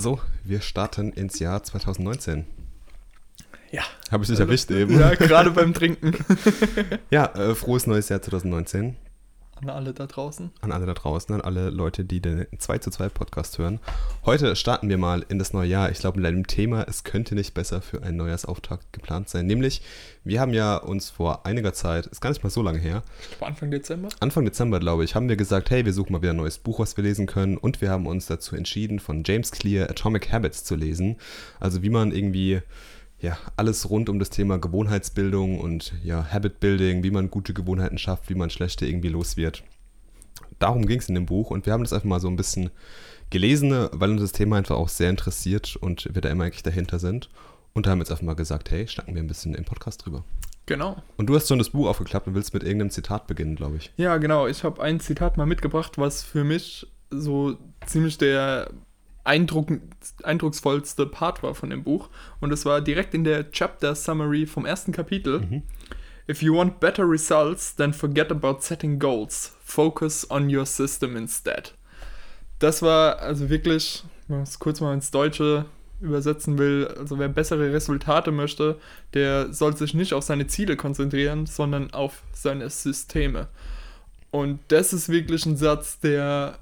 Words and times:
So, 0.00 0.20
wir 0.44 0.60
starten 0.60 1.12
ins 1.12 1.40
Jahr 1.40 1.60
2019. 1.64 2.46
Ja. 3.72 3.82
Habe 4.12 4.22
ich 4.22 4.30
dich 4.30 4.38
erwischt 4.38 4.70
eben? 4.70 4.96
Ja, 4.96 5.16
gerade 5.16 5.50
beim 5.50 5.74
Trinken. 5.74 6.16
Ja, 7.10 7.24
äh, 7.34 7.56
frohes 7.56 7.88
neues 7.88 8.08
Jahr 8.08 8.22
2019 8.22 8.94
An 9.60 9.70
alle 9.70 9.92
da 9.92 10.06
draußen. 10.06 10.52
an 10.60 10.70
alle 10.72 10.86
da 10.86 10.94
draußen, 10.94 11.34
an 11.34 11.40
alle 11.40 11.70
Leute, 11.70 12.04
die 12.04 12.20
den 12.20 12.46
2 12.56 12.78
zu 12.78 12.90
2 12.90 13.08
Podcast 13.08 13.58
hören. 13.58 13.80
Heute 14.24 14.54
starten 14.54 14.88
wir 14.88 14.98
mal 14.98 15.24
in 15.28 15.40
das 15.40 15.52
neue 15.52 15.68
Jahr. 15.68 15.90
Ich 15.90 15.98
glaube, 15.98 16.18
mit 16.20 16.26
einem 16.26 16.46
Thema, 16.46 16.84
es 16.88 17.02
könnte 17.02 17.34
nicht 17.34 17.54
besser 17.54 17.82
für 17.82 18.02
einen 18.02 18.18
Neujahrsauftakt 18.18 18.92
geplant 18.92 19.28
sein. 19.28 19.46
Nämlich, 19.46 19.82
wir 20.22 20.40
haben 20.40 20.54
ja 20.54 20.76
uns 20.76 21.10
vor 21.10 21.44
einiger 21.44 21.72
Zeit, 21.72 22.06
ist 22.06 22.20
gar 22.20 22.30
nicht 22.30 22.44
mal 22.44 22.50
so 22.50 22.62
lange 22.62 22.78
her, 22.78 23.02
Anfang 23.40 23.70
Dezember. 23.70 24.08
Anfang 24.20 24.44
Dezember, 24.44 24.78
glaube 24.78 25.02
ich, 25.02 25.14
haben 25.16 25.28
wir 25.28 25.36
gesagt, 25.36 25.70
hey, 25.70 25.84
wir 25.84 25.92
suchen 25.92 26.12
mal 26.12 26.22
wieder 26.22 26.34
ein 26.34 26.36
neues 26.36 26.58
Buch, 26.58 26.78
was 26.78 26.96
wir 26.96 27.02
lesen 27.02 27.26
können. 27.26 27.56
Und 27.56 27.80
wir 27.80 27.90
haben 27.90 28.06
uns 28.06 28.26
dazu 28.26 28.54
entschieden, 28.54 29.00
von 29.00 29.24
James 29.26 29.50
Clear 29.50 29.90
Atomic 29.90 30.30
Habits 30.30 30.62
zu 30.62 30.76
lesen. 30.76 31.16
Also 31.58 31.82
wie 31.82 31.90
man 31.90 32.12
irgendwie 32.12 32.60
ja, 33.20 33.36
alles 33.56 33.90
rund 33.90 34.08
um 34.08 34.18
das 34.18 34.30
Thema 34.30 34.58
Gewohnheitsbildung 34.58 35.58
und 35.58 35.92
ja, 36.04 36.30
Habit 36.32 36.60
Building, 36.60 37.02
wie 37.02 37.10
man 37.10 37.30
gute 37.30 37.52
Gewohnheiten 37.52 37.98
schafft, 37.98 38.30
wie 38.30 38.34
man 38.34 38.50
schlechte 38.50 38.86
irgendwie 38.86 39.08
los 39.08 39.36
wird. 39.36 39.64
Darum 40.58 40.86
ging 40.86 40.98
es 40.98 41.08
in 41.08 41.14
dem 41.14 41.26
Buch 41.26 41.50
und 41.50 41.66
wir 41.66 41.72
haben 41.72 41.82
das 41.82 41.92
einfach 41.92 42.08
mal 42.08 42.20
so 42.20 42.28
ein 42.28 42.36
bisschen 42.36 42.70
gelesen, 43.30 43.70
weil 43.92 44.10
uns 44.10 44.22
das 44.22 44.32
Thema 44.32 44.56
einfach 44.56 44.76
auch 44.76 44.88
sehr 44.88 45.10
interessiert 45.10 45.76
und 45.76 46.14
wir 46.14 46.22
da 46.22 46.28
immer 46.28 46.44
eigentlich 46.44 46.62
dahinter 46.62 46.98
sind. 46.98 47.28
Und 47.74 47.86
da 47.86 47.90
haben 47.90 47.98
jetzt 47.98 48.10
einfach 48.10 48.24
mal 48.24 48.34
gesagt, 48.34 48.70
hey, 48.70 48.88
schnacken 48.88 49.14
wir 49.14 49.22
ein 49.22 49.28
bisschen 49.28 49.54
im 49.54 49.64
Podcast 49.64 50.04
drüber. 50.04 50.24
Genau. 50.66 51.02
Und 51.16 51.26
du 51.26 51.34
hast 51.34 51.48
schon 51.48 51.58
das 51.58 51.70
Buch 51.70 51.88
aufgeklappt 51.88 52.26
und 52.26 52.34
willst 52.34 52.54
mit 52.54 52.62
irgendeinem 52.62 52.90
Zitat 52.90 53.26
beginnen, 53.26 53.56
glaube 53.56 53.76
ich. 53.76 53.92
Ja, 53.96 54.16
genau. 54.18 54.46
Ich 54.46 54.64
habe 54.64 54.82
ein 54.82 55.00
Zitat 55.00 55.36
mal 55.36 55.46
mitgebracht, 55.46 55.96
was 55.96 56.22
für 56.22 56.44
mich 56.44 56.86
so 57.10 57.56
ziemlich 57.86 58.18
der 58.18 58.70
Eindruck, 59.28 59.68
eindrucksvollste 60.22 61.04
Part 61.04 61.42
war 61.42 61.54
von 61.54 61.68
dem 61.68 61.84
Buch. 61.84 62.08
Und 62.40 62.50
es 62.50 62.64
war 62.64 62.80
direkt 62.80 63.12
in 63.12 63.24
der 63.24 63.50
Chapter 63.50 63.94
Summary 63.94 64.46
vom 64.46 64.64
ersten 64.64 64.90
Kapitel. 64.90 65.62
If 66.30 66.42
you 66.42 66.56
want 66.56 66.80
better 66.80 67.08
results, 67.08 67.76
then 67.76 67.92
forget 67.92 68.30
about 68.30 68.60
setting 68.60 68.98
goals. 68.98 69.54
Focus 69.62 70.30
on 70.30 70.54
your 70.54 70.64
system 70.64 71.14
instead. 71.16 71.74
Das 72.58 72.80
war 72.82 73.18
also 73.18 73.50
wirklich, 73.50 74.02
wenn 74.26 74.38
man 74.38 74.44
es 74.44 74.58
kurz 74.58 74.80
mal 74.80 74.94
ins 74.94 75.10
Deutsche 75.10 75.66
übersetzen 76.00 76.58
will, 76.58 76.88
also 76.98 77.18
wer 77.18 77.28
bessere 77.28 77.72
Resultate 77.72 78.30
möchte, 78.30 78.78
der 79.14 79.52
soll 79.52 79.76
sich 79.76 79.94
nicht 79.94 80.14
auf 80.14 80.24
seine 80.24 80.46
Ziele 80.46 80.76
konzentrieren, 80.76 81.46
sondern 81.46 81.92
auf 81.92 82.22
seine 82.32 82.70
Systeme. 82.70 83.48
Und 84.30 84.60
das 84.68 84.92
ist 84.92 85.08
wirklich 85.08 85.44
ein 85.46 85.56
Satz, 85.56 85.98
der 85.98 86.58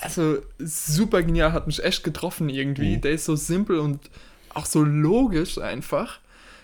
also 0.00 0.38
super 0.58 1.22
genial 1.22 1.52
hat 1.52 1.66
mich 1.66 1.82
echt 1.84 2.04
getroffen 2.04 2.48
irgendwie. 2.48 2.96
Mhm. 2.96 3.00
Der 3.02 3.12
ist 3.12 3.24
so 3.24 3.36
simpel 3.36 3.78
und 3.78 4.00
auch 4.54 4.66
so 4.66 4.82
logisch 4.82 5.58
einfach, 5.58 6.18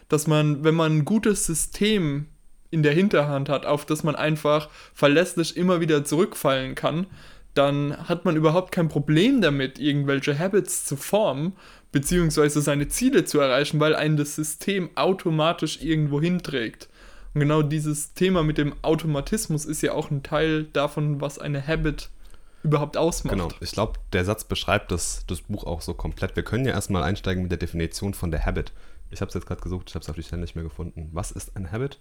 dass 0.09 0.27
man, 0.27 0.65
wenn 0.65 0.75
man 0.75 0.99
ein 0.99 1.05
gutes 1.05 1.47
System 1.47 2.27
in 2.71 2.83
der 2.83 2.93
Hinterhand 2.93 3.49
hat, 3.49 3.67
auf 3.67 3.87
das 3.87 4.03
man 4.03 4.17
einfach 4.17 4.69
verlässlich 4.95 5.57
immer 5.57 5.81
wieder 5.81 6.05
zurückfallen 6.05 6.75
kann, 6.75 7.07
dann 7.55 7.97
hat 8.09 8.25
man 8.25 8.37
überhaupt 8.37 8.73
kein 8.73 8.89
Problem 8.89 9.41
damit, 9.41 9.79
irgendwelche 9.79 10.39
Habits 10.39 10.85
zu 10.85 10.97
formen, 10.97 11.55
beziehungsweise 11.93 12.61
seine 12.61 12.89
Ziele 12.89 13.25
zu 13.25 13.41
erreichen, 13.41 13.81
weil 13.81 13.95
einen 13.95 14.17
das 14.17 14.37
System 14.37 14.91
automatisch 14.95 15.81
irgendwo 15.81 16.21
hinträgt. 16.21 16.89
Und 17.33 17.41
genau 17.41 17.63
dieses 17.63 18.13
Thema 18.13 18.43
mit 18.43 18.59
dem 18.59 18.75
Automatismus 18.83 19.65
ist 19.65 19.83
ja 19.83 19.93
auch 19.93 20.11
ein 20.11 20.23
Teil 20.23 20.65
davon, 20.73 21.21
was 21.21 21.39
eine 21.39 21.67
Habit 21.67 22.11
überhaupt 22.67 22.97
ausmacht. 22.97 23.35
Genau, 23.35 23.49
ich 23.61 23.73
glaube, 23.73 23.99
der 24.13 24.25
Satz 24.25 24.45
beschreibt 24.45 24.91
das, 24.91 25.25
das 25.27 25.43
Buch 25.43 25.65
auch 25.65 25.81
so 25.81 25.95
komplett. 25.95 26.37
Wir 26.37 26.43
können 26.43 26.67
ja 26.67 26.73
erstmal 26.73 27.03
einsteigen 27.03 27.43
mit 27.43 27.51
der 27.51 27.59
Definition 27.59 28.15
von 28.15 28.31
der 28.31 28.45
Habit. 28.45 28.73
Ich 29.11 29.21
habe 29.21 29.29
es 29.29 29.35
jetzt 29.35 29.47
gerade 29.47 29.61
gesucht, 29.61 29.89
ich 29.89 29.95
habe 29.95 30.03
es 30.03 30.09
auf 30.09 30.17
die 30.17 30.23
Stelle 30.23 30.43
nicht 30.43 30.57
mehr 30.57 30.65
gefunden. 30.65 31.09
Was 31.13 31.31
ist 31.31 31.57
ein 31.57 31.71
Habit? 31.71 31.99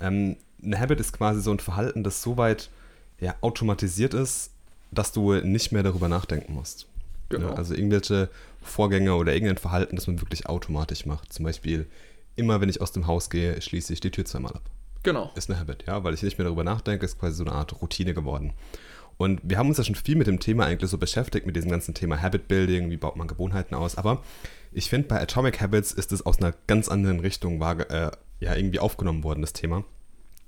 Ähm, 0.00 0.36
eine 0.62 0.80
Habit 0.80 1.00
ist 1.00 1.12
quasi 1.12 1.40
so 1.40 1.50
ein 1.50 1.60
Verhalten, 1.60 2.02
das 2.02 2.22
so 2.22 2.36
weit 2.36 2.70
ja, 3.20 3.34
automatisiert 3.42 4.14
ist, 4.14 4.50
dass 4.90 5.12
du 5.12 5.34
nicht 5.34 5.72
mehr 5.72 5.82
darüber 5.82 6.08
nachdenken 6.08 6.54
musst. 6.54 6.86
Genau. 7.28 7.48
Ja, 7.48 7.54
also 7.54 7.74
irgendwelche 7.74 8.30
Vorgänge 8.62 9.14
oder 9.14 9.34
irgendein 9.34 9.58
Verhalten, 9.58 9.96
das 9.96 10.06
man 10.06 10.20
wirklich 10.20 10.46
automatisch 10.46 11.04
macht. 11.04 11.32
Zum 11.32 11.44
Beispiel, 11.44 11.86
immer 12.36 12.60
wenn 12.60 12.70
ich 12.70 12.80
aus 12.80 12.92
dem 12.92 13.06
Haus 13.06 13.28
gehe, 13.28 13.60
schließe 13.60 13.92
ich 13.92 14.00
die 14.00 14.10
Tür 14.10 14.24
zweimal 14.24 14.54
ab 14.54 14.62
Genau. 15.02 15.30
ist 15.36 15.48
eine 15.48 15.58
Habit, 15.60 15.84
ja, 15.86 16.02
weil 16.02 16.14
ich 16.14 16.22
nicht 16.22 16.38
mehr 16.38 16.44
darüber 16.44 16.64
nachdenke, 16.64 17.04
ist 17.04 17.18
quasi 17.18 17.36
so 17.36 17.44
eine 17.44 17.52
Art 17.52 17.80
Routine 17.80 18.14
geworden. 18.14 18.52
Und 19.18 19.40
wir 19.42 19.58
haben 19.58 19.68
uns 19.68 19.78
ja 19.78 19.84
schon 19.84 19.96
viel 19.96 20.16
mit 20.16 20.28
dem 20.28 20.40
Thema 20.40 20.64
eigentlich 20.64 20.90
so 20.90 20.96
beschäftigt, 20.96 21.44
mit 21.44 21.56
diesem 21.56 21.70
ganzen 21.70 21.92
Thema 21.92 22.22
Habit 22.22 22.48
Building, 22.48 22.88
wie 22.88 22.96
baut 22.96 23.16
man 23.16 23.26
Gewohnheiten 23.28 23.74
aus, 23.74 23.96
aber 23.96 24.22
ich 24.72 24.88
finde, 24.88 25.08
bei 25.08 25.20
Atomic 25.20 25.60
Habits 25.60 25.92
ist 25.92 26.12
es 26.12 26.24
aus 26.24 26.38
einer 26.38 26.54
ganz 26.66 26.88
anderen 26.88 27.20
Richtung 27.20 27.58
waage, 27.60 27.88
äh, 27.90 28.10
ja, 28.40 28.54
irgendwie 28.54 28.78
aufgenommen 28.78 29.24
worden, 29.24 29.40
das 29.40 29.52
Thema. 29.52 29.84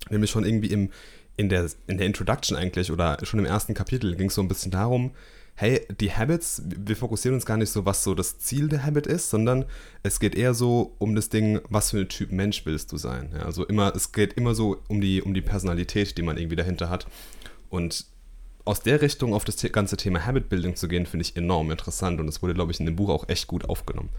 Nämlich 0.09 0.31
schon 0.31 0.45
irgendwie 0.45 0.69
im, 0.69 0.91
in, 1.37 1.49
der, 1.49 1.69
in 1.87 1.99
der 1.99 2.07
Introduction 2.07 2.57
eigentlich 2.57 2.93
oder 2.93 3.19
schon 3.25 3.41
im 3.41 3.47
ersten 3.47 3.75
Kapitel 3.75 4.15
ging 4.17 4.29
es 4.29 4.35
so 4.35 4.43
ein 4.43 4.49
bisschen 4.49 4.71
darum, 4.71 5.13
hey, 5.57 5.87
die 6.01 6.13
Habits, 6.13 6.63
wir 6.65 6.97
fokussieren 6.97 7.35
uns 7.35 7.45
gar 7.45 7.57
nicht 7.57 7.71
so, 7.71 7.85
was 7.85 8.05
so 8.05 8.15
das 8.15 8.39
Ziel 8.39 8.69
der 8.69 8.85
Habit 8.85 9.07
ist, 9.07 9.31
sondern 9.31 9.67
es 10.03 10.21
geht 10.21 10.35
eher 10.35 10.55
so 10.55 10.95
um 10.99 11.15
das 11.15 11.29
Ding, 11.29 11.61
was 11.69 11.91
für 11.91 11.99
ein 11.99 12.09
Typ 12.09 12.33
Mensch 12.33 12.65
willst 12.65 12.93
du 12.93 12.97
sein. 12.97 13.31
Ja, 13.35 13.45
also 13.45 13.67
immer, 13.67 13.95
es 13.95 14.13
geht 14.13 14.35
immer 14.35 14.55
so 14.55 14.79
um 14.89 15.01
die, 15.01 15.21
um 15.21 15.35
die 15.35 15.43
Personalität, 15.43 16.17
die 16.17 16.23
man 16.23 16.39
irgendwie 16.39 16.57
dahinter 16.57 16.89
hat. 16.89 17.07
Und 17.69 18.07
aus 18.71 18.81
der 18.81 19.03
Richtung 19.03 19.35
auf 19.35 19.45
das 19.45 19.61
ganze 19.73 19.97
Thema 19.97 20.25
Habit 20.25 20.49
Building 20.49 20.77
zu 20.77 20.89
gehen, 20.89 21.05
finde 21.07 21.23
ich 21.23 21.37
enorm 21.37 21.71
interessant 21.71 22.21
und 22.21 22.27
das 22.27 22.41
wurde, 22.43 22.55
glaube 22.55 22.73
ich, 22.73 22.81
in 22.81 22.87
dem 22.87 22.97
Buch 22.97 23.09
auch 23.11 23.29
echt 23.29 23.47
gut 23.47 23.65
aufgenommen. 23.69 24.11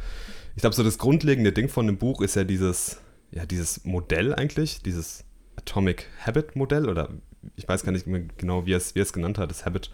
Ich 0.55 0.61
glaube, 0.61 0.75
so 0.75 0.83
das 0.83 0.97
grundlegende 0.97 1.53
Ding 1.53 1.69
von 1.69 1.87
dem 1.87 1.97
Buch 1.97 2.21
ist 2.21 2.35
ja 2.35 2.43
dieses, 2.43 2.97
ja, 3.31 3.45
dieses 3.45 3.85
Modell 3.85 4.35
eigentlich, 4.35 4.81
dieses 4.83 5.23
Atomic 5.55 6.07
Habit 6.25 6.55
Modell 6.55 6.89
oder 6.89 7.09
ich 7.55 7.67
weiß 7.67 7.83
gar 7.83 7.91
nicht 7.91 8.07
mehr 8.07 8.23
genau, 8.37 8.65
wie 8.65 8.73
er 8.73 8.77
es, 8.77 8.93
wie 8.93 8.99
er 8.99 9.03
es 9.03 9.13
genannt 9.13 9.37
hat, 9.37 9.49
das 9.49 9.65
Habit, 9.65 9.89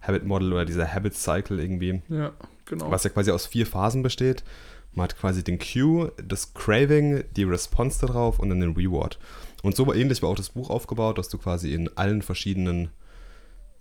Habit 0.00 0.24
Model 0.24 0.52
oder 0.52 0.64
dieser 0.64 0.92
Habit 0.94 1.14
Cycle 1.14 1.58
irgendwie, 1.60 2.00
Ja, 2.08 2.32
genau. 2.66 2.90
was 2.90 3.04
ja 3.04 3.10
quasi 3.10 3.30
aus 3.32 3.46
vier 3.46 3.66
Phasen 3.66 4.02
besteht. 4.02 4.44
Man 4.92 5.04
hat 5.04 5.18
quasi 5.18 5.44
den 5.44 5.58
Cue, 5.58 6.12
das 6.24 6.54
Craving, 6.54 7.24
die 7.36 7.44
Response 7.44 8.04
darauf 8.06 8.38
und 8.38 8.48
dann 8.50 8.60
den 8.60 8.74
Reward. 8.74 9.18
Und 9.62 9.76
so 9.76 9.86
war 9.86 9.94
ähnlich 9.94 10.22
war 10.22 10.30
auch 10.30 10.36
das 10.36 10.50
Buch 10.50 10.70
aufgebaut, 10.70 11.18
dass 11.18 11.28
du 11.28 11.38
quasi 11.38 11.74
in 11.74 11.96
allen 11.96 12.22
verschiedenen, 12.22 12.88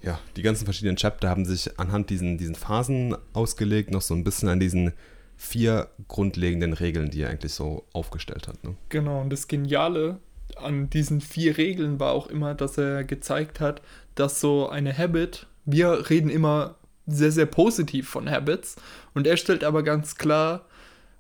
ja, 0.02 0.20
die 0.36 0.42
ganzen 0.42 0.66
verschiedenen 0.66 0.96
Chapter 0.96 1.30
haben 1.30 1.46
sich 1.46 1.80
anhand 1.80 2.10
diesen, 2.10 2.38
diesen 2.38 2.56
Phasen 2.56 3.16
ausgelegt, 3.34 3.92
noch 3.92 4.02
so 4.02 4.14
ein 4.14 4.24
bisschen 4.24 4.50
an 4.50 4.60
diesen 4.60 4.94
vier 5.36 5.88
grundlegenden 6.08 6.74
Regeln, 6.74 7.10
die 7.10 7.22
er 7.22 7.30
eigentlich 7.30 7.54
so 7.54 7.86
aufgestellt 7.94 8.48
hat. 8.48 8.64
Ne? 8.64 8.76
Genau, 8.90 9.22
und 9.22 9.30
das 9.30 9.48
Geniale 9.48 10.20
an 10.58 10.90
diesen 10.90 11.22
vier 11.22 11.58
Regeln 11.58 12.00
war 12.00 12.12
auch 12.12 12.28
immer, 12.28 12.56
dass 12.56 12.78
er 12.78 13.04
gezeigt 13.04 13.60
hat, 13.60 13.82
dass 14.16 14.42
so 14.42 14.70
eine 14.70 14.98
Habit, 14.98 15.48
wir 15.66 16.10
reden 16.10 16.30
immer 16.30 16.76
sehr, 17.08 17.32
sehr 17.32 17.46
positiv 17.46 18.10
von 18.10 18.30
Habits 18.30 18.76
und 19.14 19.28
er 19.28 19.38
stellt 19.38 19.64
aber 19.64 19.84
ganz 19.84 20.16
klar 20.16 20.66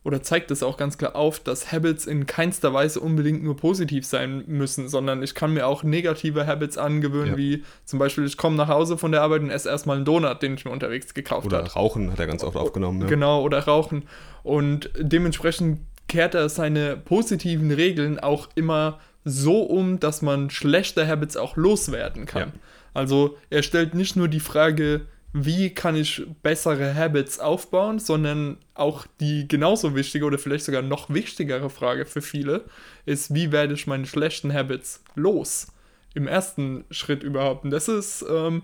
oder 0.09 0.24
zeigt 0.24 0.50
es 0.50 0.64
auch 0.64 0.75
ganz 0.75 0.97
klar 0.97 1.16
auf, 1.16 1.40
dass 1.40 1.72
Habits 1.72 2.08
in 2.08 2.25
keinster 2.25 2.74
Weise 2.74 3.00
unbedingt 3.00 3.44
nur 3.44 3.56
positiv 3.56 4.08
sein 4.08 4.44
müssen, 4.47 4.90
sondern 4.90 5.22
ich 5.22 5.36
kann 5.36 5.53
mir 5.53 5.68
auch 5.68 5.84
negative 5.84 6.47
Habits 6.47 6.80
angewöhnen, 6.80 7.34
Ja. 7.34 7.38
wie 7.38 7.64
zum 7.86 8.00
Beispiel, 8.00 8.25
ich 8.25 8.36
komme 8.36 8.56
nach 8.56 8.70
Hause 8.70 8.97
von 8.97 9.12
der 9.12 9.22
Arbeit 9.22 9.44
und 9.44 9.52
esse 9.52 9.70
erstmal 9.70 9.97
einen 9.97 10.06
Donut, 10.06 10.42
den 10.42 10.56
ich 10.56 10.66
mir 10.66 10.72
unterwegs 10.72 11.14
gekauft 11.14 11.46
Oder 11.46 11.59
habe. 11.59 11.72
Rauchen 11.74 12.12
hat 12.12 12.20
er 12.20 12.25
ganz 12.25 12.44
oft 12.44 12.58
aufgenommen. 12.58 12.97
Ne? 12.97 13.06
Genau, 13.06 13.44
oder 13.44 13.59
Rauchen. 13.59 14.06
Und 14.42 14.90
dementsprechend 14.97 15.81
kehrt 16.08 16.34
er 16.34 16.50
seine 16.50 16.97
positiven 16.97 17.70
Regeln 17.70 18.18
auch 18.20 18.50
immer 18.56 19.00
so 19.26 19.62
um, 19.62 20.00
dass 20.00 20.24
man 20.24 20.50
schlechte 20.50 21.08
Habits 21.08 21.38
auch 21.38 21.56
loswerden 21.56 22.26
kann. 22.26 22.41
Ja. 22.41 22.53
Also 22.96 23.38
er 23.52 23.62
stellt 23.62 23.94
nicht 23.94 24.16
nur 24.16 24.28
die 24.28 24.40
Frage, 24.40 25.02
wie 25.31 25.70
kann 25.70 25.96
ich 25.96 26.23
bessere 26.41 26.96
Habits 26.96 27.40
aufbauen, 27.40 27.99
sondern 27.99 28.58
auch 28.73 29.05
die 29.20 29.47
genauso 29.47 29.96
wichtige 29.96 30.26
oder 30.26 30.40
vielleicht 30.40 30.66
sogar 30.66 30.81
noch 30.81 31.09
wichtigere 31.09 31.70
Frage 31.70 32.05
für 32.05 32.22
viele 32.22 32.66
ist, 33.05 33.34
wie 33.34 33.52
werde 33.52 33.76
ich 33.76 33.85
meine 33.85 34.08
schlechten 34.08 34.52
Habits 34.52 35.03
los? 35.16 35.67
Im 36.16 36.28
ersten 36.28 36.84
Schritt 36.90 37.22
überhaupt. 37.22 37.64
Und 37.64 37.70
das 37.70 37.87
ist, 37.87 38.26
ähm, 38.28 38.64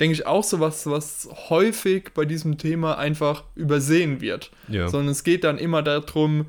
denke 0.00 0.14
ich, 0.14 0.26
auch 0.26 0.42
so 0.42 0.58
was, 0.58 0.86
was 0.86 1.28
häufig 1.50 2.14
bei 2.14 2.24
diesem 2.24 2.56
Thema 2.56 2.96
einfach 2.96 3.44
übersehen 3.54 4.22
wird. 4.22 4.50
Ja. 4.68 4.88
Sondern 4.88 5.10
es 5.10 5.22
geht 5.22 5.44
dann 5.44 5.58
immer 5.58 5.82
darum, 5.82 6.46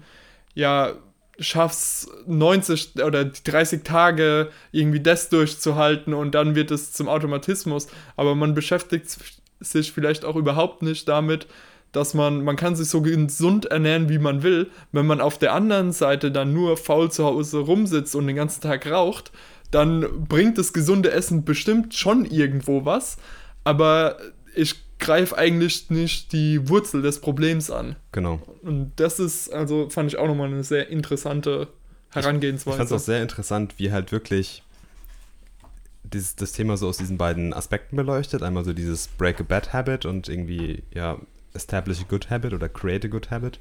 ja, 0.55 0.93
schaff's 1.39 2.09
90 2.25 3.03
oder 3.03 3.25
30 3.25 3.83
Tage 3.83 4.49
irgendwie 4.71 5.01
das 5.01 5.29
durchzuhalten 5.29 6.13
und 6.13 6.33
dann 6.33 6.55
wird 6.55 6.71
es 6.71 6.93
zum 6.93 7.09
Automatismus. 7.09 7.87
Aber 8.15 8.33
man 8.33 8.53
beschäftigt 8.53 9.09
sich 9.59 9.91
vielleicht 9.91 10.25
auch 10.25 10.35
überhaupt 10.35 10.81
nicht 10.81 11.07
damit, 11.07 11.47
dass 11.91 12.13
man, 12.13 12.43
man 12.43 12.55
kann 12.55 12.75
sich 12.75 12.89
so 12.89 13.01
gesund 13.01 13.65
ernähren, 13.65 14.09
wie 14.09 14.19
man 14.19 14.43
will. 14.43 14.69
Wenn 14.91 15.07
man 15.07 15.21
auf 15.21 15.37
der 15.37 15.53
anderen 15.53 15.91
Seite 15.91 16.31
dann 16.31 16.53
nur 16.53 16.77
faul 16.77 17.11
zu 17.11 17.25
Hause 17.25 17.59
rumsitzt 17.59 18.15
und 18.15 18.27
den 18.27 18.35
ganzen 18.35 18.61
Tag 18.61 18.89
raucht, 18.89 19.31
dann 19.71 20.25
bringt 20.27 20.57
das 20.57 20.73
gesunde 20.73 21.11
Essen 21.11 21.43
bestimmt 21.43 21.93
schon 21.93 22.25
irgendwo 22.25 22.85
was. 22.85 23.17
Aber 23.63 24.17
ich 24.55 24.75
greif 24.99 25.33
eigentlich 25.33 25.89
nicht 25.89 26.33
die 26.33 26.69
Wurzel 26.69 27.01
des 27.01 27.19
Problems 27.19 27.69
an. 27.69 27.95
Genau. 28.11 28.41
Und 28.63 28.91
das 28.97 29.19
ist, 29.19 29.53
also 29.53 29.89
fand 29.89 30.11
ich 30.11 30.17
auch 30.17 30.27
nochmal 30.27 30.47
eine 30.47 30.63
sehr 30.63 30.89
interessante 30.89 31.67
Herangehensweise. 32.11 32.75
Ich 32.75 32.77
fand 32.77 32.91
es 32.91 33.01
auch 33.01 33.05
sehr 33.05 33.21
interessant, 33.21 33.75
wie 33.77 33.91
halt 33.91 34.11
wirklich 34.11 34.63
dieses, 36.13 36.35
das 36.35 36.51
Thema 36.51 36.77
so 36.77 36.87
aus 36.87 36.97
diesen 36.97 37.17
beiden 37.17 37.53
Aspekten 37.53 37.95
beleuchtet. 37.95 38.43
Einmal 38.43 38.65
so 38.65 38.73
dieses 38.73 39.07
Break 39.07 39.39
a 39.39 39.43
Bad 39.43 39.73
Habit 39.73 40.05
und 40.05 40.29
irgendwie, 40.29 40.83
ja, 40.93 41.17
Establish 41.53 42.01
a 42.01 42.05
Good 42.07 42.29
Habit 42.29 42.53
oder 42.53 42.69
Create 42.69 43.05
a 43.05 43.07
Good 43.07 43.31
Habit. 43.31 43.59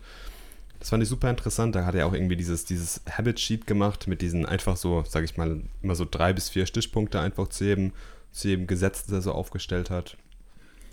Das 0.78 0.90
fand 0.90 1.02
ich 1.02 1.08
super 1.08 1.30
interessant. 1.30 1.74
Da 1.74 1.86
hat 1.86 1.94
er 1.94 2.06
auch 2.06 2.12
irgendwie 2.12 2.36
dieses, 2.36 2.64
dieses 2.64 3.00
Habit-Sheet 3.10 3.66
gemacht 3.66 4.06
mit 4.06 4.20
diesen 4.20 4.46
einfach 4.46 4.76
so, 4.76 5.04
sag 5.08 5.24
ich 5.24 5.36
mal, 5.36 5.62
immer 5.82 5.94
so 5.94 6.06
drei 6.08 6.32
bis 6.32 6.48
vier 6.50 6.66
Stichpunkte 6.66 7.20
einfach 7.20 7.48
zu 7.48 7.64
jedem, 7.64 7.92
zu 8.32 8.48
jedem 8.48 8.66
Gesetz, 8.66 9.04
das 9.04 9.12
er 9.12 9.22
so 9.22 9.32
aufgestellt 9.32 9.90
hat. 9.90 10.16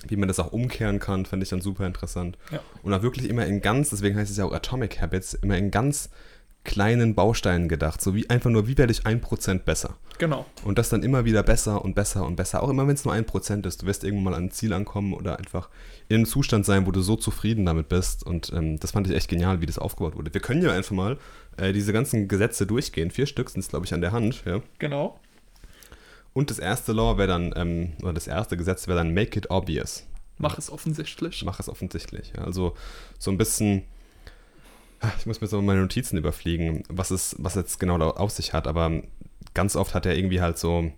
Wie 0.07 0.15
man 0.15 0.27
das 0.27 0.39
auch 0.39 0.51
umkehren 0.51 0.99
kann, 0.99 1.25
fand 1.25 1.43
ich 1.43 1.49
dann 1.49 1.61
super 1.61 1.85
interessant. 1.85 2.37
Ja. 2.51 2.61
Und 2.81 2.93
auch 2.93 3.03
wirklich 3.03 3.29
immer 3.29 3.45
in 3.45 3.61
ganz, 3.61 3.89
deswegen 3.89 4.17
heißt 4.17 4.31
es 4.31 4.37
ja 4.37 4.45
auch 4.45 4.53
Atomic 4.53 5.01
Habits, 5.01 5.33
immer 5.33 5.57
in 5.57 5.71
ganz 5.71 6.09
kleinen 6.63 7.13
Bausteinen 7.13 7.67
gedacht. 7.67 8.01
So 8.01 8.15
wie 8.15 8.29
einfach 8.29 8.49
nur, 8.49 8.67
wie 8.67 8.77
werde 8.77 8.91
ich 8.91 9.05
ein 9.05 9.19
Prozent 9.19 9.65
besser? 9.65 9.97
Genau. 10.17 10.45
Und 10.63 10.77
das 10.77 10.89
dann 10.89 11.03
immer 11.03 11.25
wieder 11.25 11.43
besser 11.43 11.83
und 11.83 11.93
besser 11.93 12.25
und 12.25 12.35
besser. 12.35 12.63
Auch 12.63 12.69
immer, 12.69 12.87
wenn 12.87 12.95
es 12.95 13.03
nur 13.03 13.13
ein 13.13 13.25
Prozent 13.25 13.65
ist. 13.65 13.81
Du 13.81 13.85
wirst 13.85 14.03
irgendwann 14.03 14.23
mal 14.23 14.33
an 14.35 14.45
ein 14.45 14.51
Ziel 14.51 14.71
ankommen 14.73 15.13
oder 15.13 15.37
einfach 15.37 15.69
in 16.07 16.17
einem 16.17 16.25
Zustand 16.25 16.65
sein, 16.65 16.85
wo 16.85 16.91
du 16.91 17.01
so 17.01 17.15
zufrieden 17.15 17.65
damit 17.65 17.89
bist. 17.89 18.25
Und 18.25 18.51
ähm, 18.53 18.79
das 18.79 18.91
fand 18.91 19.07
ich 19.07 19.15
echt 19.15 19.29
genial, 19.29 19.61
wie 19.61 19.65
das 19.65 19.77
aufgebaut 19.77 20.15
wurde. 20.15 20.33
Wir 20.33 20.41
können 20.41 20.61
ja 20.61 20.71
einfach 20.71 20.95
mal 20.95 21.17
äh, 21.57 21.73
diese 21.73 21.91
ganzen 21.91 22.27
Gesetze 22.27 22.65
durchgehen. 22.65 23.11
Vier 23.11 23.25
Stück 23.25 23.49
sind 23.49 23.59
es, 23.59 23.67
glaube 23.67 23.85
ich, 23.85 23.93
an 23.93 24.01
der 24.01 24.13
Hand. 24.13 24.43
Ja. 24.45 24.61
Genau. 24.79 25.19
Und 26.33 26.49
das 26.49 26.59
erste 26.59 26.93
Law 26.93 27.17
wäre 27.17 27.27
dann, 27.27 27.53
ähm, 27.55 27.93
oder 28.01 28.13
das 28.13 28.27
erste 28.27 28.55
Gesetz 28.55 28.87
wäre 28.87 28.97
dann 28.97 29.13
Make 29.13 29.37
it 29.37 29.51
obvious. 29.51 30.07
Mach 30.37 30.57
es 30.57 30.71
offensichtlich. 30.71 31.43
Mach 31.45 31.59
es 31.59 31.69
offensichtlich. 31.69 32.33
Ja. 32.35 32.43
Also 32.45 32.73
so 33.19 33.31
ein 33.31 33.37
bisschen 33.37 33.83
ich 35.17 35.25
muss 35.25 35.41
mir 35.41 35.47
so 35.47 35.61
meine 35.61 35.81
Notizen 35.81 36.17
überfliegen, 36.17 36.83
was 36.89 37.11
es, 37.11 37.35
was 37.39 37.55
jetzt 37.55 37.79
genau 37.79 37.97
da 37.97 38.09
auf 38.09 38.31
sich 38.31 38.53
hat, 38.53 38.67
aber 38.67 39.03
ganz 39.53 39.75
oft 39.75 39.93
hat 39.93 40.05
er 40.05 40.15
irgendwie 40.15 40.41
halt 40.41 40.57
so, 40.57 40.91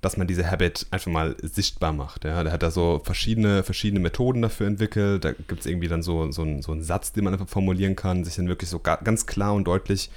dass 0.00 0.16
man 0.16 0.26
diese 0.26 0.50
Habit 0.50 0.86
einfach 0.90 1.10
mal 1.10 1.36
sichtbar 1.42 1.92
macht. 1.92 2.24
Ja. 2.24 2.42
Der 2.42 2.52
hat 2.52 2.62
da 2.62 2.70
so 2.70 3.00
verschiedene, 3.02 3.62
verschiedene 3.62 4.00
Methoden 4.00 4.42
dafür 4.42 4.66
entwickelt. 4.66 5.24
Da 5.24 5.32
gibt 5.32 5.60
es 5.60 5.66
irgendwie 5.66 5.88
dann 5.88 6.02
so, 6.02 6.30
so, 6.32 6.42
ein, 6.42 6.62
so 6.62 6.72
einen 6.72 6.82
Satz, 6.82 7.12
den 7.12 7.24
man 7.24 7.32
einfach 7.32 7.48
formulieren 7.48 7.96
kann, 7.96 8.24
sich 8.24 8.36
dann 8.36 8.48
wirklich 8.48 8.68
so 8.70 8.80
ganz 8.80 9.26
klar 9.26 9.54
und 9.54 9.64
deutlich 9.64 10.10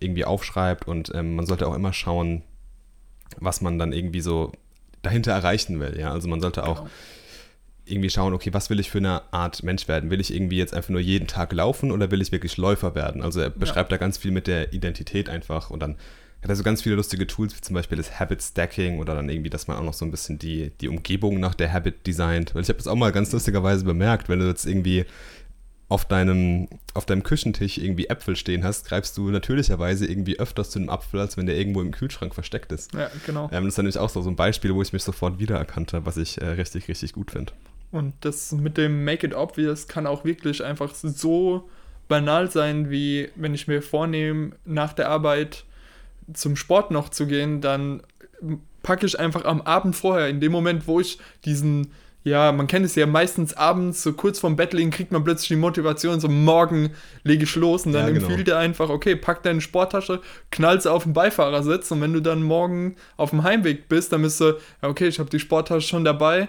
irgendwie 0.00 0.24
aufschreibt 0.24 0.88
und 0.88 1.12
ähm, 1.14 1.36
man 1.36 1.46
sollte 1.46 1.68
auch 1.68 1.74
immer 1.74 1.92
schauen, 1.92 2.42
was 3.38 3.60
man 3.60 3.78
dann 3.78 3.92
irgendwie 3.92 4.20
so 4.20 4.50
dahinter 5.02 5.32
erreichen 5.32 5.78
will. 5.78 5.96
Ja. 5.98 6.12
Also 6.12 6.28
man 6.28 6.40
sollte 6.40 6.64
auch 6.66 6.82
genau 6.82 6.90
irgendwie 7.84 8.10
schauen, 8.10 8.32
okay, 8.32 8.52
was 8.52 8.70
will 8.70 8.80
ich 8.80 8.90
für 8.90 8.98
eine 8.98 9.22
Art 9.32 9.62
Mensch 9.62 9.88
werden? 9.88 10.10
Will 10.10 10.20
ich 10.20 10.34
irgendwie 10.34 10.58
jetzt 10.58 10.74
einfach 10.74 10.90
nur 10.90 11.00
jeden 11.00 11.26
Tag 11.26 11.52
laufen 11.52 11.90
oder 11.90 12.10
will 12.10 12.22
ich 12.22 12.32
wirklich 12.32 12.56
Läufer 12.56 12.94
werden? 12.94 13.22
Also 13.22 13.40
er 13.40 13.50
beschreibt 13.50 13.90
ja. 13.90 13.96
da 13.96 14.00
ganz 14.00 14.18
viel 14.18 14.30
mit 14.30 14.46
der 14.46 14.72
Identität 14.72 15.28
einfach 15.28 15.70
und 15.70 15.80
dann 15.80 15.96
hat 16.42 16.50
er 16.50 16.56
so 16.56 16.64
ganz 16.64 16.82
viele 16.82 16.96
lustige 16.96 17.26
Tools, 17.26 17.56
wie 17.56 17.60
zum 17.60 17.74
Beispiel 17.74 17.96
das 17.96 18.18
Habit 18.18 18.42
Stacking 18.42 18.98
oder 18.98 19.14
dann 19.14 19.28
irgendwie, 19.28 19.50
dass 19.50 19.68
man 19.68 19.76
auch 19.76 19.84
noch 19.84 19.94
so 19.94 20.04
ein 20.04 20.10
bisschen 20.10 20.38
die, 20.38 20.70
die 20.80 20.88
Umgebung 20.88 21.38
nach 21.38 21.54
der 21.54 21.72
Habit 21.72 22.06
designt. 22.06 22.54
Weil 22.54 22.62
ich 22.62 22.68
habe 22.68 22.78
das 22.78 22.88
auch 22.88 22.96
mal 22.96 23.12
ganz 23.12 23.30
lustigerweise 23.30 23.84
bemerkt, 23.84 24.28
wenn 24.28 24.40
du 24.40 24.48
jetzt 24.48 24.66
irgendwie 24.66 25.04
auf 25.88 26.04
deinem, 26.04 26.68
auf 26.94 27.06
deinem 27.06 27.22
Küchentisch 27.22 27.78
irgendwie 27.78 28.06
Äpfel 28.06 28.34
stehen 28.34 28.64
hast, 28.64 28.86
greifst 28.86 29.16
du 29.18 29.30
natürlicherweise 29.30 30.06
irgendwie 30.06 30.40
öfters 30.40 30.70
zu 30.70 30.78
einem 30.78 30.88
Apfel, 30.88 31.20
als 31.20 31.36
wenn 31.36 31.46
der 31.46 31.56
irgendwo 31.56 31.80
im 31.80 31.92
Kühlschrank 31.92 32.34
versteckt 32.34 32.72
ist. 32.72 32.92
Ja, 32.94 33.10
genau. 33.26 33.50
Ähm, 33.52 33.64
das 33.64 33.74
ist 33.74 33.78
nämlich 33.78 33.98
auch 33.98 34.08
so, 34.08 34.22
so 34.22 34.30
ein 34.30 34.36
Beispiel, 34.36 34.74
wo 34.74 34.82
ich 34.82 34.92
mich 34.92 35.04
sofort 35.04 35.38
wiedererkannt 35.38 35.92
habe, 35.92 36.06
was 36.06 36.16
ich 36.16 36.40
äh, 36.40 36.46
richtig, 36.46 36.88
richtig 36.88 37.12
gut 37.12 37.30
finde. 37.30 37.52
Und 37.92 38.14
das 38.22 38.52
mit 38.52 38.78
dem 38.78 39.04
Make 39.04 39.26
It 39.26 39.34
Obvious 39.34 39.86
kann 39.86 40.06
auch 40.06 40.24
wirklich 40.24 40.64
einfach 40.64 40.94
so 40.94 41.68
banal 42.08 42.50
sein, 42.50 42.90
wie 42.90 43.28
wenn 43.36 43.54
ich 43.54 43.68
mir 43.68 43.82
vornehme, 43.82 44.52
nach 44.64 44.92
der 44.94 45.08
Arbeit 45.08 45.64
zum 46.32 46.56
Sport 46.56 46.90
noch 46.90 47.10
zu 47.10 47.26
gehen, 47.26 47.60
dann 47.60 48.02
packe 48.82 49.06
ich 49.06 49.18
einfach 49.20 49.44
am 49.44 49.60
Abend 49.62 49.94
vorher, 49.94 50.28
in 50.28 50.40
dem 50.40 50.52
Moment, 50.52 50.86
wo 50.86 51.00
ich 51.00 51.18
diesen, 51.44 51.92
ja, 52.24 52.50
man 52.52 52.66
kennt 52.66 52.84
es 52.84 52.94
ja 52.94 53.06
meistens 53.06 53.54
abends, 53.54 54.02
so 54.02 54.12
kurz 54.12 54.38
vorm 54.40 54.56
Bett 54.56 54.72
liegen, 54.72 54.90
kriegt 54.90 55.12
man 55.12 55.24
plötzlich 55.24 55.48
die 55.48 55.56
Motivation, 55.56 56.20
so 56.20 56.28
morgen 56.28 56.90
lege 57.24 57.44
ich 57.44 57.54
los. 57.56 57.86
Und 57.86 57.92
dann 57.92 58.06
ja, 58.06 58.12
genau. 58.12 58.26
empfiehlt 58.26 58.48
er 58.48 58.58
einfach, 58.58 58.88
okay, 58.88 59.16
pack 59.16 59.42
deine 59.42 59.60
Sporttasche, 59.60 60.20
knall 60.50 60.80
sie 60.80 60.90
auf 60.90 61.04
den 61.04 61.12
Beifahrersitz. 61.12 61.90
Und 61.90 62.00
wenn 62.00 62.12
du 62.12 62.20
dann 62.20 62.42
morgen 62.42 62.96
auf 63.16 63.30
dem 63.30 63.42
Heimweg 63.42 63.88
bist, 63.88 64.12
dann 64.12 64.22
bist 64.22 64.40
du, 64.40 64.54
okay, 64.80 65.08
ich 65.08 65.18
habe 65.18 65.30
die 65.30 65.40
Sporttasche 65.40 65.86
schon 65.86 66.04
dabei, 66.04 66.48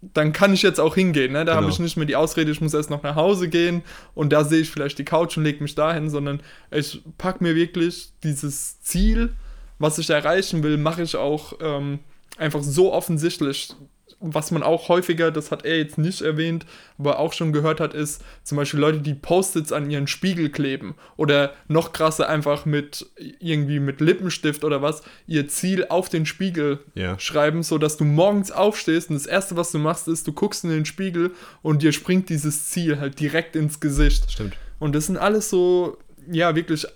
dann 0.00 0.32
kann 0.32 0.54
ich 0.54 0.62
jetzt 0.62 0.78
auch 0.78 0.94
hingehen. 0.94 1.32
Ne? 1.32 1.44
Da 1.44 1.52
genau. 1.52 1.62
habe 1.62 1.70
ich 1.70 1.78
nicht 1.78 1.96
mehr 1.96 2.06
die 2.06 2.16
Ausrede, 2.16 2.50
ich 2.50 2.60
muss 2.60 2.74
erst 2.74 2.90
noch 2.90 3.02
nach 3.02 3.16
Hause 3.16 3.48
gehen 3.48 3.82
und 4.14 4.32
da 4.32 4.44
sehe 4.44 4.60
ich 4.60 4.70
vielleicht 4.70 4.98
die 4.98 5.04
Couch 5.04 5.36
und 5.36 5.44
lege 5.44 5.62
mich 5.62 5.74
dahin, 5.74 6.08
sondern 6.08 6.40
ich 6.70 7.02
packe 7.18 7.42
mir 7.42 7.54
wirklich 7.54 8.10
dieses 8.22 8.80
Ziel, 8.80 9.34
was 9.78 9.98
ich 9.98 10.10
erreichen 10.10 10.62
will, 10.62 10.76
mache 10.76 11.02
ich 11.02 11.16
auch 11.16 11.54
ähm, 11.60 12.00
einfach 12.36 12.62
so 12.62 12.92
offensichtlich, 12.92 13.74
was 14.20 14.50
man 14.50 14.62
auch 14.62 14.88
häufiger, 14.88 15.30
das 15.30 15.50
hat 15.50 15.64
er 15.64 15.78
jetzt 15.78 15.96
nicht 15.96 16.22
erwähnt, 16.22 16.66
aber 16.98 17.18
auch 17.18 17.32
schon 17.32 17.52
gehört 17.52 17.78
hat, 17.78 17.94
ist 17.94 18.22
zum 18.42 18.56
Beispiel 18.56 18.80
Leute, 18.80 18.98
die 18.98 19.14
Post-its 19.14 19.72
an 19.72 19.90
ihren 19.90 20.08
Spiegel 20.08 20.50
kleben 20.50 20.96
oder 21.16 21.52
noch 21.68 21.92
krasser 21.92 22.28
einfach 22.28 22.66
mit 22.66 23.06
irgendwie 23.38 23.78
mit 23.78 24.00
Lippenstift 24.00 24.64
oder 24.64 24.82
was 24.82 25.02
ihr 25.26 25.48
Ziel 25.48 25.86
auf 25.88 26.08
den 26.08 26.26
Spiegel 26.26 26.80
ja. 26.94 27.18
schreiben, 27.18 27.62
sodass 27.62 27.96
du 27.96 28.04
morgens 28.04 28.50
aufstehst 28.50 29.10
und 29.10 29.14
das 29.14 29.26
erste, 29.26 29.56
was 29.56 29.70
du 29.70 29.78
machst, 29.78 30.08
ist, 30.08 30.26
du 30.26 30.32
guckst 30.32 30.64
in 30.64 30.70
den 30.70 30.84
Spiegel 30.84 31.30
und 31.62 31.82
dir 31.82 31.92
springt 31.92 32.28
dieses 32.28 32.70
Ziel 32.70 32.98
halt 32.98 33.20
direkt 33.20 33.54
ins 33.54 33.78
Gesicht. 33.78 34.32
Stimmt. 34.32 34.56
Und 34.80 34.94
das 34.94 35.06
sind 35.06 35.16
alles 35.16 35.48
so, 35.48 35.98
ja, 36.28 36.56
wirklich 36.56 36.86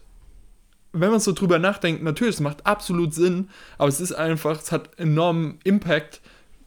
wenn 0.92 1.10
man 1.10 1.20
so 1.20 1.32
drüber 1.32 1.58
nachdenkt, 1.58 2.02
natürlich, 2.02 2.34
es 2.34 2.40
macht 2.40 2.66
absolut 2.66 3.14
Sinn, 3.14 3.48
aber 3.78 3.88
es 3.88 4.00
ist 4.00 4.12
einfach, 4.12 4.60
es 4.60 4.72
hat 4.72 4.98
enormen 4.98 5.58
Impact, 5.64 6.20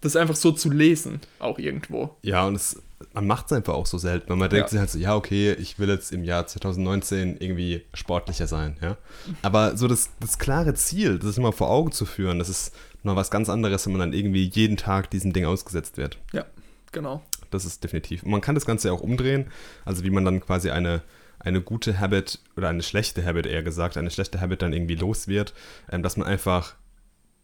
das 0.05 0.15
einfach 0.15 0.35
so 0.35 0.51
zu 0.51 0.71
lesen, 0.71 1.19
auch 1.39 1.59
irgendwo. 1.59 2.15
Ja, 2.21 2.45
und 2.45 2.55
es, 2.55 2.81
man 3.13 3.27
macht 3.27 3.47
es 3.47 3.53
einfach 3.53 3.73
auch 3.73 3.85
so 3.85 3.97
selten. 3.97 4.31
Und 4.31 4.39
man 4.39 4.49
denkt 4.49 4.67
ja. 4.67 4.69
sich 4.69 4.79
halt 4.79 4.89
so, 4.89 4.97
ja, 4.97 5.15
okay, 5.15 5.53
ich 5.53 5.79
will 5.79 5.89
jetzt 5.89 6.11
im 6.11 6.23
Jahr 6.23 6.47
2019 6.47 7.37
irgendwie 7.37 7.83
sportlicher 7.93 8.47
sein, 8.47 8.77
ja. 8.81 8.97
Aber 9.41 9.77
so 9.77 9.87
das, 9.87 10.09
das 10.19 10.39
klare 10.39 10.73
Ziel, 10.73 11.19
das 11.19 11.37
immer 11.37 11.51
vor 11.51 11.69
Augen 11.69 11.91
zu 11.91 12.05
führen, 12.05 12.39
das 12.39 12.49
ist 12.49 12.73
noch 13.03 13.15
was 13.15 13.31
ganz 13.31 13.49
anderes, 13.49 13.85
wenn 13.85 13.93
man 13.93 13.99
dann 13.99 14.13
irgendwie 14.13 14.45
jeden 14.45 14.77
Tag 14.77 15.09
diesem 15.11 15.33
Ding 15.33 15.45
ausgesetzt 15.45 15.97
wird. 15.97 16.17
Ja, 16.33 16.45
genau. 16.91 17.21
Das 17.51 17.65
ist 17.65 17.83
definitiv. 17.83 18.23
Und 18.23 18.31
man 18.31 18.41
kann 18.41 18.55
das 18.55 18.65
Ganze 18.65 18.87
ja 18.87 18.93
auch 18.93 19.01
umdrehen, 19.01 19.47
also 19.85 20.03
wie 20.03 20.09
man 20.09 20.25
dann 20.25 20.41
quasi 20.41 20.69
eine 20.71 21.01
eine 21.45 21.61
gute 21.61 21.99
Habit 21.99 22.39
oder 22.57 22.69
eine 22.69 22.81
schlechte 22.81 23.23
Habit 23.23 23.45
eher 23.45 23.61
gesagt, 23.61 23.97
eine 23.97 24.09
schlechte 24.09 24.41
Habit 24.41 24.61
dann 24.61 24.73
irgendwie 24.73 24.95
los 24.95 25.27
wird, 25.27 25.53
ähm, 25.91 26.01
dass 26.01 26.17
man 26.17 26.27
einfach 26.27 26.75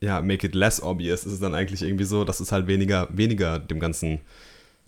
ja, 0.01 0.22
make 0.22 0.46
it 0.46 0.55
less 0.55 0.81
obvious, 0.81 1.25
ist 1.25 1.34
es 1.34 1.39
dann 1.39 1.55
eigentlich 1.55 1.84
irgendwie 1.84 2.03
so, 2.03 2.24
dass 2.25 2.39
es 2.39 2.51
halt 2.51 2.67
weniger, 2.67 3.08
weniger 3.12 3.60
dem 3.60 3.79
ganzen, 3.79 4.20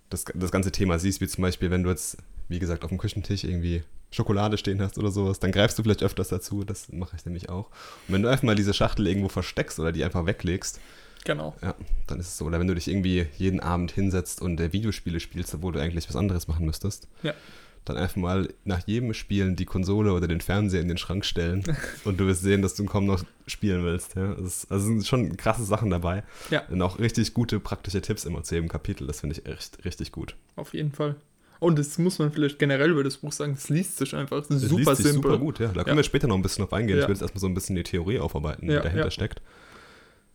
das, 0.10 0.26
das 0.34 0.52
ganze 0.52 0.72
Thema 0.72 1.00
siehst, 1.00 1.22
wie 1.22 1.28
zum 1.28 1.44
Beispiel, 1.44 1.70
wenn 1.72 1.84
du 1.84 1.90
jetzt, 1.90 2.18
wie 2.50 2.60
gesagt, 2.60 2.84
auf 2.84 2.90
dem 2.90 2.98
Küchentisch 2.98 3.44
irgendwie 3.44 3.84
Schokolade 4.12 4.58
stehen 4.58 4.82
hast 4.82 4.98
oder 4.98 5.12
sowas, 5.12 5.40
dann 5.40 5.52
greifst 5.52 5.78
du 5.78 5.84
vielleicht 5.84 6.04
öfters 6.04 6.30
dazu, 6.30 6.64
das 6.64 6.92
mache 6.92 7.16
ich 7.16 7.26
nämlich 7.26 7.50
auch. 7.50 7.68
Und 8.08 8.16
wenn 8.16 8.24
du 8.24 8.30
einfach 8.30 8.44
mal 8.44 8.56
diese 8.56 8.74
Schachtel 8.74 9.08
irgendwo 9.08 9.30
versteckst 9.30 9.80
oder 9.80 9.92
die 9.92 10.04
einfach 10.04 10.26
weglegst, 10.26 10.80
Genau. 11.26 11.56
Ja, 11.62 11.74
dann 12.08 12.20
ist 12.20 12.28
es 12.28 12.38
so. 12.38 12.44
Oder 12.44 12.60
wenn 12.60 12.68
du 12.68 12.76
dich 12.76 12.90
irgendwie 12.90 13.28
jeden 13.38 13.62
Abend 13.62 13.94
hinsetzt 13.94 14.42
und 14.42 14.60
äh, 14.60 14.74
Videospiele 14.74 15.22
spielst, 15.22 15.56
obwohl 15.56 15.72
du 15.72 15.80
eigentlich 15.80 16.10
was 16.10 16.18
anderes 16.18 16.50
machen 16.50 16.66
müsstest. 16.66 17.08
Ja 17.22 17.34
dann 17.86 17.98
einfach 17.98 18.16
mal 18.16 18.50
nach 18.64 18.86
jedem 18.88 19.14
Spielen 19.14 19.56
die 19.56 19.66
Konsole 19.66 20.14
oder 20.14 20.28
den 20.28 20.42
Fernseher 20.42 20.82
in 20.82 20.88
den 20.88 20.98
Schrank 20.98 21.26
stellen 21.26 21.64
und 22.06 22.20
du 22.20 22.28
wirst 22.28 22.42
sehen, 22.42 22.62
dass 22.62 22.76
du 22.76 22.86
kaum 22.86 23.06
noch 23.06 23.24
spielen 23.48 23.84
willst. 23.84 24.16
Ja? 24.16 24.34
Ist, 24.34 24.72
also 24.72 24.86
sind 24.86 25.06
schon 25.06 25.38
krasse 25.38 25.64
Sachen 25.64 25.90
dabei. 25.90 26.24
Ja. 26.50 26.64
Und 26.70 26.82
auch 26.82 27.00
richtig 27.00 27.34
gute 27.34 27.60
praktische 27.60 28.02
Tipps 28.02 28.26
immer 28.26 28.44
zu 28.44 28.56
jedem 28.56 28.70
Kapitel. 28.70 29.08
Das 29.08 29.20
finde 29.20 29.36
ich 29.36 29.46
echt 29.46 29.84
richtig 29.86 30.12
gut. 30.12 30.36
Auf 30.56 30.74
jeden 30.74 30.92
Fall. 30.92 31.16
Und 31.60 31.80
das 31.80 31.98
muss 31.98 32.20
man 32.20 32.32
vielleicht 32.32 32.60
generell 32.60 32.92
über 32.92 33.06
das 33.06 33.18
Buch 33.18 33.32
sagen, 33.32 33.54
es 33.54 33.70
liest 33.70 33.98
sich 33.98 34.14
einfach 34.14 34.40
es 34.40 34.48
super 34.50 34.92
liest 34.92 35.04
sich 35.04 35.14
super 35.14 35.38
gut, 35.38 35.60
ja. 35.60 35.68
Da 35.68 35.84
können 35.84 35.96
ja. 35.96 35.96
wir 35.96 36.04
später 36.04 36.28
noch 36.28 36.36
ein 36.36 36.42
bisschen 36.42 36.64
drauf 36.64 36.74
eingehen. 36.74 36.98
Ja. 36.98 37.04
Ich 37.04 37.08
will 37.08 37.16
jetzt 37.16 37.22
erstmal 37.22 37.40
so 37.40 37.48
ein 37.48 37.54
bisschen 37.54 37.76
die 37.78 37.84
Theorie 37.84 38.20
aufarbeiten, 38.20 38.68
die 38.68 38.74
dahinter 38.74 39.12
steckt. 39.12 39.42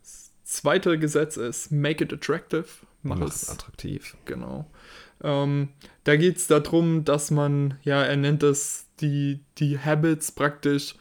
Das 0.02 0.30
zweite 0.44 0.98
Gesetz 0.98 1.36
ist 1.36 1.70
Make 1.70 2.04
it 2.04 2.12
attractive. 2.14 2.64
Mach, 3.02 3.18
Mach 3.18 3.28
es 3.28 3.48
attraktiv. 3.50 4.16
Genau. 4.24 4.70
Ähm, 5.22 5.68
da 6.04 6.16
geht 6.16 6.36
es 6.36 6.46
darum, 6.46 7.04
dass 7.04 7.30
man, 7.30 7.74
ja, 7.82 8.02
er 8.02 8.16
nennt 8.16 8.42
das 8.42 8.86
die, 9.00 9.40
die 9.58 9.78
Habits 9.78 10.32
praktisch 10.32 10.94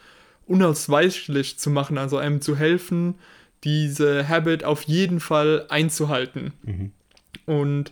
unausweichlich 0.45 1.59
zu 1.59 1.69
machen, 1.69 1.97
also 1.97 2.17
einem 2.17 2.41
zu 2.41 2.55
helfen, 2.55 3.15
diese 3.63 4.27
Habit 4.27 4.63
auf 4.63 4.83
jeden 4.83 5.19
Fall 5.19 5.65
einzuhalten. 5.69 6.53
Mhm. 6.63 6.91
Und 7.45 7.91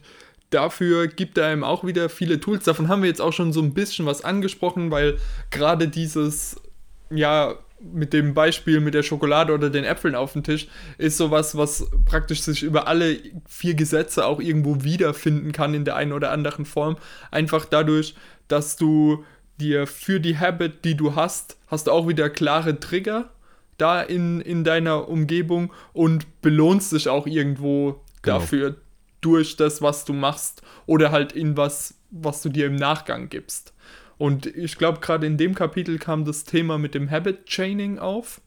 dafür 0.50 1.08
gibt 1.08 1.38
er 1.38 1.48
einem 1.48 1.63
auch 1.63 1.84
wieder 1.84 2.10
viele 2.10 2.39
Tools. 2.39 2.63
Davon 2.65 2.88
haben 2.88 3.01
wir 3.01 3.10
jetzt 3.10 3.22
auch 3.22 3.34
schon 3.34 3.51
so 3.51 3.62
ein 3.62 3.74
bisschen 3.74 4.05
was 4.05 4.24
angesprochen, 4.24 4.91
weil 4.91 5.17
gerade 5.51 5.88
dieses, 5.88 6.62
ja, 7.10 7.55
mit 7.79 8.13
dem 8.13 8.34
Beispiel 8.34 8.79
mit 8.79 8.94
der 8.94 9.03
Schokolade 9.03 9.53
oder 9.53 9.70
den 9.70 9.84
Äpfeln 9.84 10.15
auf 10.15 10.34
dem 10.34 10.44
Tisch, 10.44 10.67
ist 10.98 11.17
sowas, 11.17 11.58
was 11.58 11.88
praktisch 12.05 12.41
sich 12.41 12.63
über 12.63 12.88
alle 12.88 13.20
vier 13.48 13.74
Gesetze 13.74 14.25
auch 14.25 14.39
irgendwo 14.39 14.84
wiederfinden 14.84 15.51
kann 15.51 15.74
in 15.74 15.86
der 15.86 15.96
einen 15.96 16.13
oder 16.13 16.32
anderen 16.32 16.65
Form. 16.65 16.98
Einfach 17.32 17.65
dadurch, 17.65 18.15
dass 18.48 18.75
du 18.75 19.24
dir 19.60 19.88
für 19.88 20.20
die 20.20 20.38
Habit, 20.38 20.86
die 20.86 20.96
du 20.96 21.15
hast, 21.15 21.58
hast 21.67 21.88
du 21.88 21.91
auch 21.91 22.08
wieder 22.08 22.29
klare 22.29 22.79
Trigger 22.79 23.29
da 23.77 24.01
in, 24.01 24.41
in 24.41 24.63
deiner 24.63 25.08
Umgebung 25.10 25.72
und 25.94 26.41
belohnst 26.41 26.94
dich 26.94 27.10
auch 27.10 27.27
irgendwo 27.27 28.01
genau. 28.22 28.39
dafür 28.39 28.75
durch 29.22 29.58
das, 29.58 29.82
was 29.82 30.05
du 30.05 30.13
machst 30.13 30.62
oder 30.86 31.12
halt 31.12 31.34
in 31.34 31.58
was, 31.58 31.96
was 32.12 32.41
du 32.41 32.50
dir 32.50 32.67
im 32.67 32.75
Nachgang 32.75 33.27
gibst. 33.29 33.74
Und 34.17 34.45
ich 34.45 34.77
glaube, 34.77 35.00
gerade 35.00 35.27
in 35.27 35.38
dem 35.38 35.55
Kapitel 35.55 35.98
kam 36.00 36.25
das 36.25 36.43
Thema 36.43 36.77
mit 36.77 36.95
dem 36.95 37.10
Habit 37.12 37.45
Chaining 37.45 38.00
auf, 38.00 38.41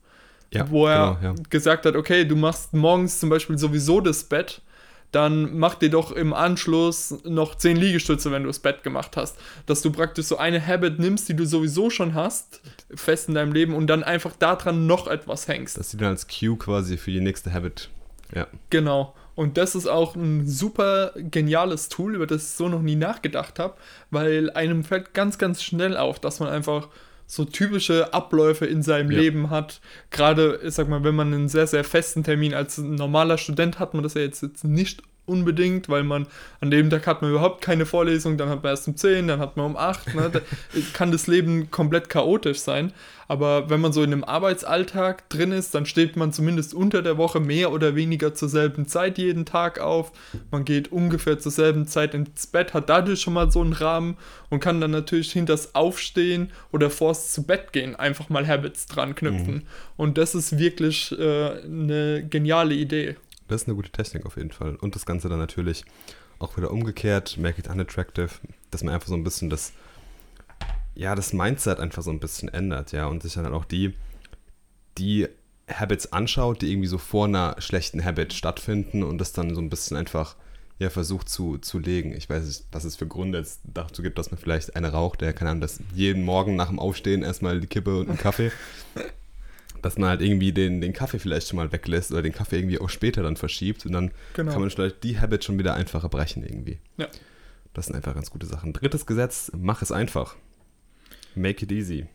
ja, 0.51 0.69
wo 0.69 0.87
er 0.87 1.17
genau, 1.21 1.35
ja. 1.35 1.43
gesagt 1.49 1.85
hat, 1.85 1.95
okay, 1.95 2.25
du 2.25 2.35
machst 2.35 2.73
morgens 2.73 3.19
zum 3.19 3.29
Beispiel 3.29 3.57
sowieso 3.57 4.01
das 4.01 4.23
Bett, 4.23 4.61
dann 5.11 5.57
mach 5.57 5.75
dir 5.75 5.89
doch 5.89 6.11
im 6.11 6.33
Anschluss 6.33 7.15
noch 7.23 7.55
10 7.55 7.77
Liegestütze, 7.77 8.31
wenn 8.31 8.43
du 8.43 8.47
das 8.49 8.59
Bett 8.59 8.83
gemacht 8.83 9.17
hast. 9.17 9.37
Dass 9.65 9.81
du 9.81 9.91
praktisch 9.91 10.27
so 10.27 10.37
eine 10.37 10.65
Habit 10.65 10.99
nimmst, 10.99 11.29
die 11.29 11.35
du 11.35 11.45
sowieso 11.45 11.89
schon 11.89 12.13
hast, 12.13 12.61
fest 12.93 13.27
in 13.27 13.35
deinem 13.35 13.51
Leben 13.51 13.73
und 13.73 13.87
dann 13.87 14.03
einfach 14.03 14.35
daran 14.35 14.85
noch 14.85 15.07
etwas 15.07 15.47
hängst. 15.47 15.77
Dass 15.77 15.91
du 15.91 15.97
dann 15.97 16.09
als 16.09 16.27
Cue 16.27 16.55
quasi 16.57 16.97
für 16.97 17.11
die 17.11 17.21
nächste 17.21 17.53
Habit. 17.53 17.89
Ja. 18.35 18.45
Genau. 18.69 19.15
Und 19.35 19.57
das 19.57 19.75
ist 19.75 19.87
auch 19.87 20.15
ein 20.15 20.47
super 20.47 21.13
geniales 21.15 21.89
Tool, 21.89 22.15
über 22.15 22.27
das 22.27 22.43
ich 22.43 22.49
so 22.49 22.67
noch 22.67 22.81
nie 22.81 22.95
nachgedacht 22.95 23.59
habe, 23.59 23.75
weil 24.11 24.49
einem 24.51 24.83
fällt 24.83 25.13
ganz, 25.13 25.37
ganz 25.37 25.63
schnell 25.63 25.95
auf, 25.95 26.19
dass 26.19 26.39
man 26.39 26.49
einfach 26.49 26.89
so 27.25 27.45
typische 27.45 28.13
Abläufe 28.13 28.65
in 28.65 28.81
seinem 28.81 29.11
ja. 29.11 29.19
Leben 29.19 29.49
hat. 29.49 29.81
Gerade, 30.09 30.59
ich 30.63 30.73
sag 30.73 30.89
mal, 30.89 31.03
wenn 31.03 31.15
man 31.15 31.33
einen 31.33 31.47
sehr, 31.47 31.67
sehr 31.67 31.83
festen 31.83 32.23
Termin 32.23 32.53
als 32.55 32.79
normaler 32.79 33.37
Student 33.37 33.79
hat 33.79 33.93
man 33.93 34.03
das 34.03 34.15
ja 34.15 34.21
jetzt, 34.21 34.41
jetzt 34.41 34.63
nicht 34.63 35.03
unbedingt, 35.29 35.87
weil 35.87 36.03
man 36.03 36.27
an 36.59 36.71
dem 36.71 36.89
Tag 36.89 37.07
hat 37.07 37.21
man 37.21 37.31
überhaupt 37.31 37.61
keine 37.61 37.85
Vorlesung, 37.85 38.37
dann 38.37 38.49
hat 38.49 38.63
man 38.63 38.71
erst 38.71 38.87
um 38.87 38.97
10, 38.97 39.27
dann 39.27 39.39
hat 39.39 39.55
man 39.55 39.67
um 39.67 39.77
8. 39.77 40.15
Ne? 40.15 40.29
Da 40.33 40.39
kann 40.93 41.11
das 41.11 41.27
Leben 41.27 41.71
komplett 41.71 42.09
chaotisch 42.09 42.59
sein. 42.59 42.91
Aber 43.29 43.69
wenn 43.69 43.79
man 43.79 43.93
so 43.93 44.01
in 44.01 44.11
einem 44.11 44.23
Arbeitsalltag 44.23 45.29
drin 45.29 45.51
ist, 45.51 45.75
dann 45.75 45.85
steht 45.85 46.15
man 46.15 46.33
zumindest 46.33 46.73
unter 46.73 47.03
der 47.03 47.19
Woche 47.19 47.39
mehr 47.39 47.71
oder 47.71 47.95
weniger 47.95 48.33
zur 48.33 48.49
selben 48.49 48.87
Zeit 48.87 49.19
jeden 49.19 49.45
Tag 49.45 49.79
auf. 49.79 50.11
Man 50.49 50.65
geht 50.65 50.91
ungefähr 50.91 51.37
zur 51.37 51.51
selben 51.51 51.85
Zeit 51.85 52.15
ins 52.15 52.47
Bett, 52.47 52.73
hat 52.73 52.89
dadurch 52.89 53.21
schon 53.21 53.35
mal 53.35 53.51
so 53.51 53.61
einen 53.61 53.73
Rahmen 53.73 54.17
und 54.49 54.61
kann 54.61 54.81
dann 54.81 54.89
natürlich 54.89 55.31
hinter 55.31 55.53
das 55.53 55.75
Aufstehen 55.75 56.49
oder 56.71 56.89
vors 56.89 57.31
zu 57.31 57.43
Bett 57.43 57.71
gehen 57.71 57.95
einfach 57.95 58.29
mal 58.29 58.47
Habits 58.47 58.87
dran 58.87 59.13
knüpfen. 59.13 59.53
Mhm. 59.53 59.63
Und 59.95 60.17
das 60.17 60.33
ist 60.33 60.57
wirklich 60.57 61.11
äh, 61.11 61.61
eine 61.63 62.25
geniale 62.27 62.73
Idee. 62.73 63.15
Das 63.49 63.63
ist 63.63 63.67
eine 63.67 63.75
gute 63.75 63.91
Technik 63.91 64.25
auf 64.25 64.37
jeden 64.37 64.51
Fall. 64.51 64.75
Und 64.75 64.95
das 64.95 65.05
Ganze 65.05 65.27
dann 65.27 65.39
natürlich 65.39 65.83
auch 66.37 66.55
wieder 66.55 66.71
umgekehrt, 66.71 67.37
make 67.37 67.59
it 67.59 67.67
unattractive, 67.67 68.29
dass 68.71 68.83
man 68.83 68.93
einfach 68.93 69.07
so 69.07 69.15
ein 69.15 69.23
bisschen 69.23 69.49
das, 69.49 69.73
ja, 70.95 71.15
das 71.15 71.33
Mindset 71.33 71.79
einfach 71.79 72.03
so 72.03 72.11
ein 72.11 72.19
bisschen 72.19 72.47
ändert, 72.47 72.91
ja, 72.91 73.07
und 73.07 73.23
sich 73.23 73.33
dann 73.33 73.53
auch 73.53 73.65
die, 73.65 73.95
die 74.97 75.27
Habits 75.67 76.13
anschaut, 76.13 76.61
die 76.61 76.71
irgendwie 76.71 76.87
so 76.87 76.97
vor 76.97 77.25
einer 77.25 77.55
schlechten 77.59 78.03
Habit 78.03 78.33
stattfinden 78.33 79.03
und 79.03 79.17
das 79.17 79.33
dann 79.33 79.53
so 79.55 79.61
ein 79.61 79.69
bisschen 79.69 79.97
einfach 79.97 80.35
ja, 80.77 80.89
versucht 80.89 81.27
zu, 81.27 81.57
zu 81.57 81.79
legen. 81.79 82.13
Ich 82.13 82.29
weiß 82.29 82.45
nicht, 82.45 82.65
was 82.71 82.85
es 82.85 82.95
für 82.95 83.07
Gründe 83.07 83.39
jetzt 83.39 83.61
dazu 83.65 84.01
gibt, 84.01 84.17
dass 84.17 84.31
man 84.31 84.39
vielleicht 84.39 84.75
eine 84.75 84.91
raucht, 84.91 85.21
der 85.21 85.33
kann 85.33 85.47
einem 85.47 85.59
das 85.59 85.79
jeden 85.93 86.23
Morgen 86.23 86.55
nach 86.55 86.69
dem 86.69 86.79
Aufstehen 86.79 87.23
erstmal 87.23 87.59
die 87.59 87.67
Kippe 87.67 87.99
und 87.99 88.09
einen 88.09 88.17
Kaffee 88.17 88.51
dass 89.81 89.97
man 89.97 90.09
halt 90.09 90.21
irgendwie 90.21 90.51
den, 90.51 90.81
den 90.81 90.93
Kaffee 90.93 91.19
vielleicht 91.19 91.47
schon 91.47 91.57
mal 91.57 91.71
weglässt 91.71 92.11
oder 92.11 92.21
den 92.21 92.33
Kaffee 92.33 92.57
irgendwie 92.57 92.79
auch 92.79 92.89
später 92.89 93.23
dann 93.23 93.37
verschiebt 93.37 93.85
und 93.85 93.91
dann 93.91 94.11
genau. 94.33 94.51
kann 94.51 94.61
man 94.61 94.69
vielleicht 94.69 95.03
die 95.03 95.19
Habit 95.19 95.43
schon 95.43 95.57
wieder 95.57 95.73
einfacher 95.73 96.09
brechen 96.09 96.43
irgendwie. 96.43 96.79
Ja. 96.97 97.07
Das 97.73 97.85
sind 97.85 97.95
einfach 97.95 98.15
ganz 98.15 98.29
gute 98.31 98.45
Sachen. 98.45 98.73
Drittes 98.73 99.05
Gesetz, 99.05 99.51
mach 99.55 99.81
es 99.81 99.91
einfach. 99.91 100.35
Make 101.35 101.65
it 101.65 101.71
easy. 101.71 102.07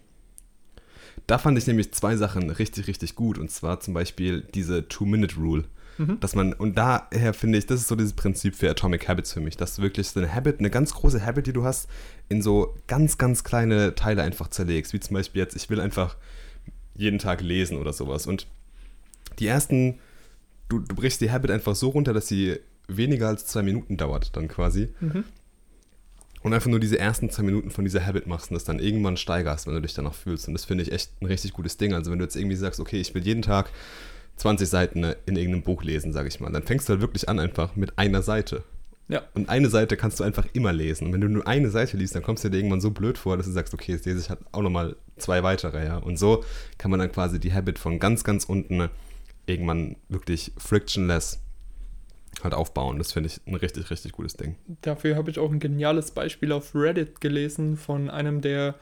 Da 1.26 1.38
fand 1.38 1.56
ich 1.58 1.66
nämlich 1.66 1.92
zwei 1.92 2.16
Sachen 2.16 2.50
richtig, 2.50 2.86
richtig 2.86 3.14
gut. 3.14 3.38
Und 3.38 3.50
zwar 3.50 3.80
zum 3.80 3.94
Beispiel 3.94 4.42
diese 4.42 4.88
Two-Minute-Rule. 4.88 5.64
Mhm. 5.96 6.18
Dass 6.18 6.34
man, 6.34 6.52
und 6.52 6.76
daher 6.76 7.34
finde 7.34 7.56
ich, 7.56 7.66
das 7.66 7.80
ist 7.80 7.88
so 7.88 7.94
dieses 7.94 8.14
Prinzip 8.14 8.56
für 8.56 8.68
Atomic 8.68 9.08
Habits 9.08 9.32
für 9.32 9.40
mich, 9.40 9.56
dass 9.56 9.76
du 9.76 9.82
wirklich 9.82 10.08
so 10.08 10.18
eine 10.18 10.34
Habit, 10.34 10.58
eine 10.58 10.70
ganz 10.70 10.92
große 10.92 11.24
Habit, 11.24 11.46
die 11.46 11.52
du 11.52 11.64
hast, 11.64 11.88
in 12.28 12.42
so 12.42 12.74
ganz, 12.88 13.16
ganz 13.16 13.44
kleine 13.44 13.94
Teile 13.94 14.22
einfach 14.22 14.48
zerlegst. 14.48 14.92
Wie 14.92 15.00
zum 15.00 15.14
Beispiel 15.14 15.40
jetzt, 15.40 15.54
ich 15.54 15.70
will 15.70 15.80
einfach 15.80 16.16
jeden 16.94 17.18
Tag 17.18 17.40
lesen 17.40 17.78
oder 17.78 17.92
sowas. 17.92 18.26
Und 18.26 18.46
die 19.38 19.46
ersten, 19.46 19.98
du, 20.68 20.78
du 20.78 20.94
brichst 20.94 21.20
die 21.20 21.30
Habit 21.30 21.50
einfach 21.50 21.74
so 21.74 21.88
runter, 21.88 22.12
dass 22.12 22.28
sie 22.28 22.58
weniger 22.88 23.28
als 23.28 23.46
zwei 23.46 23.62
Minuten 23.62 23.96
dauert, 23.96 24.36
dann 24.36 24.48
quasi. 24.48 24.88
Mhm. 25.00 25.24
Und 26.42 26.52
einfach 26.52 26.68
nur 26.68 26.80
diese 26.80 26.98
ersten 26.98 27.30
zwei 27.30 27.42
Minuten 27.42 27.70
von 27.70 27.84
dieser 27.84 28.04
Habit 28.04 28.26
machst 28.26 28.50
und 28.50 28.54
das 28.54 28.64
dann 28.64 28.78
irgendwann 28.78 29.16
steigerst, 29.16 29.66
wenn 29.66 29.74
du 29.74 29.80
dich 29.80 29.94
danach 29.94 30.12
fühlst. 30.12 30.46
Und 30.46 30.52
das 30.52 30.66
finde 30.66 30.82
ich 30.82 30.92
echt 30.92 31.10
ein 31.22 31.26
richtig 31.26 31.54
gutes 31.54 31.78
Ding. 31.78 31.94
Also 31.94 32.10
wenn 32.10 32.18
du 32.18 32.24
jetzt 32.24 32.36
irgendwie 32.36 32.56
sagst, 32.56 32.80
okay, 32.80 33.00
ich 33.00 33.14
will 33.14 33.24
jeden 33.24 33.40
Tag 33.40 33.70
20 34.36 34.68
Seiten 34.68 35.04
in 35.24 35.36
irgendeinem 35.36 35.62
Buch 35.62 35.82
lesen, 35.82 36.12
sage 36.12 36.28
ich 36.28 36.40
mal, 36.40 36.52
dann 36.52 36.62
fängst 36.62 36.88
du 36.88 36.92
halt 36.92 37.00
wirklich 37.00 37.30
an 37.30 37.38
einfach 37.38 37.76
mit 37.76 37.98
einer 37.98 38.20
Seite. 38.20 38.62
Ja. 39.08 39.22
Und 39.34 39.48
eine 39.48 39.68
Seite 39.68 39.96
kannst 39.96 40.20
du 40.20 40.24
einfach 40.24 40.46
immer 40.54 40.72
lesen. 40.72 41.06
Und 41.06 41.12
wenn 41.12 41.20
du 41.20 41.28
nur 41.28 41.46
eine 41.46 41.70
Seite 41.70 41.96
liest, 41.96 42.14
dann 42.14 42.22
kommst 42.22 42.42
du 42.44 42.48
dir 42.48 42.56
irgendwann 42.56 42.80
so 42.80 42.90
blöd 42.90 43.18
vor, 43.18 43.36
dass 43.36 43.46
du 43.46 43.52
sagst, 43.52 43.74
okay, 43.74 43.92
jetzt 43.92 44.06
lese 44.06 44.18
ich 44.18 44.30
halt 44.30 44.40
auch 44.52 44.62
nochmal 44.62 44.96
zwei 45.16 45.42
weitere, 45.42 45.84
ja. 45.84 45.98
Und 45.98 46.18
so 46.18 46.42
kann 46.78 46.90
man 46.90 47.00
dann 47.00 47.12
quasi 47.12 47.38
die 47.38 47.52
Habit 47.52 47.78
von 47.78 47.98
ganz, 47.98 48.24
ganz 48.24 48.44
unten 48.44 48.88
irgendwann 49.46 49.96
wirklich 50.08 50.52
frictionless 50.56 51.40
halt 52.42 52.54
aufbauen. 52.54 52.98
Das 52.98 53.12
finde 53.12 53.28
ich 53.28 53.40
ein 53.46 53.54
richtig, 53.54 53.90
richtig 53.90 54.12
gutes 54.12 54.34
Ding. 54.34 54.56
Dafür 54.82 55.16
habe 55.16 55.30
ich 55.30 55.38
auch 55.38 55.52
ein 55.52 55.60
geniales 55.60 56.10
Beispiel 56.10 56.52
auf 56.52 56.74
Reddit 56.74 57.20
gelesen 57.20 57.76
von 57.76 58.10
einem, 58.10 58.40
der 58.40 58.74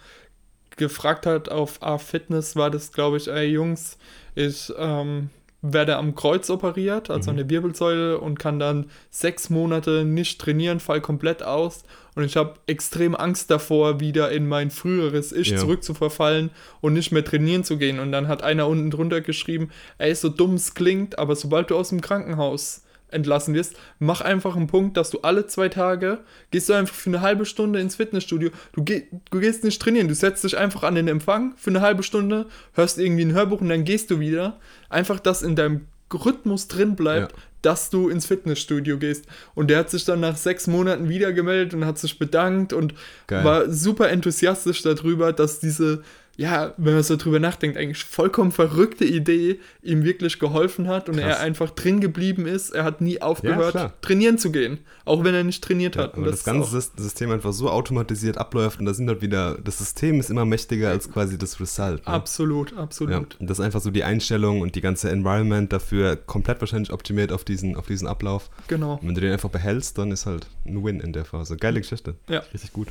gefragt 0.77 1.27
hat 1.27 1.49
auf 1.49 1.83
A-Fitness, 1.83 2.57
war 2.57 2.71
das, 2.71 2.93
glaube 2.93 3.19
ich, 3.19 3.29
ey 3.29 3.47
Jungs, 3.47 3.99
ich 4.35 4.73
ähm, 4.79 5.29
werde 5.63 5.97
am 5.97 6.15
Kreuz 6.15 6.51
operiert, 6.51 7.09
also 7.09 7.31
mhm. 7.31 7.31
an 7.31 7.37
der 7.37 7.51
Wirbelsäule 7.51 8.19
und 8.19 8.39
kann 8.39 8.59
dann 8.59 8.87
sechs 9.11 9.49
Monate 9.49 10.05
nicht 10.05 10.41
trainieren, 10.41 10.81
fall 10.81 11.01
komplett 11.01 11.43
aus 11.43 11.85
und 12.15 12.25
ich 12.25 12.37
habe 12.37 12.55
extrem 12.67 13.15
Angst 13.15 13.51
davor, 13.51 14.01
wieder 14.01 14.31
in 14.33 14.47
mein 14.47 14.71
früheres 14.71 15.33
Ich 15.33 15.49
ja. 15.49 15.57
zurückzuverfallen 15.57 16.51
und 16.81 16.93
nicht 16.93 17.11
mehr 17.11 17.25
trainieren 17.25 17.65
zu 17.65 17.79
gehen. 17.79 17.99
Und 17.99 18.13
dann 18.13 18.29
hat 18.29 18.43
einer 18.43 18.69
unten 18.69 18.91
drunter 18.91 19.23
geschrieben, 19.23 19.71
ey, 19.99 20.15
so 20.15 20.29
dumm 20.29 20.55
es 20.55 20.75
klingt, 20.75 21.19
aber 21.19 21.37
sobald 21.37 21.71
du 21.71 21.77
aus 21.77 21.89
dem 21.89 22.03
Krankenhaus 22.03 22.83
entlassen 23.13 23.55
wirst, 23.55 23.75
mach 23.99 24.21
einfach 24.21 24.57
einen 24.57 24.67
Punkt, 24.67 24.97
dass 24.97 25.11
du 25.11 25.21
alle 25.21 25.47
zwei 25.47 25.69
Tage 25.69 26.21
gehst 26.51 26.69
du 26.69 26.73
einfach 26.73 26.95
für 26.95 27.11
eine 27.11 27.21
halbe 27.21 27.47
Stunde 27.47 27.81
ins 27.81 27.97
Fitnessstudio. 27.97 28.51
Du, 28.73 28.83
geh, 28.85 29.05
du 29.31 29.41
gehst 29.41 29.65
nicht 29.65 29.81
trainieren, 29.81 30.09
du 30.09 30.15
setzt 30.15 30.45
dich 30.45 30.57
einfach 30.57 30.83
an 30.83 30.95
den 30.95 31.09
Empfang 31.09 31.55
für 31.57 31.71
eine 31.71 31.81
halbe 31.81 32.03
Stunde, 32.03 32.47
hörst 32.75 32.99
irgendwie 32.99 33.25
ein 33.25 33.33
Hörbuch 33.33 33.61
und 33.61 33.69
dann 33.69 33.85
gehst 33.85 34.11
du 34.11 34.21
wieder. 34.21 34.59
Einfach, 34.89 35.21
dass 35.21 35.43
in 35.43 35.57
deinem 35.57 35.87
Rhythmus 36.13 36.69
drin 36.69 36.97
bleibt, 36.97 37.33
ja. 37.33 37.39
dass 37.63 37.91
du 37.91 38.09
ins 38.09 38.27
Fitnessstudio 38.27 38.99
gehst. 38.99 39.27
Und 39.55 39.71
der 39.71 39.79
hat 39.79 39.91
sich 39.91 40.05
dann 40.05 40.21
nach 40.21 40.37
sechs 40.37 40.67
Monaten 40.67 41.09
wieder 41.09 41.33
gemeldet 41.33 41.75
und 41.75 41.85
hat 41.85 41.99
sich 41.99 42.19
bedankt 42.19 42.73
und 42.73 42.95
Geil. 43.27 43.45
war 43.45 43.71
super 43.71 44.11
enthusiastisch 44.11 44.83
darüber, 44.83 45.33
dass 45.33 45.61
diese 45.61 46.03
ja, 46.37 46.73
wenn 46.79 46.95
man 46.95 47.03
so 47.03 47.17
drüber 47.17 47.39
nachdenkt, 47.39 47.77
eigentlich 47.77 48.05
vollkommen 48.05 48.53
verrückte 48.53 49.05
Idee 49.05 49.61
ihm 49.83 50.03
wirklich 50.03 50.39
geholfen 50.39 50.89
hat 50.89 51.09
und 51.09 51.17
Krass. 51.17 51.39
er 51.39 51.41
einfach 51.41 51.71
drin 51.71 52.01
geblieben 52.01 52.47
ist. 52.47 52.71
Er 52.71 52.85
hat 52.85 53.03
nie 53.03 53.21
aufgehört, 53.21 53.75
ja, 53.75 53.93
trainieren 54.01 54.39
zu 54.39 54.51
gehen, 54.51 54.79
auch 55.05 55.25
wenn 55.25 55.35
er 55.35 55.45
nicht 55.45 55.63
trainiert 55.63 55.97
ja, 55.97 56.05
hat. 56.05 56.17
Und 56.17 56.25
das, 56.25 56.43
das 56.43 56.45
ganze 56.45 56.81
System 56.97 57.31
einfach 57.31 57.53
so 57.53 57.69
automatisiert 57.69 58.39
abläuft 58.39 58.81
und 58.81 58.87
da 58.87 58.95
sind 58.95 59.09
halt 59.09 59.21
wieder, 59.21 59.59
das 59.63 59.79
System 59.79 60.21
ist 60.21 60.31
immer 60.31 60.47
mächtiger 60.47 60.89
als 60.89 61.11
quasi 61.11 61.37
das 61.37 61.61
Result. 61.61 62.07
Ne? 62.07 62.13
Absolut, 62.13 62.77
absolut. 62.79 63.13
Ja, 63.13 63.19
und 63.39 63.51
das 63.51 63.59
ist 63.59 63.65
einfach 63.65 63.81
so 63.81 63.91
die 63.91 64.05
Einstellung 64.05 64.63
und 64.63 64.75
die 64.75 64.81
ganze 64.81 65.11
Environment 65.11 65.71
dafür 65.71 66.17
komplett 66.17 66.61
wahrscheinlich 66.61 66.93
optimiert 66.93 67.31
auf 67.31 67.45
diesen, 67.45 67.77
auf 67.77 67.87
diesen 67.87 68.09
Ablauf. 68.09 68.49
Genau. 68.69 68.95
Und 68.95 69.09
wenn 69.09 69.15
du 69.15 69.21
den 69.21 69.33
einfach 69.33 69.51
behältst, 69.51 69.99
dann 69.99 70.11
ist 70.11 70.25
halt 70.25 70.47
ein 70.65 70.83
Win 70.83 71.01
in 71.01 71.13
der 71.13 71.27
Phase. 71.27 71.57
Geile 71.59 71.81
Geschichte. 71.81 72.15
Ja. 72.29 72.43
Richtig 72.53 72.73
gut. 72.73 72.89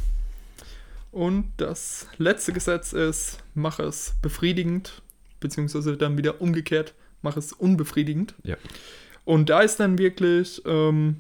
Und 1.12 1.52
das 1.58 2.08
letzte 2.18 2.54
Gesetz 2.54 2.94
ist, 2.94 3.40
mach 3.54 3.80
es 3.80 4.16
befriedigend, 4.22 5.02
beziehungsweise 5.40 5.98
dann 5.98 6.18
wieder 6.18 6.42
umgekehrt, 6.42 6.94
mach 7.22 7.36
es 7.36 7.52
unbefriedigend. 7.52 8.34
Ja. 8.44 8.56
Und 9.26 9.50
da 9.50 9.62
ist 9.62 9.80
dann 9.80 9.98
wirklich, 9.98 10.62
ähm, 10.66 11.18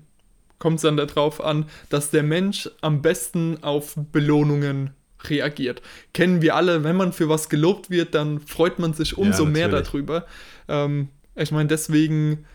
kommt 0.60 0.78
es 0.78 0.84
dann 0.84 0.98
darauf 0.98 1.44
an, 1.44 1.66
dass 1.90 2.10
der 2.10 2.24
Mensch 2.24 2.70
am 2.80 3.02
besten 3.02 3.62
auf 3.64 3.96
Belohnungen 4.12 4.92
reagiert. 5.26 5.82
Kennen 6.14 6.42
wir 6.42 6.56
alle, 6.56 6.84
wenn 6.84 6.96
man 6.96 7.14
für 7.14 7.30
was 7.30 7.50
gelobt 7.50 7.90
wird, 7.90 8.16
dann 8.16 8.40
freut 8.40 8.80
man 8.80 8.94
sich 8.94 9.18
umso 9.18 9.44
ja, 9.44 9.50
mehr 9.50 9.70
darüber. 9.70 10.26
Ähm, 10.68 11.10
ich 11.36 11.52
meine, 11.52 11.68
deswegen 11.68 12.46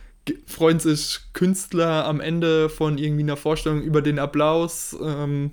freuen 0.46 0.80
sich 0.80 1.20
Künstler 1.32 2.06
am 2.06 2.20
Ende 2.20 2.68
von 2.68 2.98
irgendwie 2.98 3.22
einer 3.22 3.36
Vorstellung 3.36 3.82
über 3.82 4.02
den 4.02 4.18
Applaus. 4.18 4.96
Ähm, 5.00 5.52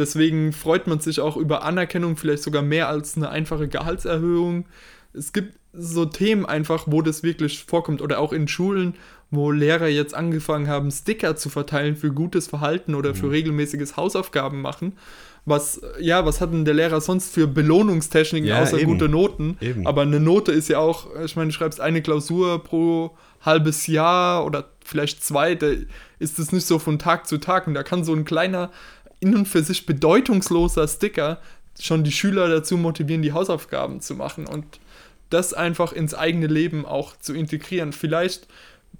Deswegen 0.00 0.54
freut 0.54 0.86
man 0.86 0.98
sich 0.98 1.20
auch 1.20 1.36
über 1.36 1.62
Anerkennung, 1.62 2.16
vielleicht 2.16 2.42
sogar 2.42 2.62
mehr 2.62 2.88
als 2.88 3.18
eine 3.18 3.28
einfache 3.28 3.68
Gehaltserhöhung. 3.68 4.64
es 5.12 5.34
gibt 5.34 5.58
so 5.74 6.06
Themen 6.06 6.46
einfach, 6.46 6.84
wo 6.86 7.02
das 7.02 7.22
wirklich 7.22 7.64
vorkommt 7.64 8.00
oder 8.00 8.18
auch 8.18 8.32
in 8.32 8.48
Schulen, 8.48 8.94
wo 9.30 9.50
Lehrer 9.50 9.88
jetzt 9.88 10.14
angefangen 10.14 10.68
haben, 10.68 10.90
Sticker 10.90 11.36
zu 11.36 11.50
verteilen 11.50 11.96
für 11.96 12.12
gutes 12.12 12.48
Verhalten 12.48 12.94
oder 12.94 13.14
für 13.14 13.30
regelmäßiges 13.30 13.96
Hausaufgaben 13.96 14.62
machen. 14.62 14.94
Was, 15.44 15.82
ja, 16.00 16.24
was 16.24 16.40
hat 16.40 16.52
denn 16.52 16.64
der 16.64 16.74
Lehrer 16.74 17.00
sonst 17.00 17.32
für 17.34 17.46
Belohnungstechniken 17.46 18.48
Ja, 18.48 18.62
außer 18.62 18.78
eben. 18.78 18.92
gute 18.92 19.08
Noten? 19.08 19.58
Eben. 19.60 19.86
Aber 19.86 20.02
eine 20.02 20.18
Note 20.18 20.52
ist 20.52 20.68
ja 20.68 20.78
auch, 20.78 21.08
ich 21.24 21.36
meine, 21.36 21.48
du 21.48 21.54
schreibst 21.54 21.80
eine 21.80 22.02
Klausur 22.02 22.62
pro 22.64 23.16
halbes 23.40 23.86
Jahr 23.86 24.44
oder 24.46 24.70
vielleicht 24.84 25.22
zwei, 25.22 25.54
da 25.54 25.68
ist 26.18 26.38
es 26.38 26.52
nicht 26.52 26.66
so 26.66 26.78
von 26.78 26.98
Tag 26.98 27.26
zu 27.26 27.38
Tag 27.38 27.66
und 27.66 27.74
da 27.74 27.82
kann 27.82 28.04
so 28.04 28.12
ein 28.14 28.24
kleiner, 28.24 28.70
in 29.20 29.34
und 29.34 29.46
für 29.46 29.62
sich 29.62 29.86
bedeutungsloser 29.86 30.88
Sticker 30.88 31.38
schon 31.78 32.04
die 32.04 32.12
Schüler 32.12 32.48
dazu 32.48 32.76
motivieren, 32.76 33.22
die 33.22 33.32
Hausaufgaben 33.32 34.00
zu 34.00 34.14
machen 34.14 34.46
und 34.46 34.64
das 35.30 35.54
einfach 35.54 35.92
ins 35.92 36.14
eigene 36.14 36.46
Leben 36.46 36.84
auch 36.84 37.16
zu 37.16 37.34
integrieren. 37.34 37.92
Vielleicht 37.92 38.48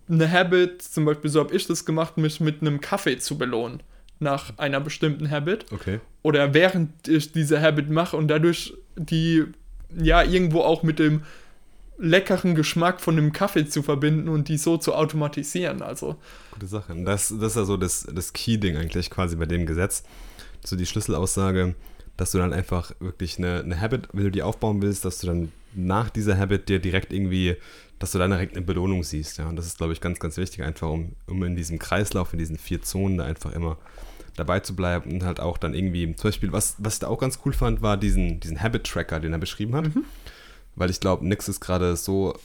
eine 0.09 0.31
Habit, 0.31 0.83
zum 0.83 1.05
Beispiel 1.05 1.31
so 1.31 1.41
habe 1.41 1.55
ich 1.55 1.67
das 1.67 1.85
gemacht, 1.85 2.17
mich 2.17 2.41
mit 2.41 2.61
einem 2.61 2.81
Kaffee 2.81 3.19
zu 3.19 3.37
belohnen 3.37 3.83
nach 4.19 4.57
einer 4.59 4.81
bestimmten 4.81 5.31
Habit 5.31 5.67
Okay. 5.73 6.00
oder 6.23 6.53
während 6.55 7.09
ich 7.09 7.33
diese 7.33 7.61
Habit 7.61 7.91
mache 7.91 8.17
und 8.17 8.29
dadurch 8.29 8.75
die 8.97 9.45
ja 9.99 10.23
irgendwo 10.23 10.61
auch 10.61 10.83
mit 10.83 10.99
dem 10.99 11.23
leckeren 12.00 12.54
Geschmack 12.54 13.00
von 13.00 13.14
dem 13.16 13.33
Kaffee 13.33 13.66
zu 13.66 13.83
verbinden 13.83 14.28
und 14.28 14.49
die 14.49 14.57
so 14.57 14.78
zu 14.78 14.95
automatisieren. 14.95 15.83
Also 15.83 16.16
Gute 16.52 16.66
Sache. 16.66 16.92
Und 16.92 17.04
Das, 17.04 17.28
das 17.28 17.52
ist 17.52 17.57
ja 17.57 17.64
so 17.64 17.76
das, 17.76 18.07
das 18.12 18.33
Key-Ding 18.33 18.76
eigentlich 18.76 19.11
quasi 19.11 19.37
bei 19.37 19.47
dem 19.47 19.66
Gesetz. 19.66 20.02
So 20.64 20.76
die 20.76 20.87
Schlüsselaussage, 20.87 21.75
dass 22.16 22.33
du 22.33 22.38
dann 22.38 22.52
einfach 22.52 22.92
wirklich 23.00 23.38
eine, 23.38 23.61
eine 23.61 23.80
Habit, 23.80 24.09
wenn 24.12 24.25
du 24.25 24.30
die 24.30 24.42
aufbauen 24.42 24.83
willst, 24.83 25.04
dass 25.04 25.21
du 25.21 25.26
dann 25.26 25.52
nach 25.75 26.11
dieser 26.11 26.37
Habit 26.38 26.69
dir 26.69 26.78
direkt 26.78 27.12
irgendwie, 27.12 27.57
dass 27.99 28.12
du 28.12 28.19
dann 28.19 28.30
direkt 28.30 28.57
eine 28.57 28.64
Belohnung 28.64 29.04
siehst. 29.04 29.38
Ja, 29.38 29.49
und 29.49 29.57
das 29.57 29.66
ist, 29.66 29.78
glaube 29.78 29.92
ich, 29.92 30.00
ganz, 30.00 30.19
ganz 30.19 30.37
wichtig, 30.37 30.62
einfach 30.62 30.88
um, 30.88 31.12
um 31.26 31.42
in 31.45 31.54
diesem 31.54 31.78
Kreislauf, 31.78 32.33
in 32.33 32.38
diesen 32.38 32.59
vier 32.59 32.83
Zonen 32.83 33.19
da 33.19 33.25
einfach 33.25 33.52
immer 33.52 33.76
dabei 34.37 34.61
zu 34.61 34.75
bleiben 34.75 35.11
und 35.11 35.23
halt 35.23 35.40
auch 35.40 35.59
dann 35.59 35.75
irgendwie, 35.75 36.14
zum 36.16 36.28
Beispiel, 36.28 36.52
was, 36.52 36.76
was 36.78 36.95
ich 36.95 37.00
da 37.00 37.09
auch 37.09 37.19
ganz 37.19 37.40
cool 37.45 37.52
fand, 37.52 37.83
war 37.83 37.97
diesen, 37.97 38.40
diesen 38.40 38.61
Habit-Tracker, 38.61 39.21
den 39.21 39.33
er 39.33 39.38
beschrieben 39.38 39.75
hat. 39.75 39.90
Weil 40.77 40.91
ich 40.91 41.00
glaube, 41.00 41.27
nix 41.27 41.49
ist 41.49 41.61
gerade 41.61 41.97
so, 41.97 42.39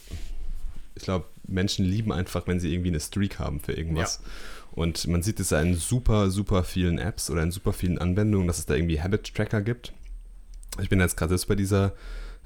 ich 0.94 1.02
glaube, 1.02 1.26
Menschen 1.46 1.84
lieben 1.84 2.12
einfach, 2.12 2.46
wenn 2.46 2.60
sie 2.60 2.72
irgendwie 2.72 2.90
eine 2.90 3.00
Streak 3.00 3.38
haben 3.38 3.60
für 3.60 3.72
irgendwas. 3.72 4.20
Und 4.72 5.06
man 5.06 5.22
sieht 5.22 5.40
es 5.40 5.50
ja 5.50 5.60
in 5.60 5.74
super, 5.74 6.30
super 6.30 6.62
vielen 6.62 6.98
Apps 6.98 7.30
oder 7.30 7.42
in 7.42 7.50
super 7.50 7.72
vielen 7.72 7.98
Anwendungen, 7.98 8.46
dass 8.46 8.58
es 8.58 8.66
da 8.66 8.74
irgendwie 8.74 9.00
Habit-Tracker 9.00 9.62
gibt. 9.62 9.92
Ich 10.82 10.90
bin 10.90 11.00
jetzt 11.00 11.16
gerade 11.16 11.30
selbst 11.30 11.48
bei 11.48 11.54
dieser, 11.54 11.94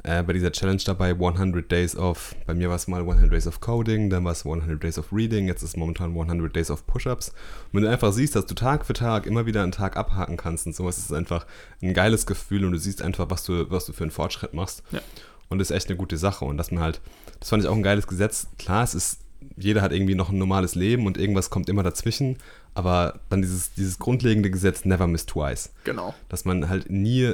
äh, 0.05 0.23
bei 0.23 0.33
dieser 0.33 0.53
Challenge 0.53 0.81
dabei, 0.85 1.11
100 1.11 1.71
Days 1.71 1.97
of, 1.97 2.37
bei 2.47 2.55
mir 2.55 2.69
war 2.69 2.77
es 2.77 2.87
mal 2.87 3.01
100 3.01 3.33
Days 3.33 3.49
of 3.49 3.61
Coding, 3.61 4.11
dann 4.11 4.25
war 4.25 4.31
es 4.31 4.47
100 4.47 4.81
Days 4.81 4.97
of 4.97 5.13
Reading, 5.13 5.49
jetzt 5.49 5.63
ist 5.63 5.77
momentan 5.77 6.17
100 6.17 6.55
Days 6.55 6.71
of 6.71 6.87
Push-Ups. 6.87 7.31
Und 7.31 7.35
wenn 7.73 7.83
du 7.83 7.91
einfach 7.91 8.13
siehst, 8.13 8.37
dass 8.37 8.47
du 8.47 8.55
Tag 8.55 8.87
für 8.87 8.93
Tag 8.93 9.27
immer 9.27 9.47
wieder 9.47 9.65
einen 9.65 9.73
Tag 9.73 9.97
abhaken 9.97 10.37
kannst 10.37 10.67
und 10.67 10.77
sowas, 10.77 10.99
ist 10.99 11.07
es 11.07 11.13
einfach 11.13 11.47
ein 11.83 11.95
geiles 11.95 12.27
Gefühl 12.27 12.65
und 12.65 12.73
du 12.73 12.79
siehst 12.79 13.03
einfach, 13.03 13.29
was 13.29 13.43
du, 13.43 13.69
was 13.71 13.87
du 13.87 13.93
für 13.93 14.05
einen 14.05 14.13
Fortschritt 14.13 14.55
machst. 14.55 14.85
Ja. 14.93 15.01
Und 15.51 15.59
das 15.59 15.71
ist 15.71 15.77
echt 15.77 15.89
eine 15.89 15.97
gute 15.97 16.17
Sache. 16.17 16.45
Und 16.45 16.57
dass 16.57 16.71
man 16.71 16.83
halt, 16.83 17.01
das 17.41 17.49
fand 17.51 17.63
ich 17.63 17.69
auch 17.69 17.75
ein 17.77 17.83
geiles 17.83 18.07
Gesetz. 18.07 18.47
Klar, 18.59 18.83
es 18.85 18.95
ist, 18.95 19.19
jeder 19.57 19.83
hat 19.83 19.93
irgendwie 19.93 20.15
noch 20.15 20.31
ein 20.31 20.39
normales 20.39 20.75
Leben 20.75 21.07
und 21.07 21.19
irgendwas 21.19 21.51
kommt 21.51 21.69
immer 21.69 21.83
dazwischen. 21.83 22.39
Aber 22.75 23.21
dann 23.29 23.43
dieses, 23.43 23.73
dieses 23.75 23.99
grundlegende 23.99 24.51
Gesetz, 24.51 24.85
never 24.85 25.07
miss 25.07 25.27
twice. 25.27 25.71
genau. 25.85 26.15
Dass 26.29 26.45
man 26.45 26.69
halt 26.69 26.89
nie, 26.91 27.33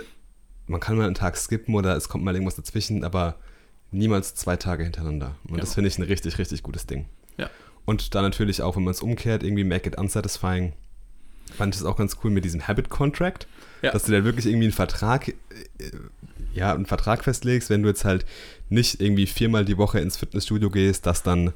man 0.66 0.80
kann 0.80 0.96
mal 0.96 1.04
einen 1.06 1.14
Tag 1.14 1.37
skippen 1.37 1.75
oder 1.75 1.94
es 1.96 2.08
kommt 2.08 2.25
mal 2.25 2.35
irgendwas 2.35 2.56
dazwischen, 2.56 3.04
aber 3.04 3.37
niemals 3.92 4.35
zwei 4.35 4.56
Tage 4.56 4.82
hintereinander. 4.82 5.37
Und 5.49 5.58
das 5.58 5.66
Genau. 5.70 5.75
finde 5.75 5.88
ich 5.88 5.99
ein 5.99 6.02
richtig, 6.04 6.38
richtig 6.38 6.62
gutes 6.62 6.87
Ding. 6.87 7.04
Ja. 7.37 7.50
Und 7.85 8.14
dann 8.14 8.23
natürlich 8.25 8.62
auch, 8.62 8.76
wenn 8.76 8.82
man 8.85 8.92
es 8.92 9.00
umkehrt, 9.02 9.42
irgendwie 9.42 9.62
make 9.64 9.87
it 9.88 9.96
unsatisfying. 9.99 10.73
Fand 11.56 11.75
ich 11.75 11.80
das 11.80 11.87
auch 11.87 11.96
ganz 11.96 12.16
cool 12.25 12.30
mit 12.32 12.44
diesem 12.44 12.66
Habit 12.66 12.88
Contract, 12.88 13.46
Ja. 13.82 13.92
dass 13.92 14.02
du 14.04 14.11
dann 14.12 14.25
wirklich 14.25 14.46
irgendwie 14.46 14.64
einen 14.64 14.73
Vertrag, 14.73 15.28
äh, 15.28 15.34
ja, 16.56 16.73
einen 16.75 16.86
Vertrag 16.86 17.23
festlegst, 17.25 17.71
wenn 17.71 17.82
du 17.82 17.88
jetzt 17.88 18.04
halt 18.04 18.25
nicht 18.69 19.00
irgendwie 19.00 19.26
viermal 19.26 19.64
die 19.64 19.78
Woche 19.78 20.00
ins 20.00 20.16
Fitnessstudio 20.16 20.71
gehst, 20.71 21.06
dass 21.06 21.23
dann 21.23 21.52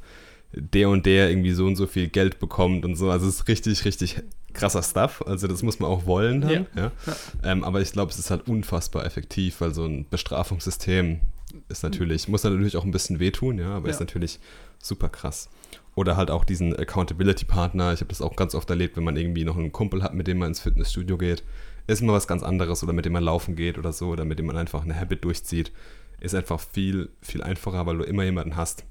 der 0.52 0.88
und 0.88 1.06
der 1.06 1.30
irgendwie 1.30 1.52
so 1.52 1.66
und 1.66 1.76
so 1.76 1.86
viel 1.86 2.08
Geld 2.08 2.38
bekommt 2.40 2.84
und 2.84 2.96
so. 2.96 3.10
Also 3.10 3.28
es 3.28 3.36
ist 3.36 3.48
richtig, 3.48 3.84
richtig 3.84 4.22
krasser 4.52 4.82
Stuff. 4.82 5.22
Also 5.26 5.46
das 5.46 5.62
muss 5.62 5.78
man 5.78 5.90
auch 5.90 6.06
wollen 6.06 6.40
dann. 6.40 6.50
Ja. 6.50 6.66
Ja. 6.76 6.92
Ja. 7.06 7.16
Ähm, 7.52 7.64
aber 7.64 7.80
ich 7.80 7.92
glaube, 7.92 8.10
es 8.10 8.18
ist 8.18 8.30
halt 8.30 8.48
unfassbar 8.48 9.04
effektiv, 9.06 9.60
weil 9.60 9.72
so 9.72 9.84
ein 9.84 10.06
Bestrafungssystem 10.10 11.20
ist 11.68 11.82
natürlich, 11.82 12.28
muss 12.28 12.44
natürlich 12.44 12.76
auch 12.76 12.84
ein 12.84 12.90
bisschen 12.90 13.18
wehtun, 13.20 13.58
ja, 13.58 13.70
aber 13.76 13.86
Ja. 13.88 13.94
ist 13.94 14.00
natürlich 14.00 14.38
super 14.78 15.08
krass. 15.08 15.48
Oder 15.96 16.16
halt 16.16 16.30
auch 16.30 16.44
diesen 16.44 16.74
Accountability-Partner. 16.76 17.92
Ich 17.92 18.00
habe 18.00 18.08
das 18.08 18.22
auch 18.22 18.36
ganz 18.36 18.54
oft 18.54 18.70
erlebt, 18.70 18.96
wenn 18.96 19.04
man 19.04 19.16
irgendwie 19.16 19.44
noch 19.44 19.56
einen 19.56 19.72
Kumpel 19.72 20.02
hat, 20.02 20.14
mit 20.14 20.26
dem 20.26 20.38
man 20.38 20.48
ins 20.48 20.60
Fitnessstudio 20.60 21.18
geht. 21.18 21.42
Ist 21.86 22.02
immer 22.02 22.12
was 22.12 22.26
ganz 22.28 22.42
anderes 22.42 22.82
oder 22.82 22.92
mit 22.92 23.04
dem 23.04 23.12
man 23.12 23.24
laufen 23.24 23.56
geht 23.56 23.78
oder 23.78 23.92
so 23.92 24.08
oder 24.08 24.24
mit 24.24 24.38
dem 24.38 24.46
man 24.46 24.56
einfach 24.56 24.82
eine 24.84 24.98
Habit 24.98 25.24
durchzieht. 25.24 25.72
Ist 26.20 26.34
einfach 26.34 26.60
viel, 26.60 27.10
viel 27.22 27.42
einfacher, 27.42 27.86
weil 27.86 27.98
du 27.98 28.04
immer 28.04 28.24
jemanden 28.24 28.56
hast, 28.56 28.84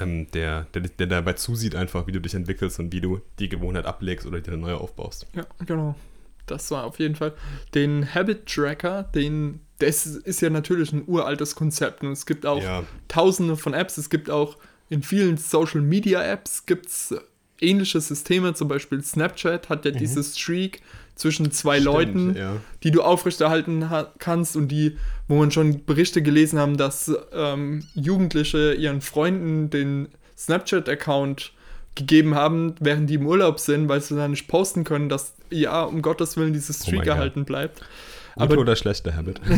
ähm, 0.00 0.30
der, 0.32 0.62
der, 0.74 0.82
der 0.82 1.06
dabei 1.06 1.34
zusieht, 1.34 1.74
einfach, 1.76 2.06
wie 2.06 2.12
du 2.12 2.20
dich 2.20 2.34
entwickelst 2.34 2.78
und 2.80 2.92
wie 2.92 3.00
du 3.00 3.20
die 3.38 3.48
Gewohnheit 3.48 3.86
ablegst 3.86 4.26
oder 4.26 4.40
dir 4.40 4.52
eine 4.52 4.60
neue 4.60 4.78
aufbaust. 4.78 5.26
Ja, 5.34 5.44
genau. 5.64 5.94
Das 6.46 6.70
war 6.70 6.84
auf 6.84 6.98
jeden 6.98 7.14
Fall. 7.14 7.32
Den 7.74 8.14
Habit 8.14 8.46
Tracker, 8.46 9.04
den, 9.04 9.60
das 9.78 10.04
ist 10.04 10.42
ja 10.42 10.50
natürlich 10.50 10.92
ein 10.92 11.04
uraltes 11.06 11.54
Konzept 11.54 12.02
und 12.02 12.12
es 12.12 12.26
gibt 12.26 12.44
auch 12.44 12.62
Ja. 12.62 12.82
tausende 13.08 13.56
von 13.56 13.72
Apps. 13.72 13.96
Es 13.96 14.10
gibt 14.10 14.28
auch 14.28 14.58
in 14.90 15.02
vielen 15.02 15.36
Social 15.38 15.80
Media 15.80 16.22
Apps 16.22 16.66
gibt's 16.66 17.14
ähnliche 17.60 18.00
Systeme. 18.00 18.52
Zum 18.54 18.68
Beispiel 18.68 19.02
Snapchat 19.02 19.68
hat 19.70 19.84
ja 19.86 19.90
dieses 19.92 20.38
Streak 20.38 20.82
zwischen 21.14 21.50
zwei 21.52 21.80
Stimmt, 21.80 21.84
Leuten, 21.94 22.36
ja. 22.36 22.56
die 22.82 22.90
du 22.90 23.02
aufrechterhalten 23.02 23.88
ha- 23.90 24.12
kannst 24.18 24.56
und 24.56 24.68
die, 24.68 24.96
wo 25.28 25.36
man 25.36 25.50
schon 25.50 25.84
Berichte 25.84 26.22
gelesen 26.22 26.58
haben, 26.58 26.76
dass 26.76 27.12
ähm, 27.32 27.84
Jugendliche 27.94 28.74
ihren 28.74 29.00
Freunden 29.00 29.70
den 29.70 30.08
Snapchat-Account 30.36 31.52
gegeben 31.94 32.34
haben, 32.34 32.74
während 32.80 33.08
die 33.08 33.14
im 33.14 33.26
Urlaub 33.26 33.60
sind, 33.60 33.88
weil 33.88 34.00
sie 34.00 34.16
dann 34.16 34.32
nicht 34.32 34.48
posten 34.48 34.82
können, 34.82 35.08
dass 35.08 35.34
ja, 35.50 35.84
um 35.84 36.02
Gottes 36.02 36.36
Willen 36.36 36.52
dieses 36.52 36.80
Oh 36.80 36.84
Streak 36.86 37.00
Gott. 37.00 37.08
erhalten 37.08 37.44
bleibt. 37.44 37.78
Gute 38.34 38.52
Aber- 38.52 38.58
oder 38.62 38.74
schlechte 38.74 39.14
Habit? 39.14 39.40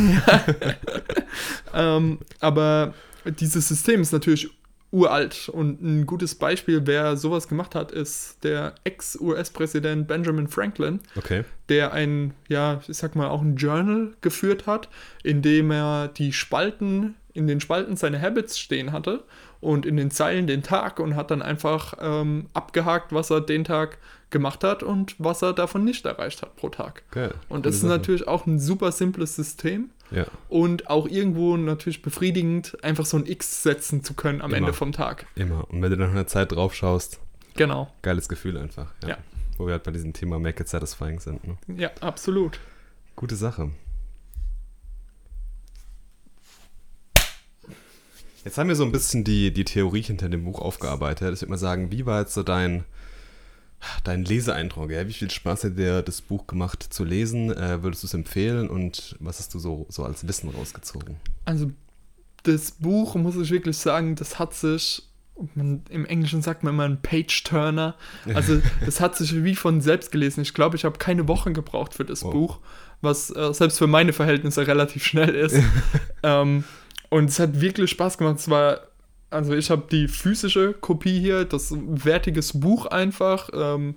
Ähm, 1.73 2.19
aber 2.39 2.93
dieses 3.39 3.67
System 3.67 4.01
ist 4.01 4.11
natürlich 4.11 4.49
uralt 4.97 5.49
und 5.49 5.81
ein 5.81 6.05
gutes 6.05 6.35
Beispiel, 6.35 6.81
wer 6.85 7.15
sowas 7.17 7.47
gemacht 7.47 7.75
hat, 7.75 7.91
ist 7.91 8.43
der 8.43 8.73
Ex-US-Präsident 8.83 10.07
Benjamin 10.07 10.47
Franklin, 10.47 10.99
Okay. 11.15 11.43
der 11.69 11.93
ein, 11.93 12.33
ja, 12.47 12.81
ich 12.87 12.97
sag 12.97 13.15
mal, 13.15 13.27
auch 13.27 13.41
ein 13.41 13.55
Journal 13.55 14.13
geführt 14.21 14.65
hat, 14.67 14.89
in 15.23 15.41
dem 15.41 15.71
er 15.71 16.07
die 16.07 16.33
Spalten, 16.33 17.15
in 17.33 17.47
den 17.47 17.59
Spalten 17.59 17.95
seine 17.95 18.19
Habits 18.21 18.57
stehen 18.59 18.91
hatte 18.91 19.23
und 19.59 19.85
in 19.85 19.97
den 19.97 20.11
Zeilen 20.11 20.47
den 20.47 20.63
Tag 20.63 20.99
und 20.99 21.15
hat 21.15 21.31
dann 21.31 21.41
einfach 21.41 21.93
ähm, 21.99 22.47
abgehakt, 22.53 23.11
was 23.13 23.29
er 23.29 23.41
den 23.41 23.63
Tag 23.63 23.97
gemacht 24.29 24.63
hat 24.63 24.83
und 24.83 25.15
was 25.19 25.41
er 25.41 25.53
davon 25.53 25.83
nicht 25.85 26.05
erreicht 26.05 26.41
hat 26.41 26.55
pro 26.57 26.69
Tag. 26.69 27.03
Geil. 27.11 27.33
Und 27.49 27.65
das 27.65 27.75
ist 27.75 27.81
Sache. 27.81 27.91
natürlich 27.91 28.27
auch 28.27 28.45
ein 28.45 28.59
super 28.59 28.91
simples 28.91 29.35
System 29.35 29.89
Ja. 30.11 30.25
und 30.49 30.89
auch 30.89 31.07
irgendwo 31.07 31.55
natürlich 31.57 32.01
befriedigend, 32.01 32.77
einfach 32.83 33.05
so 33.05 33.17
ein 33.17 33.25
X 33.25 33.63
setzen 33.63 34.03
zu 34.03 34.13
können 34.15 34.41
am 34.41 34.49
Immer. 34.51 34.57
Ende 34.57 34.73
vom 34.73 34.91
Tag. 34.91 35.25
Immer. 35.35 35.69
Und 35.69 35.81
wenn 35.81 35.89
du 35.91 35.97
dann 35.97 36.07
nach 36.07 36.13
einer 36.15 36.27
Zeit 36.27 36.51
drauf 36.51 36.75
schaust, 36.75 37.19
Genau. 37.55 37.89
geiles 38.03 38.27
Gefühl 38.29 38.57
einfach. 38.57 38.93
Ja. 39.07 39.17
Wo 39.57 39.65
wir 39.65 39.73
halt 39.73 39.83
bei 39.83 39.91
diesem 39.91 40.13
Thema 40.13 40.37
Make 40.39 40.61
It 40.63 40.69
Satisfying 40.69 41.19
sind. 41.19 41.47
Ne? 41.47 41.57
Ja, 41.77 41.89
absolut. 42.01 42.59
Gute 43.15 43.35
Sache. 43.35 43.71
Jetzt 48.47 48.57
haben 48.57 48.69
wir 48.69 48.77
so 48.77 48.85
ein 48.85 48.93
bisschen 48.93 49.25
die, 49.25 49.51
die 49.51 49.65
Theorie 49.65 50.01
hinter 50.01 50.29
dem 50.29 50.45
Buch 50.45 50.61
aufgearbeitet. 50.61 51.33
Ich 51.33 51.41
würde 51.41 51.49
mal 51.49 51.57
sagen, 51.57 51.91
wie 51.91 52.05
war 52.05 52.21
jetzt 52.21 52.33
so 52.33 52.43
dein, 52.43 52.85
dein 54.05 54.23
Leseeindruck? 54.23 54.89
Ja? 54.89 55.05
Wie 55.05 55.11
viel 55.11 55.29
Spaß 55.29 55.65
hat 55.65 55.77
dir 55.77 56.01
das 56.01 56.21
Buch 56.21 56.47
gemacht 56.47 56.81
zu 56.81 57.03
lesen? 57.03 57.51
Äh, 57.51 57.83
würdest 57.83 58.03
du 58.03 58.07
es 58.07 58.13
empfehlen 58.13 58.69
und 58.69 59.17
was 59.19 59.39
hast 59.39 59.53
du 59.53 59.59
so, 59.59 59.85
so 59.89 60.05
als 60.05 60.25
Wissen 60.29 60.49
rausgezogen? 60.49 61.17
Also 61.43 61.71
das 62.43 62.71
Buch, 62.71 63.15
muss 63.15 63.35
ich 63.35 63.51
wirklich 63.51 63.75
sagen, 63.75 64.15
das 64.15 64.39
hat 64.39 64.53
sich, 64.53 65.03
man, 65.53 65.83
im 65.89 66.05
Englischen 66.05 66.41
sagt 66.41 66.63
man 66.63 66.73
immer 66.73 66.85
ein 66.85 67.01
Page-Turner, 67.01 67.95
also 68.33 68.61
das 68.85 69.01
hat 69.01 69.17
sich 69.17 69.43
wie 69.43 69.55
von 69.55 69.81
selbst 69.81 70.09
gelesen. 70.09 70.39
Ich 70.39 70.53
glaube, 70.53 70.77
ich 70.77 70.85
habe 70.85 70.99
keine 70.99 71.27
Woche 71.27 71.51
gebraucht 71.51 71.95
für 71.95 72.05
das 72.05 72.23
Wow. 72.23 72.31
Buch, 72.31 72.59
was 73.01 73.29
äh, 73.29 73.53
selbst 73.53 73.77
für 73.77 73.87
meine 73.87 74.13
Verhältnisse 74.13 74.65
relativ 74.65 75.03
schnell 75.03 75.35
ist. 75.35 75.61
ähm, 76.23 76.63
und 77.09 77.29
es 77.29 77.39
hat 77.39 77.59
wirklich 77.59 77.91
Spaß 77.91 78.17
gemacht. 78.17 78.37
Es 78.37 78.49
war, 78.49 78.81
also 79.29 79.53
ich 79.53 79.69
habe 79.69 79.83
die 79.91 80.07
physische 80.07 80.73
Kopie 80.73 81.19
hier, 81.19 81.45
das 81.45 81.73
wertiges 81.75 82.59
Buch 82.59 82.85
einfach. 82.85 83.49
Ähm, 83.53 83.95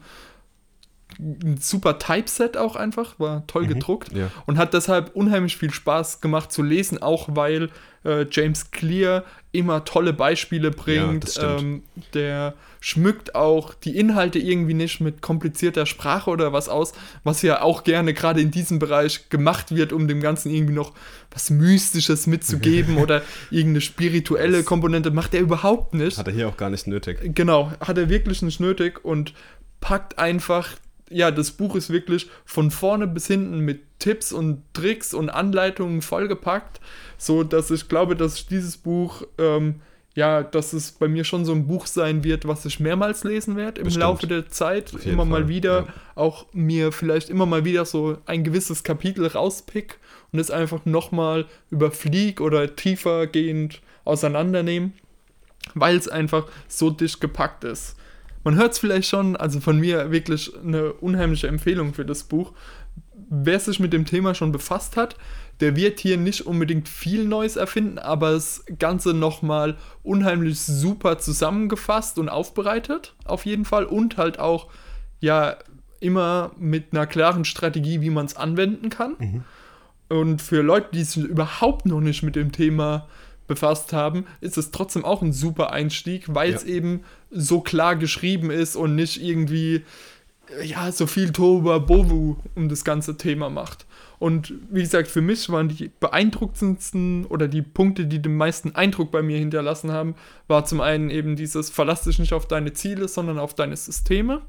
ein 1.19 1.59
super 1.61 1.99
Typeset 1.99 2.57
auch 2.57 2.77
einfach, 2.77 3.19
war 3.19 3.47
toll 3.47 3.65
Mhm, 3.65 3.69
gedruckt 3.69 4.13
ja. 4.13 4.31
und 4.47 4.59
hat 4.59 4.75
deshalb 4.75 5.15
unheimlich 5.15 5.57
viel 5.57 5.73
Spaß 5.73 6.21
gemacht 6.21 6.53
zu 6.53 6.63
lesen, 6.63 7.03
auch 7.03 7.29
weil 7.33 7.71
äh, 8.05 8.25
James 8.31 8.71
Clear 8.71 9.25
immer 9.53 9.85
tolle 9.85 10.13
Beispiele 10.13 10.71
bringt. 10.71 11.29
stimmt. 11.29 11.61
ähm, 11.61 11.83
der 12.15 12.55
schmückt 12.83 13.35
auch 13.35 13.75
die 13.75 13.99
Inhalte 13.99 14.39
irgendwie 14.39 14.73
nicht 14.73 15.01
mit 15.01 15.21
komplizierter 15.21 15.85
Sprache 15.85 16.31
oder 16.31 16.53
was 16.55 16.71
aus, 16.71 16.93
was 17.25 17.43
ja 17.43 17.61
auch 17.61 17.85
gerne 17.85 18.15
gerade 18.15 18.41
in 18.41 18.51
diesem 18.51 18.79
Bereich 18.79 19.29
gemacht 19.29 19.75
wird, 19.75 19.93
um 19.93 20.09
dem 20.09 20.21
Ganzen 20.23 20.51
irgendwie 20.51 20.73
noch 20.73 20.95
was 21.31 21.51
Mystisches 21.51 22.27
mitzugeben 22.27 22.97
oder 23.03 23.21
irgendeine 23.51 23.83
spirituelle 23.83 24.59
Das- 24.59 24.67
Komponente, 24.67 25.11
macht 25.11 25.35
er 25.35 25.41
überhaupt 25.41 25.93
nicht. 25.93 26.17
Hat 26.17 26.29
er 26.29 26.33
hier 26.33 26.49
auch 26.49 26.57
gar 26.57 26.71
nicht 26.71 26.87
nötig. 26.87 27.19
Genau, 27.35 27.71
hat 27.81 27.99
er 27.99 28.09
wirklich 28.09 28.41
nicht 28.41 28.61
nötig 28.61 29.05
und 29.05 29.35
packt 29.81 30.19
einfach, 30.19 30.69
ja, 31.11 31.31
das 31.31 31.51
Buch 31.51 31.75
ist 31.77 31.91
wirklich 31.91 32.29
von 32.45 32.71
vorne 32.71 33.07
bis 33.07 33.27
hinten 33.27 33.61
mit 33.61 33.83
Tipps 33.99 34.33
und 34.33 34.63
Tricks 34.73 35.13
und 35.13 35.29
Anleitungen 35.29 36.03
vollgepackt, 36.03 36.81
so 37.19 37.45
dass 37.45 37.71
ich 37.71 37.89
glaube, 37.89 38.17
dass 38.17 38.37
ich 38.37 38.47
dieses 38.47 38.77
Buch, 38.77 39.23
ähm, 39.39 39.77
ja, 40.15 40.43
dass 40.43 40.73
es 40.73 40.93
bei 40.93 41.09
mir 41.09 41.25
schon 41.25 41.45
so 41.45 41.53
ein 41.53 41.67
Buch 41.67 41.87
sein 41.87 42.25
wird, 42.25 42.47
was 42.49 42.65
ich 42.65 42.81
mehrmals 42.81 43.25
lesen 43.25 43.57
werde 43.57 43.81
im 43.81 43.85
Bestimmt. 43.85 44.03
Laufe 44.03 44.27
der 44.27 44.49
Zeit, 44.49 44.93
immer 45.05 45.25
mal 45.25 45.43
Fall, 45.43 45.49
wieder, 45.49 45.81
ja. 45.81 45.95
auch 46.15 46.47
mir 46.53 46.93
vielleicht 46.93 47.29
immer 47.29 47.47
mal 47.47 47.65
wieder 47.65 47.85
so 47.85 48.17
ein 48.27 48.43
gewisses 48.43 48.83
Kapitel 48.83 49.27
rauspick 49.27 49.99
und 50.33 50.39
es 50.39 50.51
einfach 50.51 50.85
nochmal 50.85 51.47
überflieg 51.71 52.41
oder 52.41 52.75
tiefer 52.75 53.27
gehend 53.27 53.81
auseinandernehmen 54.05 54.95
weil 55.75 55.97
es 55.97 56.09
einfach 56.09 56.47
so 56.69 56.91
dicht 56.91 57.21
gepackt 57.21 57.65
ist. 57.65 57.97
Man 58.43 58.57
hört 58.57 58.73
es 58.73 58.79
vielleicht 58.79 59.09
schon, 59.09 59.37
also 59.37 59.61
von 59.61 59.79
mir 59.79 60.11
wirklich 60.11 60.53
eine 60.57 60.93
unheimliche 60.95 61.49
Empfehlung 61.49 61.95
für 61.95 62.05
das 62.05 62.25
Buch. 62.25 62.53
Wer 63.29 63.61
sich 63.61 63.81
mit 63.81 63.93
dem 63.93 64.07
Thema 64.07 64.35
schon 64.35 64.51
befasst 64.51 64.97
hat, 64.97 65.17
der 65.61 65.77
wird 65.77 66.01
hier 66.01 66.17
nicht 66.17 66.47
unbedingt 66.47 66.89
viel 66.89 67.25
Neues 67.25 67.57
erfinden, 67.57 67.99
aber 67.99 68.33
das 68.33 68.65
Ganze 68.79 69.13
nochmal 69.13 69.77
unheimlich 70.03 70.59
super 70.59 71.19
zusammengefasst 71.19 72.19
und 72.19 72.29
aufbereitet, 72.29 73.15
auf 73.25 73.45
jeden 73.45 73.67
Fall. 73.67 73.85
Und 73.85 74.17
halt 74.17 74.39
auch, 74.39 74.69
ja, 75.21 75.57
immer 76.01 76.53
mit 76.59 76.93
einer 76.93 77.07
klaren 77.07 77.45
Strategie, 77.45 78.01
wie 78.01 78.11
man 78.11 78.25
es 78.25 78.37
anwenden 78.37 78.89
kann. 78.89 79.17
Und 80.09 80.41
für 80.43 80.63
Leute, 80.63 80.89
die 80.95 81.05
sich 81.05 81.23
überhaupt 81.23 81.87
noch 81.87 82.01
nicht 82.01 82.23
mit 82.23 82.37
dem 82.37 82.53
Thema 82.53 83.07
befasst 83.51 83.93
haben, 83.93 84.25
ist 84.41 84.57
es 84.57 84.71
trotzdem 84.71 85.05
auch 85.05 85.21
ein 85.21 85.33
super 85.35 85.73
Einstieg, 85.73 86.25
weil 86.35 86.55
es 86.55 86.63
Ja. 86.63 86.69
eben 86.71 87.03
so 87.31 87.61
klar 87.61 87.97
geschrieben 87.97 88.51
ist 88.51 88.77
und 88.77 88.95
nicht 88.95 89.23
irgendwie 89.23 89.83
äh, 90.59 90.65
ja, 90.67 90.91
so 90.91 91.07
viel 91.07 91.31
Toba 91.33 91.79
Bovu 91.79 92.37
um 92.55 92.69
das 92.69 92.83
ganze 92.85 93.17
Thema 93.17 93.51
macht. 93.51 93.87
Und 94.19 94.53
wie 94.71 94.81
gesagt, 94.83 95.09
für 95.09 95.21
mich 95.23 95.49
waren 95.51 95.69
die 95.69 95.91
beeindruckendsten 96.01 97.25
oder 97.27 97.49
die 97.49 97.63
Punkte, 97.63 98.07
die 98.07 98.21
den 98.21 98.37
meisten 98.37 98.75
Eindruck 98.75 99.11
bei 99.11 99.23
mir 99.23 99.39
hinterlassen 99.39 99.93
haben, 99.93 100.15
war 100.49 100.65
zum 100.65 100.81
einen 100.81 101.09
eben 101.11 101.37
dieses 101.37 101.71
Verlass 101.71 102.03
dich 102.03 102.19
nicht 102.19 102.33
auf 102.35 102.47
deine 102.47 102.73
Ziele, 102.73 103.09
sondern 103.09 103.39
auf 103.39 103.55
deine 103.55 103.77
Systeme. 103.77 104.43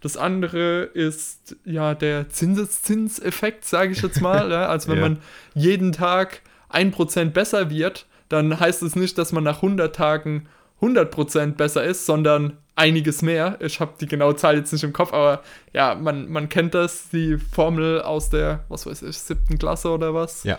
Das 0.00 0.16
andere 0.16 0.82
ist 0.94 1.56
ja 1.64 1.94
der 1.94 2.28
Zinseszinseffekt, 2.30 3.64
sage 3.64 3.92
ich 3.92 4.02
jetzt 4.02 4.20
mal. 4.20 4.50
ja, 4.50 4.66
als 4.66 4.88
wenn 4.88 4.96
Ja. 4.96 5.02
man 5.02 5.18
jeden 5.54 5.92
Tag 5.92 6.42
1% 6.70 7.26
besser 7.32 7.68
wird, 7.70 8.06
dann 8.32 8.58
heißt 8.58 8.82
es 8.82 8.96
nicht, 8.96 9.18
dass 9.18 9.32
man 9.32 9.44
nach 9.44 9.56
100 9.56 9.94
Tagen 9.94 10.48
100% 10.80 11.52
besser 11.52 11.84
ist, 11.84 12.06
sondern 12.06 12.58
einiges 12.74 13.22
mehr. 13.22 13.58
Ich 13.60 13.78
habe 13.78 13.92
die 14.00 14.06
genaue 14.06 14.34
Zahl 14.34 14.56
jetzt 14.56 14.72
nicht 14.72 14.82
im 14.82 14.92
Kopf, 14.92 15.12
aber 15.12 15.42
ja, 15.72 15.94
man, 15.94 16.28
man 16.30 16.48
kennt 16.48 16.74
das, 16.74 17.08
die 17.10 17.38
Formel 17.38 18.00
aus 18.02 18.30
der, 18.30 18.64
was 18.68 18.86
weiß 18.86 19.02
ich, 19.02 19.16
siebten 19.18 19.58
Klasse 19.58 19.90
oder 19.90 20.14
was. 20.14 20.42
Ja. 20.44 20.58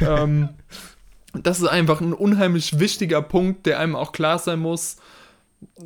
Ähm, 0.00 0.50
das 1.32 1.60
ist 1.60 1.68
einfach 1.68 2.00
ein 2.02 2.12
unheimlich 2.12 2.78
wichtiger 2.78 3.22
Punkt, 3.22 3.64
der 3.64 3.78
einem 3.78 3.96
auch 3.96 4.12
klar 4.12 4.38
sein 4.38 4.58
muss. 4.58 4.96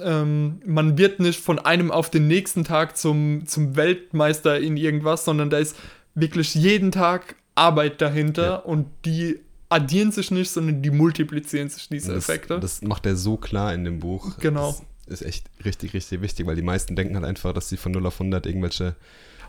Ähm, 0.01 0.61
man 0.64 0.99
wird 0.99 1.20
nicht 1.20 1.38
von 1.38 1.59
einem 1.59 1.90
auf 1.92 2.11
den 2.11 2.27
nächsten 2.27 2.64
Tag 2.64 2.96
zum, 2.96 3.46
zum 3.46 3.77
Weltmeister 3.77 4.59
in 4.59 4.77
irgendwas, 4.77 5.25
sondern 5.25 5.51
da 5.51 5.59
ist 5.59 5.77
wirklich 6.14 6.55
jeden 6.55 6.90
Tag 6.90 7.37
Arbeit 7.55 8.01
dahinter 8.01 8.46
Ja. 8.46 8.57
und 8.57 8.87
die 9.05 9.38
addieren 9.69 10.13
sich 10.13 10.31
nicht, 10.31 10.51
sondern 10.51 10.83
die 10.83 10.91
multiplizieren 10.91 11.69
sich, 11.69 11.89
diese 11.89 12.15
Das, 12.15 12.29
Effekte. 12.29 12.61
das 12.61 12.83
macht 12.83 13.07
er 13.07 13.17
so 13.17 13.37
klar 13.37 13.75
in 13.75 13.85
dem 13.85 13.99
Buch. 14.01 14.39
Genau. 14.39 14.77
Das 15.09 15.21
ist 15.21 15.27
echt 15.27 15.47
richtig, 15.65 15.95
richtig 15.95 16.21
wichtig, 16.21 16.47
weil 16.47 16.57
die 16.57 16.63
meisten 16.63 16.97
denken 16.97 17.15
halt 17.15 17.25
einfach, 17.25 17.53
dass 17.53 17.69
sie 17.69 17.77
von 17.77 17.93
0 17.93 18.07
auf 18.07 18.19
100 18.21 18.45
irgendwelche 18.47 18.97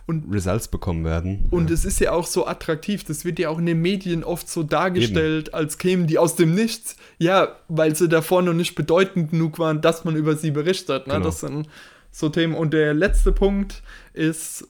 Und- 0.06 0.32
Results 0.32 0.68
bekommen 0.68 1.04
werden. 1.04 1.48
Und 1.50 1.70
ja. 1.70 1.74
es 1.74 1.84
ist 1.84 2.00
ja 2.00 2.12
auch 2.12 2.28
so 2.28 2.46
attraktiv. 2.48 3.04
Das 3.04 3.26
wird 3.26 3.40
ja 3.40 3.50
auch 3.50 3.58
in 3.58 3.66
den 3.66 3.82
Medien 3.82 4.24
oft 4.24 4.48
so 4.50 4.64
dargestellt, 4.64 5.54
als 5.54 5.78
kämen 5.80 6.06
die 6.08 6.18
aus 6.20 6.36
dem 6.36 6.54
Nichts. 6.56 6.96
Ja, 7.18 7.56
weil 7.68 7.96
sie 7.96 8.08
davor 8.08 8.42
noch 8.44 8.54
nicht 8.54 8.76
bedeutend 8.76 9.32
genug 9.32 9.58
waren, 9.60 9.82
dass 9.82 10.06
man 10.06 10.16
über 10.16 10.36
sie 10.36 10.52
berichtet. 10.52 11.08
Ne? 11.08 11.14
Genau. 11.16 11.26
Das 11.26 11.40
sind 11.42 11.68
so 12.12 12.30
Themen. 12.30 12.54
Und 12.56 12.72
der 12.74 12.94
letzte 12.94 13.32
Punkt 13.32 13.82
ist, 14.14 14.68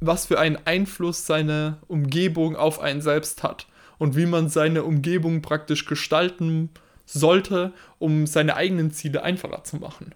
was 0.00 0.26
für 0.26 0.38
einen 0.38 0.58
Einfluss 0.64 1.26
seine 1.26 1.76
Umgebung 1.88 2.56
auf 2.56 2.80
einen 2.80 3.00
selbst 3.02 3.42
hat. 3.42 3.66
Und 3.98 4.16
wie 4.16 4.26
man 4.26 4.48
seine 4.48 4.84
Umgebung 4.84 5.42
praktisch 5.42 5.86
gestalten 5.86 6.70
sollte, 7.06 7.72
um 7.98 8.26
seine 8.26 8.56
eigenen 8.56 8.90
Ziele 8.90 9.22
einfacher 9.22 9.64
zu 9.64 9.76
machen 9.76 10.14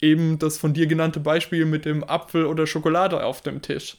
eben 0.00 0.38
das 0.38 0.58
von 0.58 0.74
dir 0.74 0.86
genannte 0.86 1.20
Beispiel 1.20 1.64
mit 1.64 1.84
dem 1.84 2.04
Apfel 2.04 2.46
oder 2.46 2.66
Schokolade 2.66 3.22
auf 3.24 3.40
dem 3.42 3.62
Tisch. 3.62 3.96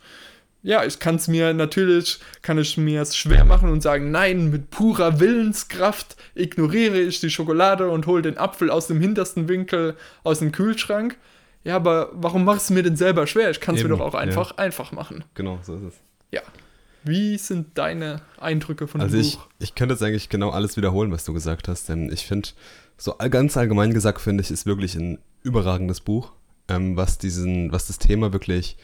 Ja, 0.62 0.84
ich 0.84 1.00
kann 1.00 1.16
es 1.16 1.30
mir 1.30 1.54
natürlich, 1.54 2.20
kann 2.42 2.58
ich 2.58 2.78
mir 2.78 3.02
es 3.02 3.16
schwer 3.16 3.46
machen 3.46 3.70
und 3.70 3.82
sagen, 3.82 4.12
nein, 4.12 4.50
mit 4.50 4.70
purer 4.72 5.22
Willenskraft 5.22 6.18
ignoriere 6.36 7.00
ich 7.00 7.22
die 7.22 7.30
Schokolade 7.30 7.90
und 7.90 8.08
hole 8.08 8.22
den 8.22 8.38
Apfel 8.38 8.70
aus 8.70 8.88
dem 8.88 9.00
hintersten 9.00 9.48
Winkel 9.48 9.96
aus 10.24 10.40
dem 10.40 10.52
Kühlschrank. 10.52 11.16
Ja, 11.64 11.78
aber 11.78 12.10
warum 12.14 12.44
machst 12.44 12.70
du 12.70 12.74
mir 12.74 12.84
denn 12.84 12.98
selber 12.98 13.26
schwer? 13.26 13.50
Ich 13.52 13.62
kann 13.62 13.76
es 13.76 13.84
mir 13.84 13.90
doch 13.90 14.02
auch 14.02 14.14
ja. 14.14 14.20
einfach 14.20 14.58
einfach 14.58 14.92
machen. 14.92 15.24
Genau, 15.34 15.60
so 15.62 15.76
ist 15.76 15.84
es. 15.84 15.94
Ja. 16.32 16.42
Wie 17.04 17.38
sind 17.38 17.78
deine 17.78 18.22
Eindrücke 18.38 18.88
von 18.88 19.02
Also 19.02 19.18
dem 19.18 19.22
ich, 19.22 19.36
Buch? 19.38 19.48
ich 19.60 19.76
könnte 19.76 19.94
jetzt 19.94 20.04
eigentlich 20.04 20.30
genau 20.30 20.50
alles 20.50 20.78
wiederholen, 20.78 21.12
was 21.12 21.24
du 21.24 21.34
gesagt 21.34 21.68
hast, 21.68 21.90
denn 21.90 22.12
ich 22.12 22.26
finde, 22.26 22.50
so 22.98 23.16
ganz 23.30 23.56
allgemein 23.58 23.94
gesagt, 23.94 24.22
finde 24.22 24.44
ich, 24.44 24.52
ist 24.52 24.66
wirklich 24.66 24.96
ein 24.96 25.20
überragendes 25.44 26.02
Buch, 26.02 26.34
ähm, 26.68 26.98
was 26.98 27.18
diesen, 27.18 27.72
was 27.72 27.88
das 27.88 28.00
Thema 28.00 28.34
wirklich 28.34 28.78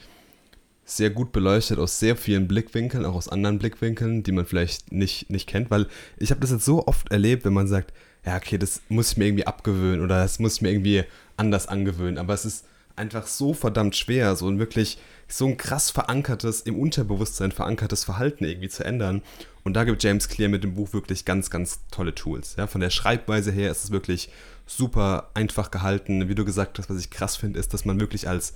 sehr 0.86 1.10
gut 1.10 1.32
beleuchtet 1.32 1.80
aus 1.80 1.99
sehr 1.99 2.15
vielen 2.15 2.47
Blickwinkeln, 2.47 3.06
auch 3.06 3.15
aus 3.15 3.28
anderen 3.28 3.58
Blickwinkeln, 3.60 4.21
die 4.23 4.32
man 4.32 4.45
vielleicht 4.45 4.91
nicht, 4.91 5.30
nicht 5.30 5.47
kennt, 5.47 5.71
weil 5.71 5.88
ich 6.17 6.30
habe 6.30 6.41
das 6.41 6.51
jetzt 6.51 6.65
so 6.65 6.88
oft 6.88 7.12
erlebt, 7.12 7.43
wenn 7.43 7.54
man 7.54 7.67
sagt, 7.67 7.91
ja, 8.25 8.38
okay, 8.38 8.58
das 8.58 8.82
muss 8.88 9.12
ich 9.12 9.17
mir 9.17 9.25
irgendwie 9.25 9.47
abgewöhnen 9.47 10.01
oder 10.01 10.19
das 10.21 10.39
muss 10.39 10.56
ich 10.56 10.62
mir 10.62 10.69
irgendwie 10.69 11.04
anders 11.38 11.67
angewöhnen, 11.67 12.17
aber 12.17 12.34
es 12.34 12.45
ist 12.45 12.65
einfach 12.95 13.28
so 13.28 13.54
verdammt 13.54 13.95
schwer, 13.95 14.36
so 14.36 14.47
ein 14.47 14.60
wirklich 14.60 14.99
so 15.27 15.47
ein 15.47 15.57
krass 15.57 15.89
verankertes, 15.91 16.61
im 16.61 16.77
Unterbewusstsein 16.77 17.51
verankertes 17.51 18.03
Verhalten 18.03 18.45
irgendwie 18.45 18.69
zu 18.69 18.83
ändern. 18.83 19.21
Und 19.63 19.73
da 19.73 19.83
gibt 19.83 20.03
James 20.03 20.29
Clear 20.29 20.49
mit 20.49 20.63
dem 20.63 20.75
Buch 20.75 20.93
wirklich 20.93 21.25
ganz, 21.25 21.49
ganz 21.49 21.79
tolle 21.89 22.13
Tools. 22.13 22.55
Ja, 22.57 22.67
von 22.67 22.81
der 22.81 22.91
Schreibweise 22.91 23.51
her 23.51 23.71
ist 23.71 23.85
es 23.85 23.91
wirklich 23.91 24.29
super 24.67 25.31
einfach 25.33 25.71
gehalten. 25.71 26.29
Wie 26.29 26.35
du 26.35 26.45
gesagt 26.45 26.77
hast, 26.77 26.89
was 26.89 26.99
ich 26.99 27.09
krass 27.09 27.38
finde, 27.38 27.59
ist, 27.59 27.73
dass 27.73 27.85
man 27.85 27.99
wirklich 27.99 28.27
als 28.27 28.53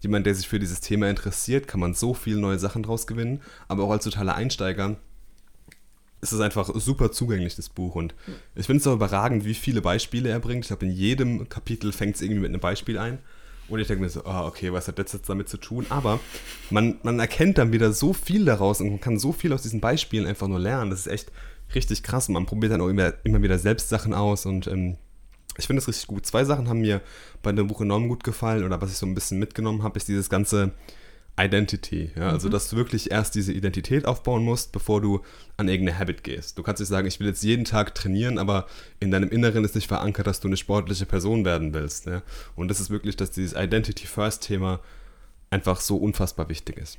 jemand, 0.00 0.26
der 0.26 0.34
sich 0.34 0.48
für 0.48 0.58
dieses 0.58 0.80
Thema 0.80 1.08
interessiert, 1.08 1.68
kann 1.68 1.80
man 1.80 1.94
so 1.94 2.14
viele 2.14 2.40
neue 2.40 2.58
Sachen 2.58 2.82
draus 2.82 3.06
gewinnen. 3.06 3.40
Aber 3.68 3.84
auch 3.84 3.90
als 3.90 4.04
totaler 4.04 4.34
Einsteiger 4.34 4.96
ist 6.20 6.32
es 6.32 6.40
einfach 6.40 6.68
super 6.74 7.12
zugänglich, 7.12 7.54
das 7.54 7.68
Buch. 7.68 7.94
Und 7.94 8.14
ich 8.56 8.66
finde 8.66 8.80
es 8.80 8.86
auch 8.86 8.94
überragend, 8.94 9.44
wie 9.44 9.54
viele 9.54 9.80
Beispiele 9.80 10.28
er 10.28 10.40
bringt. 10.40 10.64
Ich 10.64 10.68
glaube, 10.68 10.86
in 10.86 10.92
jedem 10.92 11.48
Kapitel 11.48 11.92
fängt 11.92 12.16
es 12.16 12.22
irgendwie 12.22 12.40
mit 12.40 12.48
einem 12.48 12.60
Beispiel 12.60 12.98
ein. 12.98 13.18
Und 13.68 13.80
ich 13.80 13.86
denke 13.86 14.02
mir 14.02 14.08
so, 14.08 14.24
ah, 14.24 14.46
okay, 14.46 14.72
was 14.72 14.88
hat 14.88 14.98
das 14.98 15.12
jetzt 15.12 15.28
damit 15.28 15.48
zu 15.48 15.58
tun? 15.58 15.86
Aber 15.90 16.20
man, 16.70 16.98
man 17.02 17.20
erkennt 17.20 17.58
dann 17.58 17.72
wieder 17.72 17.92
so 17.92 18.12
viel 18.12 18.44
daraus 18.44 18.80
und 18.80 18.88
man 18.90 19.00
kann 19.00 19.18
so 19.18 19.32
viel 19.32 19.52
aus 19.52 19.62
diesen 19.62 19.80
Beispielen 19.80 20.26
einfach 20.26 20.48
nur 20.48 20.58
lernen. 20.58 20.90
Das 20.90 21.00
ist 21.00 21.06
echt 21.06 21.30
richtig 21.74 22.02
krass. 22.02 22.28
Und 22.28 22.34
man 22.34 22.46
probiert 22.46 22.72
dann 22.72 22.80
auch 22.80 22.88
immer, 22.88 23.12
immer 23.24 23.42
wieder 23.42 23.58
selbst 23.58 23.88
Sachen 23.88 24.14
aus 24.14 24.46
und 24.46 24.66
ähm, 24.66 24.96
ich 25.58 25.66
finde 25.66 25.80
das 25.80 25.88
richtig 25.88 26.06
gut. 26.06 26.24
Zwei 26.24 26.44
Sachen 26.44 26.68
haben 26.68 26.80
mir 26.80 27.00
bei 27.42 27.52
dem 27.52 27.66
Buch 27.66 27.80
enorm 27.80 28.08
gut 28.08 28.24
gefallen 28.24 28.64
oder 28.64 28.80
was 28.80 28.92
ich 28.92 28.96
so 28.96 29.06
ein 29.06 29.14
bisschen 29.14 29.38
mitgenommen 29.38 29.82
habe, 29.82 29.96
ist 29.96 30.08
dieses 30.08 30.30
ganze 30.30 30.72
Identity. 31.38 32.10
Ja? 32.16 32.30
Also, 32.30 32.48
dass 32.48 32.68
du 32.68 32.76
wirklich 32.76 33.10
erst 33.10 33.34
diese 33.34 33.52
Identität 33.52 34.06
aufbauen 34.06 34.44
musst, 34.44 34.72
bevor 34.72 35.00
du 35.00 35.20
an 35.56 35.68
irgendeine 35.68 35.98
Habit 35.98 36.24
gehst. 36.24 36.58
Du 36.58 36.62
kannst 36.62 36.80
nicht 36.80 36.88
sagen, 36.88 37.06
ich 37.06 37.20
will 37.20 37.28
jetzt 37.28 37.42
jeden 37.44 37.64
Tag 37.64 37.94
trainieren, 37.94 38.38
aber 38.38 38.66
in 39.00 39.10
deinem 39.10 39.30
Inneren 39.30 39.64
ist 39.64 39.74
nicht 39.74 39.88
verankert, 39.88 40.26
dass 40.26 40.40
du 40.40 40.48
eine 40.48 40.56
sportliche 40.56 41.06
Person 41.06 41.44
werden 41.44 41.72
willst. 41.72 42.06
Ja? 42.06 42.22
Und 42.56 42.68
das 42.68 42.80
ist 42.80 42.90
wirklich, 42.90 43.16
dass 43.16 43.30
dieses 43.30 43.58
Identity 43.58 44.06
First 44.06 44.42
Thema 44.42 44.80
einfach 45.50 45.80
so 45.80 45.96
unfassbar 45.96 46.48
wichtig 46.48 46.76
ist. 46.76 46.98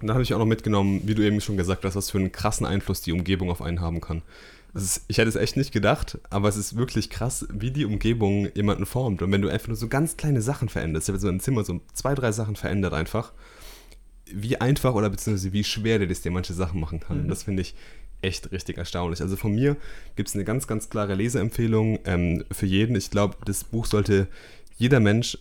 Und 0.00 0.08
dann 0.08 0.14
habe 0.14 0.24
ich 0.24 0.34
auch 0.34 0.38
noch 0.38 0.46
mitgenommen, 0.46 1.02
wie 1.04 1.14
du 1.14 1.22
eben 1.22 1.40
schon 1.40 1.56
gesagt 1.56 1.84
hast, 1.84 1.94
was 1.94 2.10
für 2.10 2.18
einen 2.18 2.32
krassen 2.32 2.66
Einfluss 2.66 3.02
die 3.02 3.12
Umgebung 3.12 3.50
auf 3.50 3.62
einen 3.62 3.80
haben 3.80 4.00
kann. 4.00 4.22
Ist, 4.74 5.04
ich 5.08 5.18
hätte 5.18 5.28
es 5.28 5.36
echt 5.36 5.56
nicht 5.56 5.72
gedacht, 5.72 6.18
aber 6.30 6.48
es 6.48 6.56
ist 6.56 6.76
wirklich 6.76 7.10
krass, 7.10 7.46
wie 7.52 7.70
die 7.70 7.84
Umgebung 7.84 8.48
jemanden 8.54 8.86
formt. 8.86 9.20
Und 9.20 9.30
wenn 9.30 9.42
du 9.42 9.48
einfach 9.48 9.68
nur 9.68 9.76
so 9.76 9.88
ganz 9.88 10.16
kleine 10.16 10.40
Sachen 10.40 10.70
veränderst, 10.70 11.08
ich 11.08 11.12
habe 11.12 11.20
so 11.20 11.28
ein 11.28 11.40
Zimmer 11.40 11.62
so 11.64 11.80
zwei, 11.92 12.14
drei 12.14 12.32
Sachen 12.32 12.56
verändert 12.56 12.94
einfach, 12.94 13.32
wie 14.32 14.58
einfach 14.60 14.94
oder 14.94 15.10
beziehungsweise 15.10 15.52
wie 15.52 15.64
schwer 15.64 15.98
der 15.98 16.08
das 16.08 16.22
dir 16.22 16.30
manche 16.30 16.54
Sachen 16.54 16.80
machen 16.80 17.00
kann. 17.00 17.24
Mhm. 17.24 17.28
Das 17.28 17.42
finde 17.42 17.60
ich 17.60 17.74
echt 18.22 18.50
richtig 18.52 18.78
erstaunlich. 18.78 19.20
Also 19.20 19.36
von 19.36 19.52
mir 19.52 19.76
gibt 20.16 20.30
es 20.30 20.34
eine 20.34 20.44
ganz, 20.44 20.66
ganz 20.66 20.88
klare 20.88 21.14
Leseempfehlung 21.14 21.98
ähm, 22.04 22.44
für 22.50 22.66
jeden. 22.66 22.96
Ich 22.96 23.10
glaube, 23.10 23.36
das 23.44 23.64
Buch 23.64 23.84
sollte 23.84 24.28
jeder 24.78 25.00
Mensch 25.00 25.36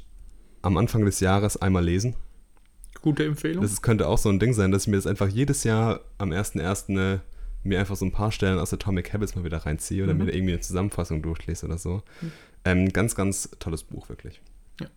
am 0.62 0.78
Anfang 0.78 1.06
des 1.06 1.20
Jahres 1.20 1.58
einmal 1.58 1.86
lesen. 1.86 2.15
Gute 3.02 3.24
Empfehlung. 3.24 3.62
Das 3.63 3.82
könnte 3.82 4.08
auch 4.08 4.17
so 4.17 4.30
ein 4.30 4.39
Ding 4.39 4.54
sein, 4.54 4.72
dass 4.72 4.84
ich 4.84 4.88
mir 4.89 4.98
das 4.98 5.08
einfach 5.08 5.28
jedes 5.30 5.63
Jahr 5.63 6.02
am 6.17 6.32
1.1. 6.32 7.20
mir 7.63 7.80
einfach 7.80 7.95
so 7.95 8.06
ein 8.06 8.12
paar 8.12 8.32
Stellen 8.32 8.60
aus 8.60 8.74
Atomic 8.74 9.13
Habits 9.13 9.36
mal 9.36 9.43
wieder 9.43 9.60
reinziehe 9.60 10.04
oder 10.04 10.13
mhm. 10.13 10.26
mir 10.26 10.34
irgendwie 10.34 10.54
eine 10.54 10.62
Zusammenfassung 10.62 11.21
durchlese 11.21 11.65
oder 11.65 11.78
so. 11.78 12.02
Mhm. 12.21 12.32
Ähm, 12.65 12.93
ganz, 12.93 13.15
ganz 13.15 13.50
tolles 13.60 13.84
Buch, 13.84 14.10
wirklich. 14.10 14.41
Ja. 14.80 14.88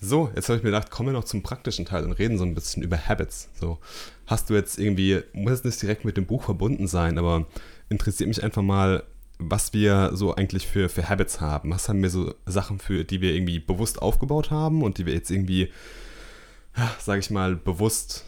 So, 0.00 0.30
jetzt 0.34 0.48
habe 0.48 0.58
ich 0.58 0.64
mir 0.64 0.70
gedacht, 0.70 0.90
kommen 0.90 1.10
wir 1.10 1.12
noch 1.12 1.24
zum 1.24 1.42
praktischen 1.42 1.84
Teil 1.84 2.04
und 2.04 2.12
reden 2.12 2.38
so 2.38 2.44
ein 2.44 2.54
bisschen 2.54 2.82
über 2.82 2.98
Habits. 2.98 3.48
So, 3.58 3.78
hast 4.26 4.50
du 4.50 4.54
jetzt 4.54 4.78
irgendwie, 4.78 5.22
muss 5.32 5.52
es 5.52 5.64
nicht 5.64 5.82
direkt 5.82 6.04
mit 6.04 6.16
dem 6.16 6.26
Buch 6.26 6.42
verbunden 6.42 6.88
sein, 6.88 7.18
aber 7.18 7.46
interessiert 7.88 8.28
mich 8.28 8.42
einfach 8.42 8.62
mal, 8.62 9.04
was 9.38 9.72
wir 9.72 10.10
so 10.14 10.34
eigentlich 10.34 10.66
für, 10.66 10.88
für 10.88 11.08
Habits 11.08 11.40
haben. 11.40 11.70
Was 11.70 11.88
haben 11.88 12.02
wir 12.02 12.10
so 12.10 12.34
Sachen 12.46 12.78
für, 12.78 13.04
die 13.04 13.20
wir 13.20 13.34
irgendwie 13.34 13.58
bewusst 13.58 14.00
aufgebaut 14.00 14.50
haben 14.50 14.82
und 14.82 14.98
die 14.98 15.06
wir 15.06 15.14
jetzt 15.14 15.30
irgendwie, 15.30 15.70
sage 17.00 17.20
ich 17.20 17.30
mal, 17.30 17.56
bewusst 17.56 18.24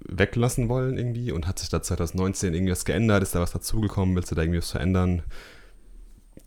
weglassen 0.00 0.68
wollen 0.68 0.96
irgendwie 0.96 1.32
und 1.32 1.46
hat 1.46 1.58
sich 1.58 1.68
da 1.68 1.82
2019 1.82 2.54
irgendwas 2.54 2.84
geändert? 2.84 3.22
Ist 3.22 3.34
da 3.34 3.40
was 3.40 3.52
dazugekommen? 3.52 4.14
Willst 4.14 4.30
du 4.30 4.34
da 4.34 4.42
irgendwie 4.42 4.58
was 4.58 4.70
verändern? 4.70 5.22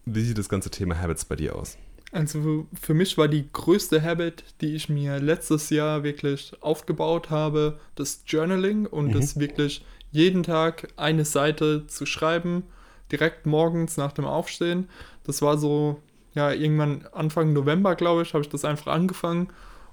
Wie 0.05 0.21
sieht 0.21 0.37
das 0.37 0.49
ganze 0.49 0.69
Thema 0.69 0.99
Habits 0.99 1.25
bei 1.25 1.35
dir 1.35 1.55
aus? 1.55 1.77
Also 2.11 2.67
für 2.73 2.93
mich 2.93 3.17
war 3.17 3.27
die 3.27 3.45
größte 3.51 4.01
Habit, 4.01 4.43
die 4.59 4.75
ich 4.75 4.89
mir 4.89 5.19
letztes 5.19 5.69
Jahr 5.69 6.03
wirklich 6.03 6.51
aufgebaut 6.59 7.29
habe, 7.29 7.79
das 7.95 8.23
Journaling 8.25 8.85
und 8.85 9.07
mhm. 9.07 9.13
das 9.13 9.39
wirklich 9.39 9.85
jeden 10.11 10.43
Tag 10.43 10.89
eine 10.97 11.23
Seite 11.23 11.87
zu 11.87 12.05
schreiben 12.05 12.63
direkt 13.11 13.45
morgens 13.45 13.97
nach 13.97 14.11
dem 14.11 14.25
Aufstehen. 14.25 14.89
Das 15.25 15.41
war 15.41 15.57
so, 15.57 16.01
ja, 16.33 16.51
irgendwann 16.51 17.05
Anfang 17.11 17.53
November, 17.53 17.95
glaube 17.95 18.23
ich, 18.23 18.33
habe 18.33 18.43
ich 18.43 18.49
das 18.49 18.65
einfach 18.65 18.91
angefangen 18.91 19.49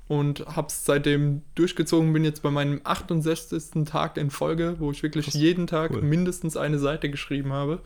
und 0.09 0.47
habe 0.47 0.69
es 0.69 0.85
seitdem 0.85 1.43
durchgezogen. 1.55 2.13
Bin 2.13 2.25
jetzt 2.25 2.43
bei 2.43 2.51
meinem 2.51 2.81
68. 2.85 3.85
Tag 3.85 4.17
in 4.17 4.31
Folge, 4.31 4.77
wo 4.79 4.91
ich 4.91 5.03
wirklich 5.03 5.29
jeden 5.35 5.67
Tag 5.67 5.93
cool. 5.93 6.03
mindestens 6.03 6.57
eine 6.57 6.79
Seite 6.79 7.11
geschrieben 7.11 7.53
habe. 7.53 7.81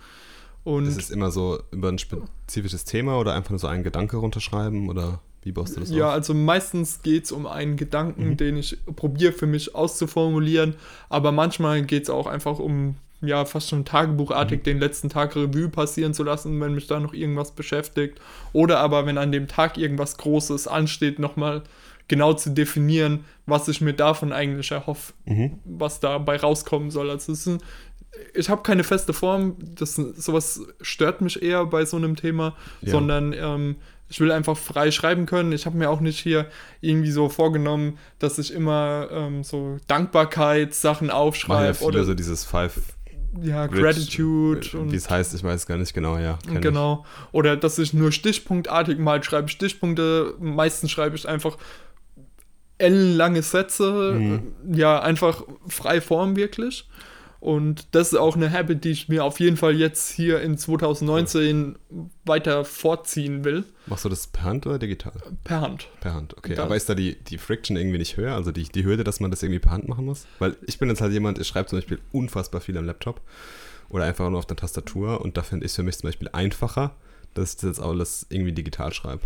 Und 0.64 0.86
das 0.86 0.96
ist 0.96 1.10
immer 1.10 1.32
so 1.32 1.60
über 1.72 1.88
ein 1.88 1.98
spezifisches 1.98 2.84
Thema 2.84 3.18
oder 3.18 3.34
einfach 3.34 3.50
nur 3.50 3.58
so 3.58 3.66
einen 3.66 3.82
Gedanke 3.82 4.16
runterschreiben 4.16 4.88
oder 4.88 5.20
wie 5.42 5.50
baust 5.50 5.76
du 5.76 5.80
das 5.80 5.90
Ja, 5.90 6.08
auf? 6.08 6.12
also 6.12 6.34
meistens 6.34 7.02
geht 7.02 7.24
es 7.24 7.32
um 7.32 7.46
einen 7.46 7.76
Gedanken, 7.76 8.30
mhm. 8.30 8.36
den 8.36 8.56
ich 8.56 8.78
probiere 8.94 9.32
für 9.32 9.46
mich 9.46 9.74
auszuformulieren, 9.74 10.76
aber 11.08 11.32
manchmal 11.32 11.82
geht 11.82 12.04
es 12.04 12.10
auch 12.10 12.28
einfach 12.28 12.60
um 12.60 12.94
ja, 13.22 13.44
fast 13.44 13.68
schon 13.68 13.84
tagebuchartig 13.84 14.60
mhm. 14.60 14.64
den 14.64 14.78
letzten 14.78 15.08
Tag 15.08 15.36
Revue 15.36 15.68
passieren 15.68 16.12
zu 16.12 16.24
lassen, 16.24 16.60
wenn 16.60 16.74
mich 16.74 16.88
da 16.88 16.98
noch 16.98 17.14
irgendwas 17.14 17.52
beschäftigt. 17.52 18.20
Oder 18.52 18.80
aber, 18.80 19.06
wenn 19.06 19.16
an 19.16 19.30
dem 19.30 19.46
Tag 19.46 19.78
irgendwas 19.78 20.16
Großes 20.16 20.66
ansteht, 20.66 21.20
nochmal 21.20 21.62
genau 22.08 22.34
zu 22.34 22.50
definieren, 22.50 23.24
was 23.46 23.68
ich 23.68 23.80
mir 23.80 23.92
davon 23.92 24.32
eigentlich 24.32 24.70
erhoffe, 24.70 25.12
mhm. 25.24 25.58
was 25.64 26.00
dabei 26.00 26.36
rauskommen 26.36 26.90
soll. 26.90 27.10
Also 27.10 27.32
ein, 27.50 27.58
ich 28.34 28.48
habe 28.48 28.62
keine 28.62 28.84
feste 28.84 29.12
Form, 29.12 29.56
das, 29.58 29.94
sowas 29.94 30.60
stört 30.80 31.20
mich 31.20 31.42
eher 31.42 31.64
bei 31.66 31.84
so 31.84 31.96
einem 31.96 32.16
Thema, 32.16 32.54
ja. 32.80 32.92
sondern 32.92 33.32
ähm, 33.32 33.76
ich 34.08 34.20
will 34.20 34.30
einfach 34.30 34.58
frei 34.58 34.90
schreiben 34.90 35.24
können. 35.24 35.52
Ich 35.52 35.64
habe 35.64 35.78
mir 35.78 35.88
auch 35.88 36.00
nicht 36.00 36.18
hier 36.18 36.46
irgendwie 36.82 37.10
so 37.10 37.30
vorgenommen, 37.30 37.98
dass 38.18 38.38
ich 38.38 38.52
immer 38.52 39.08
ähm, 39.10 39.42
so 39.42 39.78
Dankbarkeitssachen 39.86 41.10
aufschreibe. 41.10 41.68
Ja 41.68 41.74
viele 41.74 41.88
oder 41.88 42.04
so 42.04 42.14
dieses 42.14 42.44
Five 42.44 42.78
ja, 43.40 43.66
Gratitude 43.66 44.78
und. 44.78 44.92
Wie 44.92 44.96
es 44.96 45.08
heißt, 45.08 45.34
ich 45.34 45.42
weiß 45.42 45.66
gar 45.66 45.78
nicht 45.78 45.94
genau, 45.94 46.18
ja. 46.18 46.38
Genau. 46.60 47.04
Ich. 47.04 47.34
Oder 47.34 47.56
dass 47.56 47.78
ich 47.78 47.94
nur 47.94 48.12
stichpunktartig 48.12 48.98
mal 48.98 49.22
schreibe. 49.22 49.48
Stichpunkte, 49.48 50.34
meistens 50.38 50.90
schreibe 50.90 51.16
ich 51.16 51.26
einfach 51.26 51.56
ellenlange 52.82 53.42
Sätze, 53.42 54.14
mhm. 54.14 54.52
ja, 54.74 55.00
einfach 55.00 55.44
frei 55.66 56.00
Form 56.00 56.36
wirklich. 56.36 56.86
Und 57.42 57.88
das 57.90 58.12
ist 58.12 58.18
auch 58.20 58.36
eine 58.36 58.52
Habit, 58.52 58.84
die 58.84 58.90
ich 58.90 59.08
mir 59.08 59.24
auf 59.24 59.40
jeden 59.40 59.56
Fall 59.56 59.74
jetzt 59.74 60.12
hier 60.12 60.40
in 60.40 60.56
2019 60.56 61.74
ja. 61.90 61.96
weiter 62.24 62.64
vorziehen 62.64 63.42
will. 63.44 63.64
Machst 63.86 64.04
du 64.04 64.08
das 64.08 64.28
per 64.28 64.44
Hand 64.44 64.64
oder 64.64 64.78
digital? 64.78 65.14
Per 65.42 65.60
Hand. 65.60 65.88
Per 65.98 66.14
Hand, 66.14 66.36
okay. 66.38 66.54
Das. 66.54 66.64
Aber 66.64 66.76
ist 66.76 66.88
da 66.88 66.94
die, 66.94 67.16
die 67.16 67.38
Friction 67.38 67.76
irgendwie 67.76 67.98
nicht 67.98 68.16
höher? 68.16 68.36
Also 68.36 68.52
die, 68.52 68.62
die 68.62 68.84
Hürde, 68.84 69.02
dass 69.02 69.18
man 69.18 69.32
das 69.32 69.42
irgendwie 69.42 69.58
per 69.58 69.72
Hand 69.72 69.88
machen 69.88 70.04
muss? 70.04 70.24
Weil 70.38 70.54
ich 70.68 70.78
bin 70.78 70.88
jetzt 70.88 71.00
halt 71.00 71.12
jemand, 71.12 71.40
ich 71.40 71.48
schreibe 71.48 71.68
zum 71.68 71.78
Beispiel 71.78 71.98
unfassbar 72.12 72.60
viel 72.60 72.78
am 72.78 72.84
Laptop 72.84 73.20
oder 73.88 74.04
einfach 74.04 74.30
nur 74.30 74.38
auf 74.38 74.46
der 74.46 74.56
Tastatur 74.56 75.20
und 75.20 75.36
da 75.36 75.42
finde 75.42 75.66
ich 75.66 75.72
es 75.72 75.76
für 75.76 75.82
mich 75.82 75.98
zum 75.98 76.08
Beispiel 76.08 76.28
einfacher, 76.32 76.94
dass 77.34 77.50
ich 77.50 77.56
das 77.56 77.64
jetzt 77.64 77.80
alles 77.80 78.24
irgendwie 78.28 78.52
digital 78.52 78.92
schreibe. 78.92 79.22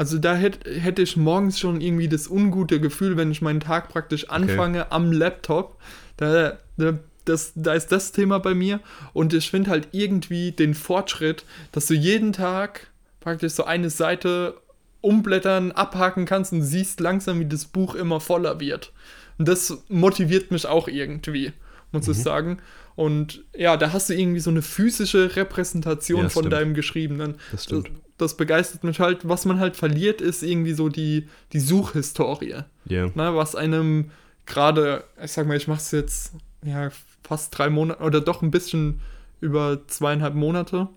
Also 0.00 0.16
da 0.16 0.34
hätte 0.34 0.80
hätt 0.80 0.98
ich 0.98 1.18
morgens 1.18 1.60
schon 1.60 1.82
irgendwie 1.82 2.08
das 2.08 2.26
ungute 2.26 2.80
Gefühl, 2.80 3.18
wenn 3.18 3.30
ich 3.30 3.42
meinen 3.42 3.60
Tag 3.60 3.90
praktisch 3.90 4.30
anfange 4.30 4.80
okay. 4.80 4.94
am 4.94 5.12
Laptop. 5.12 5.76
Da, 6.16 6.56
da 6.78 6.98
das, 7.26 7.52
da 7.54 7.74
ist 7.74 7.92
das 7.92 8.10
Thema 8.10 8.40
bei 8.40 8.54
mir. 8.54 8.80
Und 9.12 9.34
ich 9.34 9.50
finde 9.50 9.68
halt 9.68 9.88
irgendwie 9.92 10.52
den 10.52 10.72
Fortschritt, 10.72 11.44
dass 11.72 11.86
du 11.86 11.92
jeden 11.92 12.32
Tag 12.32 12.86
praktisch 13.20 13.52
so 13.52 13.64
eine 13.64 13.90
Seite 13.90 14.54
umblättern, 15.02 15.70
abhaken 15.70 16.24
kannst 16.24 16.54
und 16.54 16.62
siehst 16.62 17.00
langsam, 17.00 17.38
wie 17.38 17.44
das 17.44 17.66
Buch 17.66 17.94
immer 17.94 18.20
voller 18.20 18.58
wird. 18.58 18.94
Und 19.36 19.48
das 19.48 19.82
motiviert 19.90 20.50
mich 20.50 20.64
auch 20.64 20.88
irgendwie, 20.88 21.52
muss 21.92 22.06
mhm. 22.06 22.12
ich 22.12 22.22
sagen. 22.22 22.58
Und 22.96 23.44
ja, 23.54 23.76
da 23.76 23.92
hast 23.92 24.08
du 24.08 24.14
irgendwie 24.14 24.40
so 24.40 24.48
eine 24.48 24.62
physische 24.62 25.36
Repräsentation 25.36 26.22
ja, 26.22 26.28
von 26.30 26.44
stimmt. 26.44 26.54
deinem 26.54 26.72
Geschriebenen. 26.72 27.34
Das 27.52 27.64
stimmt. 27.64 27.90
Das, 28.20 28.36
begeistert 28.36 28.84
mich 28.84 29.00
halt. 29.00 29.28
Was 29.28 29.44
man 29.44 29.60
halt 29.60 29.76
verliert, 29.76 30.20
ist 30.20 30.42
irgendwie 30.42 30.72
so 30.72 30.88
die, 30.88 31.28
die 31.52 31.60
Suchhistorie. 31.60 32.62
Yeah. 32.90 33.10
Na, 33.14 33.34
was 33.34 33.54
einem 33.54 34.10
gerade, 34.46 35.04
ich 35.22 35.32
sag 35.32 35.46
mal, 35.46 35.56
ich 35.56 35.68
mach's 35.68 35.90
jetzt 35.92 36.32
ja, 36.64 36.90
fast 37.22 37.56
drei 37.56 37.70
Monate 37.70 38.02
oder 38.02 38.20
doch 38.20 38.42
ein 38.42 38.50
bisschen 38.50 39.00
über 39.40 39.86
zweieinhalb 39.86 40.34
Monate. 40.34 40.88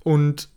Und 0.00 0.48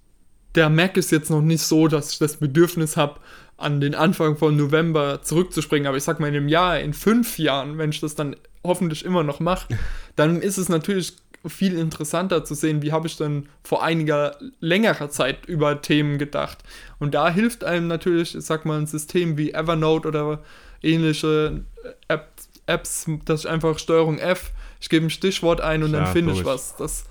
der 0.55 0.69
Mac 0.69 0.97
ist 0.97 1.11
jetzt 1.11 1.29
noch 1.29 1.41
nicht 1.41 1.61
so, 1.61 1.87
dass 1.87 2.13
ich 2.13 2.19
das 2.19 2.37
Bedürfnis 2.37 2.97
habe, 2.97 3.19
an 3.57 3.81
den 3.81 3.93
Anfang 3.93 4.37
von 4.37 4.55
November 4.55 5.21
zurückzuspringen. 5.21 5.87
Aber 5.87 5.97
ich 5.97 6.03
sag 6.03 6.19
mal, 6.19 6.27
in 6.27 6.35
einem 6.35 6.47
Jahr, 6.47 6.79
in 6.79 6.93
fünf 6.93 7.37
Jahren, 7.37 7.77
wenn 7.77 7.89
ich 7.89 7.99
das 7.99 8.15
dann 8.15 8.35
hoffentlich 8.63 9.05
immer 9.05 9.23
noch 9.23 9.39
mache, 9.39 9.67
dann 10.15 10.41
ist 10.41 10.57
es 10.57 10.69
natürlich 10.69 11.17
viel 11.45 11.77
interessanter 11.77 12.43
zu 12.43 12.53
sehen, 12.53 12.81
wie 12.81 12.91
habe 12.91 13.07
ich 13.07 13.15
dann 13.17 13.47
vor 13.63 13.83
einiger 13.83 14.37
längerer 14.59 15.09
Zeit 15.09 15.45
über 15.45 15.81
Themen 15.81 16.17
gedacht. 16.17 16.59
Und 16.99 17.13
da 17.13 17.29
hilft 17.29 17.63
einem 17.63 17.87
natürlich, 17.87 18.35
ich 18.35 18.43
sag 18.43 18.65
mal, 18.65 18.79
ein 18.79 18.87
System 18.87 19.37
wie 19.37 19.53
Evernote 19.53 20.07
oder 20.07 20.43
ähnliche 20.81 21.63
App, 22.07 22.29
Apps, 22.65 23.07
dass 23.25 23.41
ich 23.41 23.49
einfach 23.49 23.79
Steuerung 23.79 24.19
F, 24.19 24.51
ich 24.79 24.89
gebe 24.89 25.05
ein 25.05 25.09
Stichwort 25.09 25.59
ein 25.59 25.83
und 25.83 25.91
ja, 25.91 26.01
dann 26.01 26.13
finde 26.13 26.33
ich 26.33 26.45
was. 26.45 26.75
Das, 26.77 27.05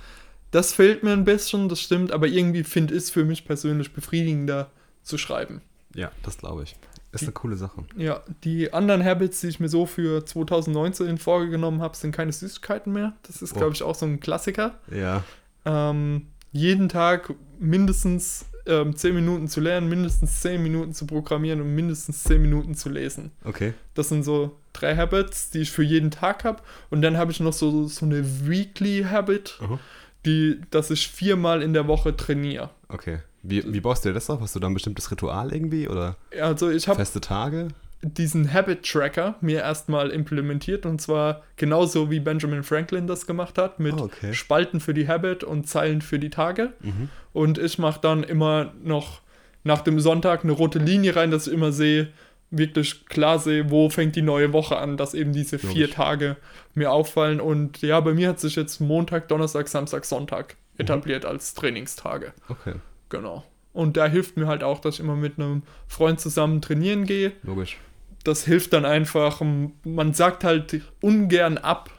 das 0.51 0.73
fehlt 0.73 1.03
mir 1.03 1.13
ein 1.13 1.25
bisschen, 1.25 1.69
das 1.69 1.81
stimmt, 1.81 2.13
aber 2.13 2.27
irgendwie 2.27 2.65
finde 2.65 2.95
ich 2.95 3.05
es 3.05 3.11
für 3.11 3.25
mich 3.25 3.45
persönlich 3.45 3.93
befriedigender 3.93 4.71
zu 5.03 5.19
schreiben. 5.19 5.61
Ja, 5.95 6.13
das 6.23 6.39
glaube 6.39 6.63
ich. 6.63 6.77
Ist 7.13 7.23
die, 7.23 7.27
eine 7.27 7.33
coole 7.33 7.57
Sache. 7.57 7.85
Ja, 7.97 8.23
die 8.45 8.73
anderen 8.73 9.05
Habits, 9.05 9.41
die 9.41 9.49
ich 9.49 9.61
mir 9.61 9.69
so 9.69 9.87
für 9.87 10.25
2019 10.25 11.19
vorgenommen 11.19 11.81
habe, 11.81 11.97
sind 11.97 12.13
keine 12.13 12.33
Süßigkeiten 12.33 12.93
mehr. 12.93 13.15
Das 13.23 13.41
ist, 13.41 13.55
oh. 13.55 13.59
glaube 13.59 13.75
ich, 13.75 13.83
auch 13.83 13.95
so 13.95 14.05
ein 14.07 14.21
Klassiker. 14.21 14.75
Ja. 14.91 15.25
Ähm, 15.65 16.27
jeden 16.53 16.89
Tag 16.89 17.33
mindestens 17.59 18.47
ähm, 18.67 18.95
10 18.95 19.15
Minuten 19.15 19.49
zu 19.49 19.61
lernen, 19.61 19.89
mindestens 19.89 20.41
10 20.43 20.63
Minuten 20.63 20.93
zu 20.93 21.07
programmieren 21.07 21.61
und 21.63 21.75
mindestens 21.75 22.25
10 22.25 22.43
Minuten 22.43 22.75
zu 22.75 22.91
lesen. 22.91 23.33
Okay. 23.45 23.73
Das 23.95 24.11
sind 24.11 24.23
so 24.23 24.57
drei 24.75 24.97
Habits, 24.97 25.51
die 25.51 25.61
ich 25.61 25.73
für 25.73 25.83
jeden 25.83 26.11
Tag 26.11 26.45
habe. 26.45 26.63
Und 26.91 27.03
dann 27.03 27.17
habe 27.17 27.33
ich 27.33 27.41
noch 27.41 27.55
so, 27.55 27.87
so 27.87 28.05
eine 28.05 28.47
Weekly 28.47 29.07
Habit, 29.11 29.59
uh 29.63 29.79
die, 30.27 30.61
dass 30.71 30.91
ich 30.91 31.09
viermal 31.09 31.63
in 31.63 31.73
der 31.73 31.87
Woche 31.87 32.17
trainiere. 32.17 32.71
Okay. 32.89 33.19
Wie, 33.43 33.73
wie 33.73 33.81
baust 33.81 34.05
du 34.05 34.09
dir 34.09 34.15
das 34.15 34.29
auf? 34.31 34.41
Hast 34.41 34.57
du 34.57 34.61
da 34.61 34.67
ein 34.67 34.75
bestimmtes 34.75 35.11
Ritual 35.11 35.53
irgendwie 35.53 35.89
oder 35.89 36.17
also 36.41 36.71
ich 36.71 36.85
feste 36.85 37.21
Tage? 37.21 37.69
diesen 38.03 38.53
Habit 38.53 38.85
Tracker 38.85 39.35
mir 39.41 39.61
erstmal 39.61 40.11
implementiert 40.11 40.87
und 40.87 41.01
zwar 41.01 41.43
genauso 41.57 42.11
wie 42.11 42.21
Benjamin 42.21 42.63
Franklin 42.63 43.07
das 43.07 43.27
gemacht 43.27 43.59
hat 43.59 43.81
mit 43.81 43.95
oh, 43.95 44.05
okay. 44.05 44.33
Spalten 44.33 44.81
für 44.81 44.95
die 44.95 45.09
Habit 45.09 45.43
und 45.43 45.69
Zeilen 45.69 46.01
für 46.01 46.19
die 46.19 46.31
Tage. 46.31 46.73
Mhm. 46.81 47.09
Und 47.33 47.59
ich 47.59 47.79
mache 47.79 48.01
dann 48.01 48.23
immer 48.23 48.73
noch 48.83 49.21
nach 49.65 49.81
dem 49.81 49.99
Sonntag 49.99 50.45
eine 50.45 50.53
rote 50.53 50.79
Linie 50.79 51.17
rein, 51.17 51.31
dass 51.31 51.49
ich 51.49 51.53
immer 51.53 51.73
sehe, 51.73 52.09
wirklich 52.51 53.07
klar 53.07 53.39
sehe, 53.39 53.71
wo 53.71 53.91
fängt 53.91 54.17
die 54.17 54.23
neue 54.23 54.53
Woche 54.53 54.79
an, 54.79 54.97
dass 54.97 55.15
eben 55.15 55.33
diese 55.33 55.59
vier 55.59 55.83
Logisch. 55.87 55.95
Tage 55.97 56.37
mir 56.75 56.91
auffallen. 56.93 57.41
Und 57.41 57.83
ja, 57.83 58.01
bei 58.01 58.15
mir 58.15 58.29
hat 58.31 58.41
sich 58.41 58.57
jetzt 58.57 58.81
Montag, 58.81 59.29
Donnerstag, 59.29 59.69
Samstag, 59.69 60.05
Sonntag 60.05 60.57
Mhm. 60.77 60.83
etabliert 60.85 61.25
als 61.25 61.55
Trainingstage. 61.55 62.33
Okay, 62.49 62.75
Genau. 63.11 63.45
Und 63.73 63.97
da 63.97 64.07
hilft 64.07 64.37
mir 64.37 64.47
halt 64.47 64.63
auch, 64.65 64.81
dass 64.81 64.95
ich 64.95 65.01
immer 65.01 65.15
mit 65.17 65.39
einem 65.39 65.63
Freund 65.87 66.21
zusammen 66.21 66.61
trainieren 66.63 67.05
gehe. 67.05 67.33
logisch. 67.43 67.77
Das 68.25 68.45
hilft 68.45 68.73
dann 68.73 68.85
einfach. 68.85 69.41
Man 69.85 70.13
sagt 70.15 70.43
halt 70.45 70.81
ungern 71.01 71.57
ab. 71.59 71.91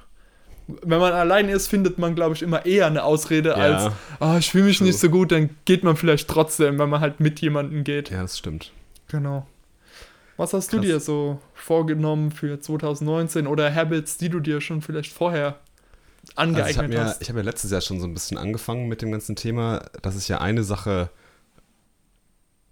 Wenn 0.67 0.99
man 0.99 1.13
allein 1.13 1.49
ist, 1.49 1.67
findet 1.67 1.97
man, 1.97 2.13
glaube 2.13 2.35
ich, 2.35 2.41
immer 2.43 2.65
eher 2.65 2.85
eine 2.87 3.03
Ausrede 3.03 3.49
Ja. 3.49 3.55
als, 3.55 3.93
ah, 4.19 4.37
ich 4.37 4.51
fühle 4.51 4.65
mich 4.65 4.77
True. 4.79 4.87
nicht 4.87 4.99
so 4.99 5.09
gut, 5.09 5.31
dann 5.31 5.49
geht 5.65 5.83
man 5.83 5.95
vielleicht 5.95 6.27
trotzdem, 6.27 6.77
wenn 6.77 6.89
man 6.89 6.99
halt 7.01 7.19
mit 7.19 7.39
jemandem 7.39 7.83
geht. 7.83 8.11
Ja, 8.11 8.21
das 8.21 8.37
stimmt. 8.37 8.71
Genau. 9.07 9.47
Was 10.39 10.53
hast 10.53 10.71
du 10.71 10.77
Krass. 10.77 10.85
dir 10.85 10.99
so 11.01 11.41
vorgenommen 11.53 12.31
für 12.31 12.61
2019 12.61 13.45
oder 13.45 13.75
Habits, 13.75 14.15
die 14.15 14.29
du 14.29 14.39
dir 14.39 14.61
schon 14.61 14.81
vielleicht 14.81 15.11
vorher 15.11 15.47
Also 15.47 16.31
ich 16.31 16.37
angeeignet 16.37 16.77
habe 16.77 16.93
ja, 16.93 17.03
hast? 17.03 17.21
ich 17.21 17.29
hab 17.29 17.35
ja 17.35 17.41
letztes 17.41 17.71
Jahr 17.71 17.81
schon 17.81 17.99
so 17.99 18.07
ein 18.07 18.13
bisschen 18.13 18.37
angefangen 18.37 18.87
mit 18.87 19.01
dem 19.01 19.11
ganzen 19.11 19.35
Thema, 19.35 19.89
dass 20.01 20.17
ich 20.17 20.29
ja 20.29 20.39
eine 20.39 20.63
Sache 20.63 21.09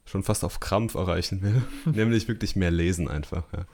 schon 0.05 0.23
fast 0.23 0.45
auf 0.45 0.61
Krampf 0.61 0.95
erreichen 0.95 1.41
will, 1.41 1.61
nämlich 1.93 2.29
wirklich 2.29 2.55
mehr 2.55 2.71
lesen 2.71 3.09
einfach. 3.09 3.43
Ja. 3.51 3.65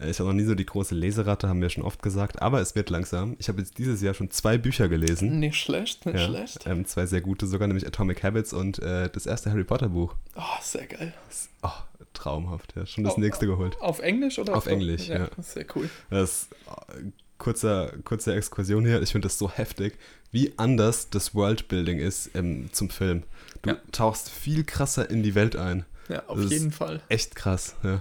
Äh, 0.00 0.10
Ich 0.10 0.18
habe 0.18 0.28
noch 0.28 0.34
nie 0.36 0.44
so 0.44 0.54
die 0.54 0.66
große 0.66 0.94
Leseratte, 0.94 1.48
haben 1.48 1.60
wir 1.60 1.70
schon 1.70 1.82
oft 1.84 2.02
gesagt, 2.02 2.42
aber 2.42 2.60
es 2.60 2.74
wird 2.74 2.90
langsam. 2.90 3.36
Ich 3.38 3.48
habe 3.48 3.60
jetzt 3.60 3.78
dieses 3.78 4.00
Jahr 4.02 4.14
schon 4.14 4.30
zwei 4.30 4.58
Bücher 4.58 4.88
gelesen. 4.88 5.38
Nicht 5.40 5.56
schlecht, 5.56 6.06
nicht 6.06 6.16
Ja, 6.16 6.26
schlecht. 6.26 6.66
ähm, 6.66 6.84
zwei 6.86 7.06
sehr 7.06 7.20
gute 7.20 7.46
sogar, 7.46 7.66
nämlich 7.68 7.86
Atomic 7.86 8.22
Habits 8.22 8.52
und 8.52 8.78
äh, 8.80 9.08
das 9.10 9.26
erste 9.26 9.50
Harry 9.50 9.64
Potter 9.64 9.88
Buch. 9.88 10.14
Oh, 10.36 10.42
sehr 10.62 10.86
geil. 10.86 11.12
Das, 11.28 11.48
oh, 11.62 11.70
traumhaft, 12.14 12.74
ja. 12.76 12.86
Schon 12.86 13.04
das 13.04 13.14
Oh, 13.16 13.20
nächste 13.20 13.46
geholt. 13.46 13.76
Auf 13.80 14.00
Englisch 14.00 14.38
oder 14.38 14.56
Auf 14.56 14.66
Englisch, 14.66 15.08
ja. 15.08 15.28
Sehr 15.42 15.66
cool. 15.74 15.88
Das 16.10 16.48
äh, 16.88 17.02
kurzer, 17.38 17.92
kurze 18.04 18.34
Exkursion 18.34 18.84
hier. 18.86 19.02
Ich 19.02 19.12
finde 19.12 19.26
das 19.28 19.38
so 19.38 19.50
heftig, 19.50 19.98
wie 20.32 20.52
anders 20.56 21.10
das 21.10 21.34
Worldbuilding 21.34 21.98
ist 21.98 22.30
ähm, 22.34 22.68
zum 22.72 22.90
Film. 22.90 23.22
Du 23.62 23.70
Ja. 23.70 23.76
tauchst 23.92 24.28
viel 24.30 24.64
krasser 24.64 25.08
in 25.10 25.22
die 25.22 25.34
Welt 25.34 25.56
ein. 25.56 25.84
Ja, 26.08 26.22
auf 26.28 26.40
Das 26.40 26.50
jeden 26.50 26.70
Fall. 26.70 27.00
Echt 27.08 27.34
krass. 27.34 27.74
Ja. 27.82 27.98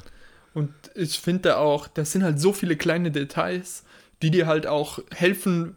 Und 0.56 0.74
ich 0.96 1.20
finde 1.20 1.58
auch, 1.58 1.88
das 1.88 2.12
sind 2.12 2.24
halt 2.24 2.40
so 2.40 2.52
viele 2.54 2.76
kleine 2.76 3.12
Details, 3.12 3.84
die 4.24 4.32
dir 4.32 4.48
halt 4.48 4.66
auch 4.66 5.00
helfen, 5.14 5.76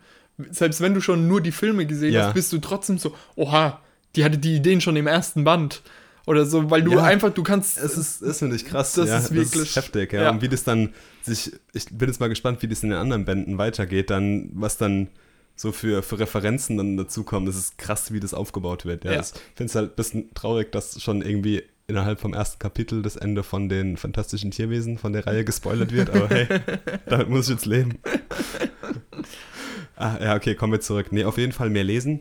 selbst 0.51 0.81
wenn 0.81 0.95
du 0.95 1.01
schon 1.03 1.29
nur 1.29 1.41
die 1.43 1.53
Filme 1.53 1.85
gesehen 1.85 2.15
Ja. 2.15 2.27
hast, 2.29 2.35
bist 2.35 2.53
du 2.53 2.59
trotzdem 2.59 2.97
so, 2.97 3.15
oha, 3.37 3.81
die 4.17 4.25
hatte 4.25 4.39
die 4.39 4.55
Ideen 4.57 4.81
schon 4.81 4.97
im 4.97 5.07
ersten 5.07 5.45
Band. 5.45 5.83
Oder 6.27 6.45
so, 6.47 6.71
weil 6.71 6.83
du 6.83 6.93
Ja. 6.93 7.05
einfach, 7.05 7.31
du 7.33 7.43
kannst. 7.43 7.79
Es 7.79 7.97
ist, 7.97 8.21
ist 8.23 8.39
finde 8.41 8.55
ich 8.55 8.65
krass. 8.67 8.93
Das 8.93 9.09
ja, 9.09 9.19
ist 9.19 9.35
wirklich- 9.35 9.75
heftig. 9.75 10.13
Ja. 10.13 10.23
ja. 10.25 10.31
Und 10.31 10.43
wie 10.43 10.49
das 10.49 10.63
dann 10.63 10.93
sich, 11.23 11.53
ich 11.73 11.87
bin 11.87 12.07
jetzt 12.09 12.21
mal 12.21 12.29
gespannt, 12.29 12.61
wie 12.63 12.69
das 12.69 12.83
in 12.83 12.91
den 12.91 12.99
anderen 12.99 13.25
Bänden 13.25 13.57
weitergeht, 13.59 14.11
dann, 14.11 14.51
was 14.53 14.77
dann 14.77 15.09
so 15.57 15.73
für, 15.73 16.03
für 16.03 16.19
Referenzen 16.21 16.77
dann 16.77 16.97
dazukommen. 16.99 17.47
Das 17.47 17.57
ist 17.57 17.79
krass, 17.79 18.13
wie 18.13 18.21
das 18.21 18.35
aufgebaut 18.35 18.85
wird. 18.85 19.05
Ja. 19.05 19.13
Ja. 19.15 19.21
Ich 19.23 19.29
finde 19.57 19.71
es 19.71 19.75
halt 19.75 19.93
ein 19.93 19.97
bisschen 19.97 20.35
traurig, 20.35 20.71
dass 20.71 21.03
schon 21.03 21.23
irgendwie 21.23 21.63
innerhalb 21.89 22.21
vom 22.21 22.35
ersten 22.35 22.59
Kapitel 22.59 23.03
das 23.03 23.17
Ende 23.17 23.43
von 23.43 23.69
den 23.69 23.97
fantastischen 23.97 24.51
Tierwesen 24.51 24.99
von 24.99 25.13
der 25.15 25.27
Reihe 25.27 25.45
gespoilert 25.45 25.91
wird, 25.91 26.11
aber 26.11 26.29
hey, 26.29 26.47
damit 27.07 27.31
muss 27.31 27.47
ich 27.47 27.55
jetzt 27.55 27.67
leben. 27.67 27.99
ah, 29.97 30.19
ja, 30.21 30.37
okay, 30.37 30.55
kommen 30.55 30.73
wir 30.73 30.81
zurück. 30.81 31.09
Nee, 31.11 31.25
auf 31.25 31.39
jeden 31.39 31.53
Fall 31.53 31.71
mehr 31.71 31.85
lesen. 31.85 32.21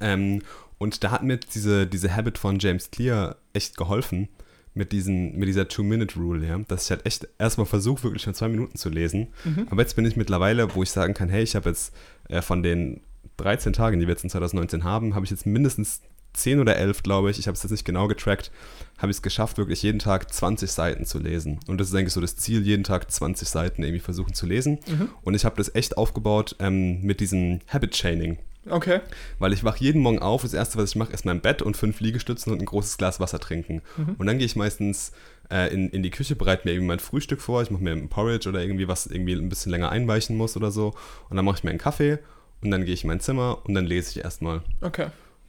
Ähm, 0.00 0.42
und 0.78 1.04
da 1.04 1.10
hat 1.10 1.22
mir 1.22 1.36
diese, 1.36 1.86
diese 1.86 2.16
Habit 2.16 2.38
von 2.38 2.58
James 2.58 2.90
Clear 2.90 3.36
echt 3.52 3.76
geholfen 3.76 4.28
mit, 4.72 4.92
diesen, 4.92 5.36
mit 5.36 5.48
dieser 5.48 5.68
Two-Minute-Rule, 5.68 6.46
ja. 6.46 6.58
Dass 6.66 6.84
ich 6.84 6.90
halt 6.90 7.04
echt 7.04 7.28
erstmal 7.38 7.66
versuche, 7.66 8.04
wirklich 8.04 8.24
nur 8.24 8.34
zwei 8.34 8.48
Minuten 8.48 8.78
zu 8.78 8.88
lesen. 8.88 9.28
Aber 9.70 9.82
jetzt 9.82 9.96
bin 9.96 10.06
ich 10.06 10.16
mittlerweile, 10.16 10.74
wo 10.74 10.82
ich 10.82 10.90
sagen 10.90 11.12
kann, 11.12 11.28
hey, 11.28 11.42
ich 11.42 11.56
habe 11.56 11.68
jetzt 11.68 11.92
äh, 12.28 12.40
von 12.40 12.62
den 12.62 13.02
13 13.36 13.72
Tagen, 13.74 14.00
die 14.00 14.06
wir 14.06 14.12
jetzt 14.12 14.24
in 14.24 14.30
2019 14.30 14.84
haben, 14.84 15.14
habe 15.14 15.24
ich 15.24 15.30
jetzt 15.30 15.46
mindestens 15.46 16.00
10 16.34 16.60
oder 16.60 16.76
11, 16.76 17.02
glaube 17.02 17.30
ich, 17.30 17.38
ich 17.38 17.46
habe 17.46 17.56
es 17.56 17.62
jetzt 17.62 17.72
nicht 17.72 17.84
genau 17.84 18.08
getrackt, 18.08 18.50
habe 18.98 19.10
ich 19.10 19.18
es 19.18 19.22
geschafft, 19.22 19.58
wirklich 19.58 19.82
jeden 19.82 19.98
Tag 19.98 20.32
20 20.32 20.70
Seiten 20.70 21.04
zu 21.04 21.18
lesen. 21.18 21.60
Und 21.66 21.80
das 21.80 21.88
ist 21.88 21.94
eigentlich 21.94 22.12
so 22.12 22.20
das 22.20 22.36
Ziel, 22.36 22.64
jeden 22.64 22.84
Tag 22.84 23.10
20 23.10 23.48
Seiten 23.48 23.82
irgendwie 23.82 24.00
versuchen 24.00 24.34
zu 24.34 24.46
lesen. 24.46 24.78
Und 25.22 25.34
ich 25.34 25.44
habe 25.44 25.56
das 25.56 25.74
echt 25.74 25.96
aufgebaut 25.96 26.56
ähm, 26.60 27.00
mit 27.02 27.20
diesem 27.20 27.60
Habit-Chaining. 27.68 28.38
Okay. 28.70 29.00
Weil 29.38 29.52
ich 29.52 29.64
wache 29.64 29.82
jeden 29.82 30.02
Morgen 30.02 30.18
auf, 30.18 30.42
das 30.42 30.52
erste, 30.52 30.78
was 30.78 30.90
ich 30.90 30.96
mache, 30.96 31.12
ist 31.12 31.24
mein 31.24 31.40
Bett 31.40 31.62
und 31.62 31.76
fünf 31.76 32.00
Liegestützen 32.00 32.52
und 32.52 32.60
ein 32.60 32.66
großes 32.66 32.98
Glas 32.98 33.20
Wasser 33.20 33.38
trinken. 33.38 33.82
Und 34.18 34.26
dann 34.26 34.38
gehe 34.38 34.46
ich 34.46 34.56
meistens 34.56 35.12
äh, 35.50 35.72
in, 35.72 35.88
in 35.90 36.02
die 36.02 36.10
Küche, 36.10 36.36
bereite 36.36 36.66
mir 36.66 36.72
irgendwie 36.72 36.88
mein 36.88 36.98
Frühstück 36.98 37.40
vor, 37.40 37.62
ich 37.62 37.70
mache 37.70 37.82
mir 37.82 37.92
ein 37.92 38.08
Porridge 38.08 38.48
oder 38.48 38.60
irgendwie 38.60 38.88
was 38.88 39.06
irgendwie 39.06 39.34
ein 39.34 39.48
bisschen 39.48 39.70
länger 39.70 39.90
einweichen 39.90 40.36
muss 40.36 40.56
oder 40.56 40.70
so. 40.70 40.94
Und 41.30 41.36
dann 41.36 41.44
mache 41.44 41.58
ich 41.58 41.64
mir 41.64 41.70
einen 41.70 41.78
Kaffee 41.78 42.18
und 42.62 42.70
dann 42.70 42.84
gehe 42.84 42.94
ich 42.94 43.04
in 43.04 43.08
mein 43.08 43.20
Zimmer 43.20 43.58
und 43.64 43.74
dann 43.74 43.86
lese 43.86 44.10
ich 44.10 44.24
erstmal. 44.24 44.62
Okay. 44.80 45.08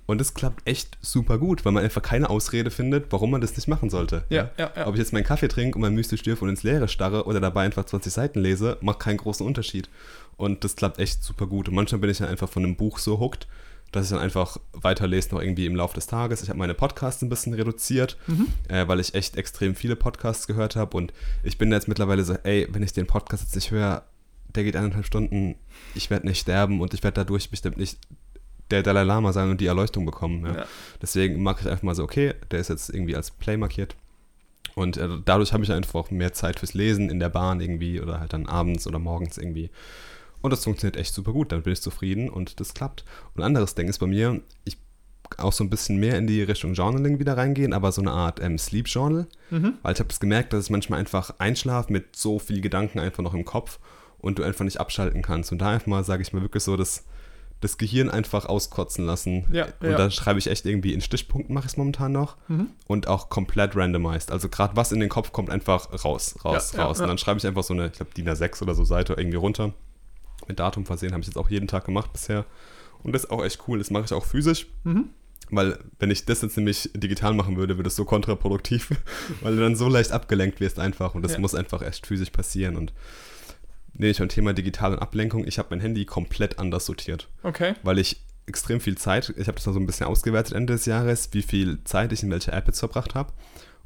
Und 0.09 0.19
es 0.19 0.33
klappt 0.33 0.67
echt 0.67 0.97
super 1.01 1.37
gut, 1.37 1.65
weil 1.65 1.71
man 1.71 1.83
einfach 1.83 2.01
keine 2.01 2.31
Ausrede 2.31 2.71
findet, 2.71 3.11
warum 3.11 3.29
man 3.29 3.41
das 3.41 3.55
nicht 3.55 3.67
machen 3.67 3.91
sollte. 3.91 4.23
Ja, 4.29 4.49
ja, 4.57 4.71
ja. 4.75 4.87
Ob 4.87 4.95
ich 4.95 4.99
jetzt 4.99 5.13
meinen 5.13 5.23
Kaffee 5.23 5.47
trinke 5.47 5.75
und 5.75 5.83
mein 5.83 5.93
Müsli 5.93 6.17
stürfe 6.17 6.45
und 6.45 6.49
ins 6.49 6.63
Leere 6.63 6.87
starre 6.87 7.25
oder 7.27 7.39
dabei 7.39 7.61
einfach 7.61 7.85
20 7.85 8.11
Seiten 8.11 8.39
lese, 8.39 8.79
macht 8.81 8.97
keinen 8.97 9.17
großen 9.17 9.45
Unterschied. 9.45 9.87
Und 10.35 10.63
das 10.63 10.75
klappt 10.75 10.97
echt 10.97 11.23
super 11.23 11.45
gut. 11.45 11.69
Und 11.69 11.75
manchmal 11.75 12.01
bin 12.01 12.09
ich 12.09 12.17
dann 12.17 12.27
einfach 12.27 12.49
von 12.49 12.63
einem 12.63 12.75
Buch 12.75 12.97
so 12.97 13.19
hooked, 13.19 13.47
dass 13.91 14.05
ich 14.05 14.09
dann 14.09 14.17
einfach 14.17 14.57
weiterlese 14.71 15.29
noch 15.35 15.43
irgendwie 15.43 15.67
im 15.67 15.75
Laufe 15.75 15.93
des 15.93 16.07
Tages. 16.07 16.41
Ich 16.41 16.49
habe 16.49 16.57
meine 16.57 16.73
Podcasts 16.73 17.21
ein 17.21 17.29
bisschen 17.29 17.53
reduziert, 17.53 18.17
äh, 18.67 18.87
weil 18.87 18.99
ich 18.99 19.13
echt 19.13 19.37
extrem 19.37 19.75
viele 19.75 19.95
Podcasts 19.95 20.47
gehört 20.47 20.75
habe. 20.75 20.97
Und 20.97 21.13
ich 21.43 21.59
bin 21.59 21.71
jetzt 21.71 21.87
mittlerweile 21.87 22.23
so, 22.23 22.33
ey, 22.33 22.67
wenn 22.71 22.81
ich 22.81 22.93
den 22.93 23.05
Podcast 23.05 23.43
jetzt 23.43 23.53
nicht 23.53 23.69
höre, 23.69 24.01
der 24.55 24.63
geht 24.63 24.75
eineinhalb 24.75 25.05
Stunden, 25.05 25.53
ich 25.93 26.09
werde 26.09 26.25
nicht 26.25 26.39
sterben 26.39 26.81
und 26.81 26.95
ich 26.95 27.03
werde 27.03 27.21
dadurch 27.21 27.51
bestimmt 27.51 27.77
nicht 27.77 27.99
der 28.71 28.83
Dalai 28.83 29.03
Lama 29.03 29.33
sein 29.33 29.49
und 29.49 29.61
die 29.61 29.67
Erleuchtung 29.67 30.05
bekommen. 30.05 30.45
Ja. 30.45 30.55
Ja. 30.55 30.65
Deswegen 31.01 31.41
mache 31.41 31.61
ich 31.61 31.67
einfach 31.67 31.83
mal 31.83 31.95
so, 31.95 32.03
okay, 32.03 32.33
der 32.51 32.59
ist 32.59 32.69
jetzt 32.69 32.89
irgendwie 32.89 33.15
als 33.15 33.31
Play 33.31 33.57
markiert. 33.57 33.95
Und 34.75 34.97
äh, 34.97 35.09
dadurch 35.25 35.53
habe 35.53 35.63
ich 35.63 35.71
einfach 35.71 36.11
mehr 36.11 36.33
Zeit 36.33 36.59
fürs 36.59 36.73
Lesen 36.73 37.09
in 37.09 37.19
der 37.19 37.29
Bahn 37.29 37.59
irgendwie 37.59 37.99
oder 37.99 38.19
halt 38.19 38.33
dann 38.33 38.45
abends 38.45 38.87
oder 38.87 38.99
morgens 38.99 39.37
irgendwie. 39.37 39.69
Und 40.41 40.51
das 40.51 40.63
funktioniert 40.63 40.95
echt 40.95 41.13
super 41.13 41.33
gut. 41.33 41.51
Dann 41.51 41.63
bin 41.63 41.73
ich 41.73 41.81
zufrieden 41.81 42.29
und 42.29 42.59
das 42.59 42.73
klappt. 42.73 43.03
Und 43.33 43.41
ein 43.41 43.45
anderes 43.45 43.75
Ding 43.75 43.87
ist 43.87 43.99
bei 43.99 44.07
mir, 44.07 44.41
ich 44.63 44.77
auch 45.37 45.53
so 45.53 45.63
ein 45.63 45.69
bisschen 45.69 45.97
mehr 45.97 46.17
in 46.17 46.27
die 46.27 46.41
Richtung 46.41 46.73
Journaling 46.73 47.19
wieder 47.19 47.37
reingehen, 47.37 47.73
aber 47.73 47.91
so 47.91 48.01
eine 48.01 48.11
Art 48.11 48.41
ähm, 48.41 48.57
Sleep 48.57 48.87
Journal. 48.87 49.27
Weil 49.83 49.93
ich 49.93 49.99
habe 49.99 50.09
es 50.09 50.19
gemerkt, 50.19 50.53
dass 50.53 50.65
ich 50.65 50.69
manchmal 50.71 50.99
einfach 50.99 51.35
einschlafe 51.39 51.91
mit 51.91 52.15
so 52.15 52.39
viel 52.39 52.61
Gedanken 52.61 52.99
einfach 52.99 53.21
noch 53.23 53.33
im 53.33 53.45
Kopf 53.45 53.79
und 54.17 54.39
du 54.39 54.43
einfach 54.43 54.65
nicht 54.65 54.79
abschalten 54.79 55.21
kannst. 55.21 55.51
Und 55.51 55.59
da 55.59 55.69
einfach 55.69 55.87
mal, 55.87 56.03
sage 56.03 56.21
ich 56.21 56.33
mal, 56.33 56.41
wirklich 56.41 56.63
so 56.63 56.77
das, 56.77 57.05
das 57.61 57.77
Gehirn 57.77 58.09
einfach 58.09 58.45
auskotzen 58.45 59.05
lassen. 59.05 59.45
Ja, 59.51 59.67
und 59.81 59.91
ja. 59.91 59.97
da 59.97 60.11
schreibe 60.11 60.39
ich 60.39 60.47
echt 60.47 60.65
irgendwie 60.65 60.93
in 60.93 61.01
Stichpunkten, 61.01 61.53
mache 61.53 61.65
ich 61.65 61.73
es 61.73 61.77
momentan 61.77 62.11
noch. 62.11 62.37
Und 62.87 63.07
auch 63.07 63.29
komplett 63.29 63.75
randomized. 63.75 64.31
Also 64.31 64.47
gerade 64.47 64.75
was 64.75 64.91
in 64.91 64.99
den 64.99 65.09
Kopf 65.09 65.31
kommt, 65.31 65.49
einfach 65.49 65.91
raus, 66.05 66.35
raus, 66.43 66.73
Ja, 66.73 66.85
raus. 66.85 67.01
Und 67.01 67.07
dann 67.07 67.17
schreibe 67.17 67.37
ich 67.37 67.47
einfach 67.47 67.63
so 67.63 67.73
eine, 67.73 67.87
ich 67.87 67.93
glaube, 67.93 68.11
DIN 68.15 68.29
A6 68.29 68.61
oder 68.61 68.75
so 68.75 68.85
Seite 68.85 69.13
irgendwie 69.13 69.37
runter. 69.37 69.73
Mit 70.47 70.59
Datum 70.59 70.85
versehen, 70.85 71.11
habe 71.11 71.21
ich 71.21 71.27
jetzt 71.27 71.37
auch 71.37 71.49
jeden 71.49 71.67
Tag 71.67 71.85
gemacht 71.85 72.13
bisher. 72.13 72.45
Und 73.03 73.13
das 73.13 73.25
ist 73.25 73.29
auch 73.31 73.43
echt 73.43 73.61
cool. 73.67 73.77
Das 73.77 73.91
mache 73.91 74.05
ich 74.05 74.13
auch 74.13 74.25
physisch. 74.25 74.67
Weil, 75.51 75.79
wenn 75.99 76.11
ich 76.11 76.25
das 76.25 76.41
jetzt 76.41 76.57
nämlich 76.57 76.91
digital 76.93 77.33
machen 77.33 77.57
würde, 77.57 77.77
würde 77.77 77.87
es 77.87 77.95
so 77.95 78.05
kontraproduktiv, 78.05 78.91
weil 79.41 79.55
du 79.55 79.61
dann 79.61 79.75
so 79.75 79.89
leicht 79.89 80.11
abgelenkt 80.11 80.59
wirst 80.59 80.79
einfach. 80.79 81.15
Und 81.15 81.23
das 81.23 81.37
muss 81.37 81.55
einfach 81.55 81.81
echt 81.81 82.07
physisch 82.07 82.29
passieren. 82.29 82.77
Und 82.77 82.93
nee, 83.99 84.09
ich 84.09 84.17
beim 84.17 84.29
Thema 84.29 84.53
Digital 84.53 84.93
und 84.93 84.99
Ablenkung, 84.99 85.45
ich 85.45 85.59
habe 85.59 85.67
mein 85.69 85.79
Handy 85.79 86.05
komplett 86.05 86.57
anders 86.57 86.87
sortiert 86.87 87.27
Okay. 87.43 87.75
weil 87.83 87.99
ich 87.99 88.21
extrem 88.47 88.79
viel 88.79 88.97
Zeit, 88.97 89.31
ich 89.37 89.47
habe 89.47 89.53
das 89.57 89.67
mal 89.67 89.73
so 89.73 89.79
ein 89.79 89.85
bisschen 89.85 90.07
ausgewertet 90.07 90.53
Ende 90.53 90.73
des 90.73 90.87
Jahres, 90.87 91.29
wie 91.33 91.43
viel 91.43 91.83
Zeit 91.83 92.11
ich 92.11 92.23
in 92.23 92.31
welche 92.31 92.51
App 92.51 92.65
jetzt 92.65 92.79
verbracht 92.79 93.13
habe. 93.13 93.31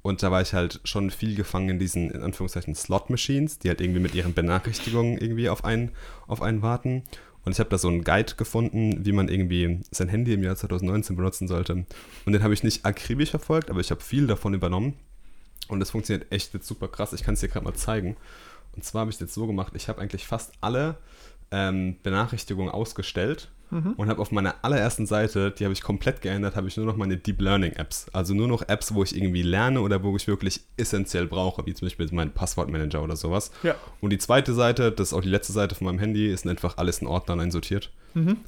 Und 0.01 0.21
da 0.21 0.31
war 0.31 0.41
ich 0.41 0.53
halt 0.53 0.81
schon 0.83 1.11
viel 1.11 1.35
gefangen 1.35 1.69
in 1.69 1.79
diesen, 1.79 2.11
in 2.11 2.23
Anführungszeichen, 2.23 2.75
Slot-Machines, 2.75 3.59
die 3.59 3.69
halt 3.69 3.79
irgendwie 3.81 4.01
mit 4.01 4.13
ihren 4.15 4.33
Benachrichtigungen 4.33 5.17
irgendwie 5.17 5.49
auf 5.49 5.63
einen, 5.63 5.91
auf 6.27 6.41
einen 6.41 6.61
warten. 6.61 7.03
Und 7.45 7.53
ich 7.53 7.59
habe 7.59 7.69
da 7.69 7.77
so 7.77 7.87
einen 7.87 8.03
Guide 8.03 8.35
gefunden, 8.35 9.05
wie 9.05 9.13
man 9.13 9.29
irgendwie 9.29 9.79
sein 9.91 10.09
Handy 10.09 10.33
im 10.33 10.43
Jahr 10.43 10.55
2019 10.57 11.15
benutzen 11.15 11.47
sollte. 11.47 11.85
Und 12.25 12.33
den 12.33 12.43
habe 12.43 12.53
ich 12.53 12.63
nicht 12.63 12.85
akribisch 12.85 13.29
verfolgt, 13.31 13.69
aber 13.69 13.79
ich 13.79 13.91
habe 13.91 14.01
viel 14.01 14.27
davon 14.27 14.53
übernommen. 14.53 14.93
Und 15.69 15.79
das 15.79 15.91
funktioniert 15.91 16.29
echt 16.31 16.53
jetzt 16.53 16.67
super 16.67 16.89
krass. 16.89 17.13
Ich 17.13 17.23
kann 17.23 17.35
es 17.35 17.39
dir 17.39 17.47
gerade 17.47 17.65
mal 17.65 17.73
zeigen. 17.73 18.17
Und 18.75 18.83
zwar 18.83 19.01
habe 19.01 19.11
ich 19.11 19.15
es 19.15 19.21
jetzt 19.21 19.33
so 19.33 19.47
gemacht, 19.47 19.73
ich 19.75 19.87
habe 19.87 20.01
eigentlich 20.01 20.25
fast 20.25 20.53
alle 20.61 20.97
ähm, 21.51 21.97
Benachrichtigungen 22.01 22.71
ausgestellt 22.71 23.49
und 23.97 24.07
habe 24.07 24.21
auf 24.21 24.31
meiner 24.31 24.55
allerersten 24.61 25.07
Seite, 25.07 25.49
die 25.49 25.63
habe 25.63 25.73
ich 25.73 25.81
komplett 25.81 26.21
geändert, 26.21 26.55
habe 26.55 26.67
ich 26.67 26.77
nur 26.77 26.85
noch 26.85 26.95
meine 26.95 27.17
Deep 27.17 27.41
Learning 27.41 27.71
Apps. 27.71 28.05
Also 28.13 28.35
nur 28.35 28.47
noch 28.47 28.61
Apps, 28.67 28.93
wo 28.93 29.01
ich 29.01 29.15
irgendwie 29.15 29.41
lerne 29.41 29.81
oder 29.81 30.03
wo 30.03 30.15
ich 30.15 30.27
wirklich 30.27 30.61
essentiell 30.77 31.25
brauche, 31.25 31.65
wie 31.65 31.73
zum 31.73 31.87
Beispiel 31.87 32.07
mein 32.11 32.31
Passwortmanager 32.31 33.03
oder 33.03 33.15
sowas. 33.15 33.51
Ja. 33.63 33.75
Und 33.99 34.11
die 34.11 34.19
zweite 34.19 34.53
Seite, 34.53 34.91
das 34.91 35.07
ist 35.07 35.13
auch 35.13 35.21
die 35.21 35.29
letzte 35.29 35.53
Seite 35.53 35.73
von 35.73 35.85
meinem 35.85 35.97
Handy, 35.97 36.31
ist 36.31 36.45
einfach 36.45 36.77
alles 36.77 36.99
in 36.99 37.07
Ordnern 37.07 37.39
einsortiert. 37.39 37.91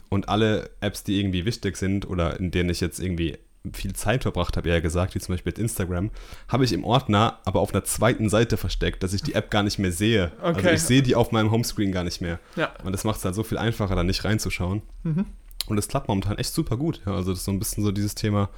Und 0.10 0.30
alle 0.30 0.70
Apps, 0.80 1.04
die 1.04 1.20
irgendwie 1.20 1.44
wichtig 1.46 1.78
sind 1.78 2.08
oder 2.08 2.40
in 2.40 2.52
denen 2.52 2.70
ich 2.70 2.80
jetzt 2.80 3.00
irgendwie 3.00 3.40
viel 3.74 3.94
Zeit 3.94 4.24
verbracht 4.24 4.58
habe, 4.58 4.70
eher 4.70 4.82
gesagt, 4.82 5.16
wie 5.16 5.20
zum 5.20 5.34
Beispiel 5.34 5.52
mit 5.52 5.60
Instagram, 5.60 6.12
habe 6.48 6.64
ich 6.66 6.74
im 6.74 6.84
Ordner 6.84 7.40
aber 7.46 7.60
auf 7.60 7.74
einer 7.74 7.84
zweiten 7.84 8.30
Seite 8.30 8.58
versteckt, 8.58 9.04
dass 9.04 9.14
ich 9.14 9.24
die 9.24 9.34
App 9.34 9.50
gar 9.52 9.64
nicht 9.64 9.80
mehr 9.80 9.92
sehe. 9.92 10.32
Also 10.42 10.60
Okay. 10.60 10.76
ich 10.76 10.82
sehe 10.82 11.02
die 11.02 11.16
auf 11.16 11.32
meinem 11.32 11.52
Homescreen 11.52 11.92
gar 11.92 12.04
nicht 12.04 12.22
mehr. 12.22 12.40
Ja. 12.56 12.72
Und 12.84 12.92
das 12.92 13.04
macht 13.04 13.18
es 13.20 13.26
halt 13.26 13.36
so 13.36 13.44
viel 13.44 13.58
einfacher, 13.58 13.96
da 13.96 14.04
nicht 14.04 14.24
reinzuschauen. 14.24 14.82
Mhm. 15.04 15.26
Und 15.68 15.76
das 15.78 15.88
klappt 15.88 16.08
momentan 16.08 16.38
echt 16.38 16.54
super 16.54 16.78
gut. 16.78 17.02
Ja, 17.06 17.14
also 17.16 17.32
das 17.32 17.40
ist 17.40 17.46
so 17.46 17.52
ein 17.52 17.60
bisschen 17.60 17.84
so 17.84 17.92
dieses 17.92 18.14
Thema, 18.16 18.50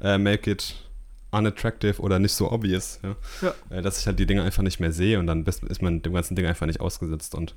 äh, 0.00 0.18
make 0.18 0.50
it 0.50 0.74
unattractive 1.30 2.00
oder 2.00 2.18
nicht 2.18 2.32
so 2.32 2.50
obvious. 2.50 2.98
Ja? 3.02 3.16
Ja. 3.42 3.54
Äh, 3.76 3.82
dass 3.82 4.00
ich 4.00 4.06
halt 4.06 4.18
die 4.18 4.26
Dinge 4.26 4.42
einfach 4.42 4.62
nicht 4.62 4.80
mehr 4.80 4.92
sehe 4.92 5.18
und 5.18 5.26
dann 5.26 5.44
ist 5.44 5.82
man 5.82 6.02
dem 6.02 6.12
ganzen 6.14 6.34
Ding 6.36 6.46
einfach 6.46 6.66
nicht 6.66 6.80
ausgesetzt. 6.80 7.34
Und 7.34 7.54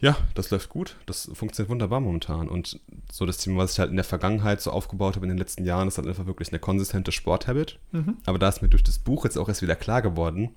ja, 0.00 0.16
das 0.34 0.50
läuft 0.50 0.68
gut. 0.68 0.96
Das 1.06 1.28
funktioniert 1.34 1.70
wunderbar 1.70 2.00
momentan. 2.00 2.48
Und 2.48 2.78
so 3.10 3.26
das 3.26 3.38
Thema, 3.38 3.58
was 3.58 3.72
ich 3.72 3.80
halt 3.80 3.90
in 3.90 3.96
der 3.96 4.04
Vergangenheit 4.04 4.60
so 4.60 4.70
aufgebaut 4.70 5.16
habe 5.16 5.26
in 5.26 5.30
den 5.30 5.38
letzten 5.38 5.64
Jahren, 5.64 5.88
ist 5.88 5.98
halt 5.98 6.06
einfach 6.06 6.26
wirklich 6.26 6.50
eine 6.50 6.60
konsistente 6.60 7.10
Sporthabit. 7.10 7.78
Mhm. 7.90 8.18
Aber 8.24 8.38
da 8.38 8.48
ist 8.48 8.62
mir 8.62 8.68
durch 8.68 8.84
das 8.84 8.98
Buch 9.00 9.24
jetzt 9.24 9.36
auch 9.36 9.48
erst 9.48 9.62
wieder 9.62 9.74
klar 9.74 10.00
geworden, 10.00 10.50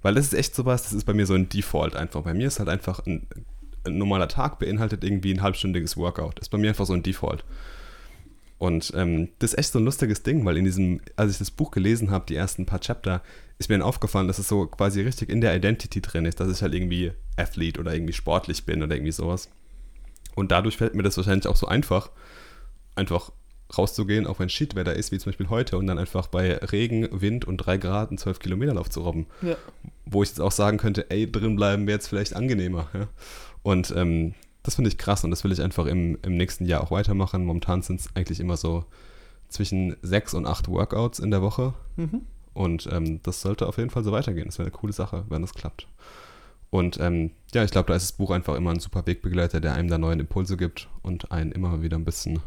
weil 0.00 0.14
das 0.14 0.26
ist 0.26 0.34
echt 0.34 0.54
sowas, 0.54 0.84
das 0.84 0.94
ist 0.94 1.04
bei 1.04 1.12
mir 1.12 1.26
so 1.26 1.34
ein 1.34 1.50
Default 1.50 1.94
einfach. 1.94 2.22
Bei 2.22 2.32
mir 2.32 2.46
ist 2.46 2.58
halt 2.58 2.70
einfach 2.70 3.04
ein, 3.04 3.26
ein 3.84 3.98
normaler 3.98 4.28
Tag 4.28 4.58
beinhaltet 4.58 5.04
irgendwie 5.04 5.34
ein 5.34 5.42
halbstündiges 5.42 5.98
Workout. 5.98 6.38
Das 6.38 6.46
ist 6.46 6.50
bei 6.50 6.58
mir 6.58 6.70
einfach 6.70 6.86
so 6.86 6.94
ein 6.94 7.02
Default. 7.02 7.44
Und 8.58 8.92
ähm, 8.96 9.28
das 9.38 9.52
ist 9.52 9.58
echt 9.58 9.72
so 9.72 9.78
ein 9.78 9.84
lustiges 9.84 10.22
Ding, 10.22 10.44
weil 10.44 10.56
in 10.56 10.64
diesem, 10.64 11.00
als 11.16 11.32
ich 11.32 11.38
das 11.38 11.50
Buch 11.50 11.70
gelesen 11.70 12.10
habe, 12.10 12.24
die 12.26 12.36
ersten 12.36 12.64
paar 12.64 12.80
Chapter, 12.80 13.22
ist 13.58 13.68
mir 13.68 13.76
dann 13.76 13.86
aufgefallen, 13.86 14.28
dass 14.28 14.38
es 14.38 14.48
so 14.48 14.66
quasi 14.66 15.02
richtig 15.02 15.28
in 15.28 15.40
der 15.40 15.54
Identity 15.54 16.00
drin 16.00 16.24
ist, 16.24 16.40
dass 16.40 16.50
ich 16.50 16.62
halt 16.62 16.74
irgendwie 16.74 17.12
Athlet 17.36 17.78
oder 17.78 17.94
irgendwie 17.94 18.12
sportlich 18.12 18.64
bin 18.64 18.82
oder 18.82 18.94
irgendwie 18.94 19.12
sowas. 19.12 19.50
Und 20.34 20.52
dadurch 20.52 20.76
fällt 20.76 20.94
mir 20.94 21.02
das 21.02 21.16
wahrscheinlich 21.16 21.46
auch 21.46 21.56
so 21.56 21.66
einfach, 21.66 22.10
einfach 22.94 23.30
rauszugehen, 23.76 24.26
auch 24.26 24.38
wenn 24.38 24.48
Shitwetter 24.48 24.94
ist, 24.94 25.12
wie 25.12 25.18
zum 25.18 25.30
Beispiel 25.30 25.48
heute, 25.48 25.76
und 25.76 25.86
dann 25.86 25.98
einfach 25.98 26.28
bei 26.28 26.56
Regen, 26.56 27.08
Wind 27.10 27.44
und 27.46 27.58
3 27.58 27.78
Grad 27.78 28.10
einen 28.10 28.18
12 28.18 28.38
Kilometer 28.38 28.74
Lauf 28.74 28.90
zu 28.90 29.00
robben. 29.00 29.26
Ja. 29.42 29.56
Wo 30.04 30.22
ich 30.22 30.28
jetzt 30.28 30.40
auch 30.40 30.52
sagen 30.52 30.78
könnte, 30.78 31.10
ey, 31.10 31.30
drin 31.30 31.56
bleiben 31.56 31.86
wäre 31.86 31.96
jetzt 31.96 32.08
vielleicht 32.08 32.36
angenehmer. 32.36 32.88
Ja? 32.94 33.08
Und 33.62 33.92
ähm, 33.96 34.34
das 34.66 34.74
finde 34.74 34.88
ich 34.88 34.98
krass 34.98 35.22
und 35.22 35.30
das 35.30 35.44
will 35.44 35.52
ich 35.52 35.62
einfach 35.62 35.86
im, 35.86 36.18
im 36.22 36.36
nächsten 36.36 36.66
Jahr 36.66 36.82
auch 36.82 36.90
weitermachen. 36.90 37.44
Momentan 37.44 37.82
sind 37.82 38.00
es 38.00 38.08
eigentlich 38.16 38.40
immer 38.40 38.56
so 38.56 38.84
zwischen 39.48 39.96
sechs 40.02 40.34
und 40.34 40.44
acht 40.44 40.66
Workouts 40.66 41.20
in 41.20 41.30
der 41.30 41.40
Woche. 41.40 41.72
Mhm. 41.94 42.22
Und 42.52 42.88
ähm, 42.90 43.22
das 43.22 43.42
sollte 43.42 43.68
auf 43.68 43.78
jeden 43.78 43.90
Fall 43.90 44.02
so 44.02 44.10
weitergehen. 44.10 44.46
Das 44.46 44.58
wäre 44.58 44.66
eine 44.66 44.76
coole 44.76 44.92
Sache, 44.92 45.24
wenn 45.28 45.42
das 45.42 45.54
klappt. 45.54 45.86
Und 46.70 46.98
ähm, 46.98 47.30
ja, 47.54 47.62
ich 47.62 47.70
glaube, 47.70 47.86
da 47.86 47.94
ist 47.94 48.02
das 48.02 48.16
Buch 48.16 48.32
einfach 48.32 48.56
immer 48.56 48.72
ein 48.72 48.80
super 48.80 49.06
Wegbegleiter, 49.06 49.60
der 49.60 49.74
einem 49.74 49.88
da 49.88 49.98
neuen 49.98 50.18
Impulse 50.18 50.56
gibt 50.56 50.88
und 51.02 51.30
einen 51.30 51.52
immer 51.52 51.80
wieder 51.80 51.96
ein 51.96 52.04
bisschen 52.04 52.40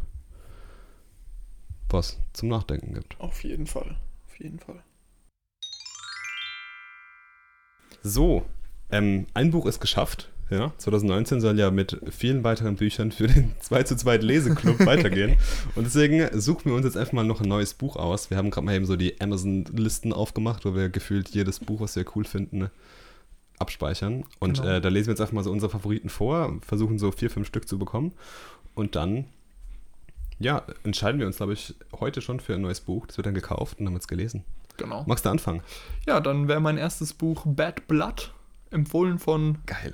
was 1.88 2.20
zum 2.34 2.49
Nachdenken 2.49 2.93
gibt. 2.93 3.17
Auf 3.22 3.45
jeden 3.45 3.65
Fall. 3.65 3.97
Auf 4.28 4.39
jeden 4.39 4.59
Fall. 4.59 4.84
So, 8.03 8.45
ähm, 8.91 9.26
ein 9.34 9.51
Buch 9.51 9.65
ist 9.65 9.80
geschafft. 9.80 10.30
Ja, 10.50 10.74
2019 10.78 11.41
soll 11.41 11.60
ja 11.60 11.70
mit 11.70 12.00
vielen 12.10 12.43
weiteren 12.43 12.76
Büchern 12.76 13.12
für 13.12 13.28
den 13.28 13.52
2 13.60 13.84
zu 13.84 13.95
2 13.95 14.18
Leseclub 14.18 14.80
weitergehen. 14.86 15.38
Und 15.76 15.84
deswegen 15.86 16.28
suchen 16.39 16.66
wir 16.72 16.74
uns 16.76 16.86
jetzt 16.86 16.97
einfach 16.97 17.14
mal 17.14 17.24
noch 17.26 17.41
ein 17.41 17.47
neues 17.47 17.76
Buch 17.76 17.95
aus. 17.97 18.30
Wir 18.32 18.38
haben 18.38 18.50
gerade 18.50 18.66
mal 18.66 18.74
eben 18.76 18.86
so 18.86 18.95
die 18.95 19.22
Amazon-Listen 19.22 20.12
aufgemacht, 20.12 20.66
wo 20.66 20.74
wir 20.74 20.89
gefühlt 20.89 21.30
jedes 21.30 21.60
Buch, 21.60 21.82
was 21.82 21.95
wir 21.95 22.06
cool 22.16 22.26
finden, 22.26 22.70
abspeichern. 23.60 24.24
Und 24.39 24.58
Genau. 24.62 24.70
äh, 24.76 24.82
da 24.82 24.89
lesen 24.89 25.08
wir 25.08 25.12
jetzt 25.12 25.22
einfach 25.22 25.34
mal 25.34 25.43
so 25.43 25.52
unsere 25.52 25.70
Favoriten 25.72 26.10
vor, 26.10 26.58
versuchen 26.66 26.97
so 26.97 27.12
vier, 27.12 27.30
fünf 27.30 27.47
Stück 27.47 27.68
zu 27.68 27.78
bekommen. 27.78 28.14
Und 28.74 28.95
dann, 28.95 29.26
ja, 30.39 30.64
entscheiden 30.84 31.20
wir 31.20 31.28
uns, 31.28 31.38
glaube 31.38 31.54
ich, 31.54 31.76
heute 32.00 32.22
schon 32.22 32.39
für 32.39 32.56
ein 32.56 32.62
neues 32.62 32.82
Buch. 32.82 33.06
Das 33.06 33.18
wird 33.18 33.28
dann 33.28 33.36
gekauft 33.36 33.80
und 33.80 33.86
haben 33.86 33.95
es 33.97 34.08
gelesen. 34.08 34.43
Genau. 34.78 35.04
Magst 35.06 35.26
du 35.26 35.30
anfangen? 35.30 35.62
Ja, 36.08 36.22
dann 36.22 36.47
wäre 36.47 36.62
mein 36.62 36.78
erstes 36.78 37.14
Buch 37.14 37.43
Bad 37.45 37.88
Blood, 37.88 38.34
empfohlen 38.72 39.20
von 39.20 39.58
Geil. 39.66 39.93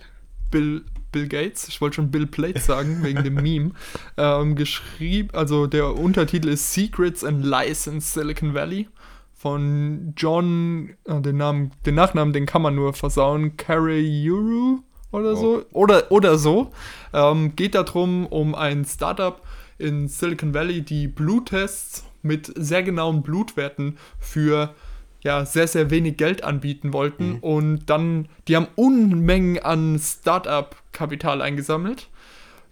Bill, 0.55 0.85
Bill 1.11 1.27
Gates, 1.27 1.67
ich 1.67 1.81
wollte 1.81 1.97
schon 1.97 2.11
Bill 2.11 2.27
Plate 2.27 2.61
sagen, 2.61 2.99
wegen 3.03 3.25
dem 3.25 3.33
Meme, 3.33 3.71
ähm, 4.15 4.55
geschrieben, 4.55 5.27
also 5.33 5.67
der 5.67 5.97
Untertitel 5.97 6.47
ist 6.47 6.71
Secrets 6.71 7.25
and 7.25 7.43
Lies 7.43 7.87
in 7.87 7.99
Silicon 7.99 8.53
Valley 8.53 8.87
von 9.33 10.13
John, 10.15 10.91
äh, 11.03 11.19
den 11.19 11.35
Namen, 11.35 11.71
den 11.85 11.95
Nachnamen, 11.95 12.31
den 12.31 12.45
kann 12.45 12.61
man 12.61 12.73
nur 12.73 12.93
versauen, 12.93 13.57
Careyuru 13.57 14.79
oder 15.11 15.35
so, 15.35 15.65
oder, 15.73 16.09
oder 16.09 16.37
so. 16.37 16.71
Ähm, 17.11 17.53
geht 17.57 17.75
darum, 17.75 18.25
um 18.27 18.55
ein 18.55 18.85
Startup 18.85 19.41
in 19.77 20.07
Silicon 20.07 20.53
Valley, 20.53 20.83
die 20.83 21.09
Bluttests 21.09 22.05
mit 22.21 22.49
sehr 22.55 22.81
genauen 22.81 23.23
Blutwerten 23.23 23.97
für 24.19 24.73
ja, 25.25 25.43
sehr, 25.43 25.67
sehr 25.67 25.89
wenig 25.89 26.17
Geld 26.17 26.43
anbieten 26.43 26.93
wollten. 26.93 27.39
Und 27.41 27.87
dann, 27.87 28.29
die 28.47 28.55
haben 28.55 28.67
Unmengen 28.75 29.57
an 29.57 29.99
Startup-Kapital 29.99 31.41
eingesammelt. 31.41 32.09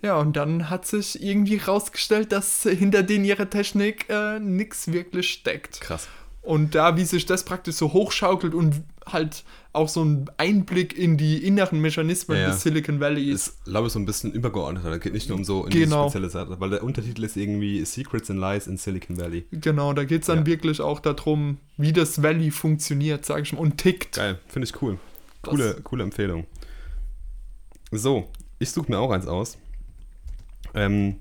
Ja, 0.04 0.18
und 0.18 0.36
dann 0.36 0.70
hat 0.70 0.86
sich 0.86 1.24
irgendwie 1.24 1.58
rausgestellt, 1.58 2.32
dass 2.32 2.62
hinter 2.62 3.02
denen 3.02 3.26
ihre 3.26 3.50
Technik 3.50 4.06
äh, 4.08 4.40
nichts 4.40 4.92
wirklich 4.92 5.32
steckt. 5.32 5.82
Krass. 5.82 6.08
Und 6.44 6.76
da, 6.76 6.96
wie 6.96 7.06
sich 7.06 7.26
das 7.26 7.44
praktisch 7.44 7.76
so 7.76 7.92
hochschaukelt 7.92 8.54
und 8.54 8.84
halt 9.08 9.44
auch 9.74 9.90
so 9.90 10.04
ein 10.06 10.30
Einblick 10.38 10.96
in 10.98 11.18
die 11.18 11.46
inneren 11.46 11.80
Mechanismen 11.82 12.38
Ja, 12.38 12.44
ja. 12.44 12.50
des 12.52 12.62
Silicon 12.62 13.00
Valley 13.00 13.32
ist. 13.32 13.48
ist, 13.48 13.66
glaube 13.66 13.88
ich, 13.88 13.94
so 13.94 14.00
ein 14.00 14.06
bisschen 14.06 14.32
übergeordneter. 14.32 14.90
Da 14.92 14.98
geht 15.00 15.14
nicht 15.14 15.28
nur 15.30 15.38
um 15.38 15.44
so 15.44 15.64
Genau. 15.64 16.04
spezielle 16.04 16.30
Sache, 16.30 16.60
weil 16.60 16.70
der 16.70 16.84
Untertitel 16.84 17.24
ist 17.24 17.36
irgendwie 17.38 17.84
Secrets 17.84 18.30
and 18.30 18.40
Lies 18.40 18.68
in 18.68 18.78
Silicon 18.78 19.18
Valley. 19.18 19.46
Genau, 19.52 19.94
da 19.94 20.04
geht 20.06 20.22
es 20.22 20.28
dann 20.28 20.40
Ja. 20.40 20.46
wirklich 20.46 20.80
auch 20.80 21.00
darum, 21.00 21.58
wie 21.78 21.92
das 21.92 22.22
Valley 22.22 22.52
funktioniert, 22.52 23.26
sage 23.26 23.42
ich 23.42 23.54
mal, 23.54 23.60
und 23.60 23.78
tickt. 23.80 24.16
Geil, 24.16 24.38
finde 24.48 24.68
ich 24.68 24.82
cool. 24.82 25.00
Coole, 25.42 25.76
coole 25.84 26.04
Empfehlung. 26.04 26.46
So, 27.92 28.30
ich 28.60 28.72
suche 28.72 28.92
mir 28.92 29.00
auch 29.00 29.12
eins 29.12 29.28
aus. 29.28 29.58
Ähm, 30.74 31.18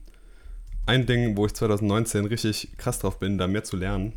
ein 0.86 1.06
Ding, 1.06 1.36
wo 1.36 1.46
ich 1.46 1.54
2019 1.54 2.26
richtig 2.26 2.68
krass 2.76 2.98
drauf 2.98 3.18
bin, 3.18 3.38
da 3.38 3.46
mehr 3.46 3.64
zu 3.64 3.76
lernen, 3.76 4.12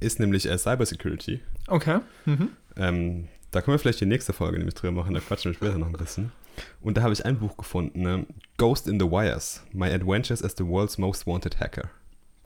ist 0.00 0.20
nämlich 0.20 0.46
äh, 0.46 0.56
Cybersecurity. 0.58 1.40
Okay. 1.66 2.00
Mhm. 2.26 2.50
Ähm, 2.78 3.28
da 3.50 3.60
können 3.60 3.74
wir 3.74 3.78
vielleicht 3.78 4.00
die 4.00 4.06
nächste 4.06 4.32
Folge 4.32 4.58
nämlich 4.58 4.74
drüber 4.74 4.92
machen, 4.92 5.14
da 5.14 5.20
quatschen 5.20 5.52
wir 5.52 5.56
später 5.56 5.78
noch 5.78 5.88
ein 5.88 5.92
bisschen. 5.92 6.32
Und 6.80 6.96
da 6.96 7.02
habe 7.02 7.12
ich 7.12 7.24
ein 7.24 7.38
Buch 7.38 7.56
gefunden, 7.56 8.02
ne? 8.02 8.26
Ghost 8.56 8.88
in 8.88 8.98
the 8.98 9.06
Wires, 9.06 9.62
My 9.72 9.90
Adventures 9.90 10.42
as 10.42 10.54
the 10.56 10.66
World's 10.66 10.98
Most 10.98 11.26
Wanted 11.26 11.60
Hacker. 11.60 11.90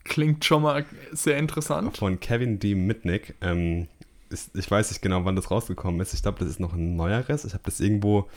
Klingt 0.04 0.44
schon 0.44 0.62
mal 0.62 0.84
sehr 1.12 1.38
interessant. 1.38 1.96
Von 1.96 2.20
Kevin 2.20 2.58
D. 2.58 2.74
Mitnick. 2.74 3.34
Ähm, 3.40 3.88
ist, 4.30 4.56
ich 4.56 4.70
weiß 4.70 4.90
nicht 4.90 5.02
genau, 5.02 5.24
wann 5.24 5.36
das 5.36 5.50
rausgekommen 5.50 6.00
ist. 6.00 6.14
Ich 6.14 6.22
glaube, 6.22 6.38
das 6.40 6.48
ist 6.48 6.60
noch 6.60 6.72
ein 6.72 6.96
neueres. 6.96 7.44
Ich 7.44 7.52
habe 7.54 7.62
das 7.64 7.80
irgendwo 7.80 8.28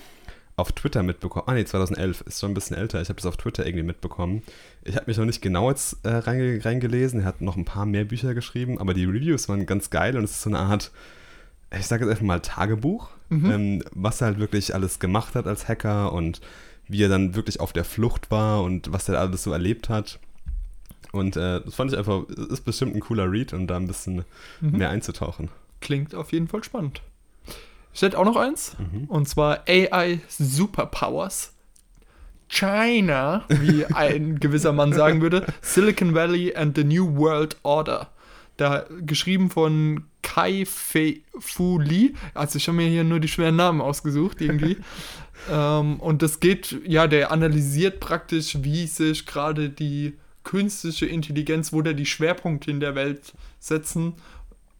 auf 0.57 0.71
Twitter 0.71 1.03
mitbekommen. 1.03 1.45
Ah, 1.47 1.53
nee, 1.53 1.65
2011. 1.65 2.21
Ist 2.21 2.39
schon 2.39 2.51
ein 2.51 2.53
bisschen 2.53 2.77
älter. 2.77 3.01
Ich 3.01 3.09
habe 3.09 3.17
das 3.17 3.25
auf 3.25 3.37
Twitter 3.37 3.65
irgendwie 3.65 3.83
mitbekommen. 3.83 4.43
Ich 4.83 4.95
habe 4.95 5.05
mich 5.07 5.17
noch 5.17 5.25
nicht 5.25 5.41
genau 5.41 5.69
jetzt 5.69 5.97
äh, 6.03 6.09
reinge 6.09 6.63
reingelesen. 6.63 7.21
Er 7.21 7.25
hat 7.25 7.41
noch 7.41 7.55
ein 7.57 7.65
paar 7.65 7.85
mehr 7.85 8.05
Bücher 8.05 8.33
geschrieben, 8.33 8.79
aber 8.79 8.93
die 8.93 9.05
Reviews 9.05 9.49
waren 9.49 9.65
ganz 9.65 9.89
geil 9.89 10.17
und 10.17 10.23
es 10.23 10.31
ist 10.31 10.41
so 10.43 10.49
eine 10.49 10.59
Art, 10.59 10.91
ich 11.77 11.87
sage 11.87 12.03
jetzt 12.05 12.11
einfach 12.11 12.25
mal 12.25 12.39
Tagebuch, 12.41 13.09
Mhm. 13.29 13.51
ähm, 13.51 13.83
was 13.91 14.21
er 14.21 14.27
halt 14.27 14.39
wirklich 14.39 14.75
alles 14.75 14.99
gemacht 14.99 15.33
hat 15.33 15.47
als 15.47 15.67
Hacker 15.67 16.13
und 16.13 16.41
wie 16.87 17.03
er 17.03 17.09
dann 17.09 17.33
wirklich 17.35 17.59
auf 17.59 17.73
der 17.73 17.83
Flucht 17.83 18.29
war 18.29 18.61
und 18.61 18.93
was 18.93 19.09
er 19.09 19.19
alles 19.19 19.41
so 19.43 19.51
erlebt 19.51 19.89
hat. 19.89 20.19
Und 21.11 21.35
äh, 21.35 21.61
das 21.61 21.73
fand 21.73 21.91
ich 21.91 21.97
einfach, 21.97 22.23
ist 22.29 22.65
bestimmt 22.65 22.93
ein 22.95 22.99
cooler 22.99 23.31
Read 23.31 23.53
und 23.53 23.65
da 23.67 23.77
ein 23.77 23.87
bisschen 23.87 24.25
Mhm. 24.61 24.77
mehr 24.77 24.89
einzutauchen. 24.89 25.49
Klingt 25.81 26.13
auf 26.13 26.31
jeden 26.33 26.47
Fall 26.47 26.63
spannend. 26.63 27.01
Ich 27.93 28.01
hätte 28.03 28.19
auch 28.19 28.25
noch 28.25 28.35
eins. 28.35 28.75
Mhm. 28.77 29.05
Und 29.05 29.27
zwar 29.27 29.63
AI 29.67 30.19
Superpowers. 30.27 31.53
China, 32.47 33.43
wie 33.49 33.85
ein 33.87 34.39
gewisser 34.39 34.71
Mann 34.71 34.93
sagen 34.93 35.21
würde. 35.21 35.45
Silicon 35.61 36.13
Valley 36.13 36.55
and 36.55 36.75
the 36.77 36.83
New 36.83 37.15
World 37.17 37.57
Order. 37.63 38.09
Da 38.57 38.85
geschrieben 39.01 39.49
von 39.49 40.05
Kai 40.21 40.65
Fei 40.65 41.21
Fu 41.39 41.79
Li. 41.79 42.15
Also 42.33 42.57
ich 42.57 42.67
habe 42.67 42.77
mir 42.77 42.87
hier 42.87 43.03
nur 43.03 43.19
die 43.19 43.27
schweren 43.27 43.55
Namen 43.55 43.81
ausgesucht 43.81 44.41
irgendwie. 44.41 44.77
ähm, 45.51 45.99
und 45.99 46.21
das 46.21 46.39
geht, 46.39 46.77
ja, 46.85 47.07
der 47.07 47.31
analysiert 47.31 47.99
praktisch, 47.99 48.57
wie 48.61 48.87
sich 48.87 49.25
gerade 49.25 49.69
die 49.69 50.17
künstliche 50.43 51.05
Intelligenz, 51.05 51.73
wo 51.73 51.81
da 51.81 51.93
die 51.93 52.05
Schwerpunkte 52.05 52.71
in 52.71 52.79
der 52.79 52.95
Welt 52.95 53.33
setzen, 53.59 54.13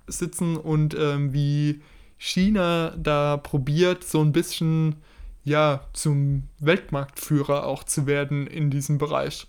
sitzen 0.08 0.56
und 0.56 0.96
ähm, 0.98 1.34
wie 1.34 1.82
China 2.18 2.96
da 2.98 3.38
probiert, 3.38 4.04
so 4.04 4.22
ein 4.22 4.32
bisschen 4.32 4.96
ja 5.44 5.82
zum 5.94 6.44
Weltmarktführer 6.60 7.66
auch 7.66 7.84
zu 7.84 8.08
werden 8.08 8.48
in 8.48 8.70
diesem 8.70 8.98
Bereich. 8.98 9.48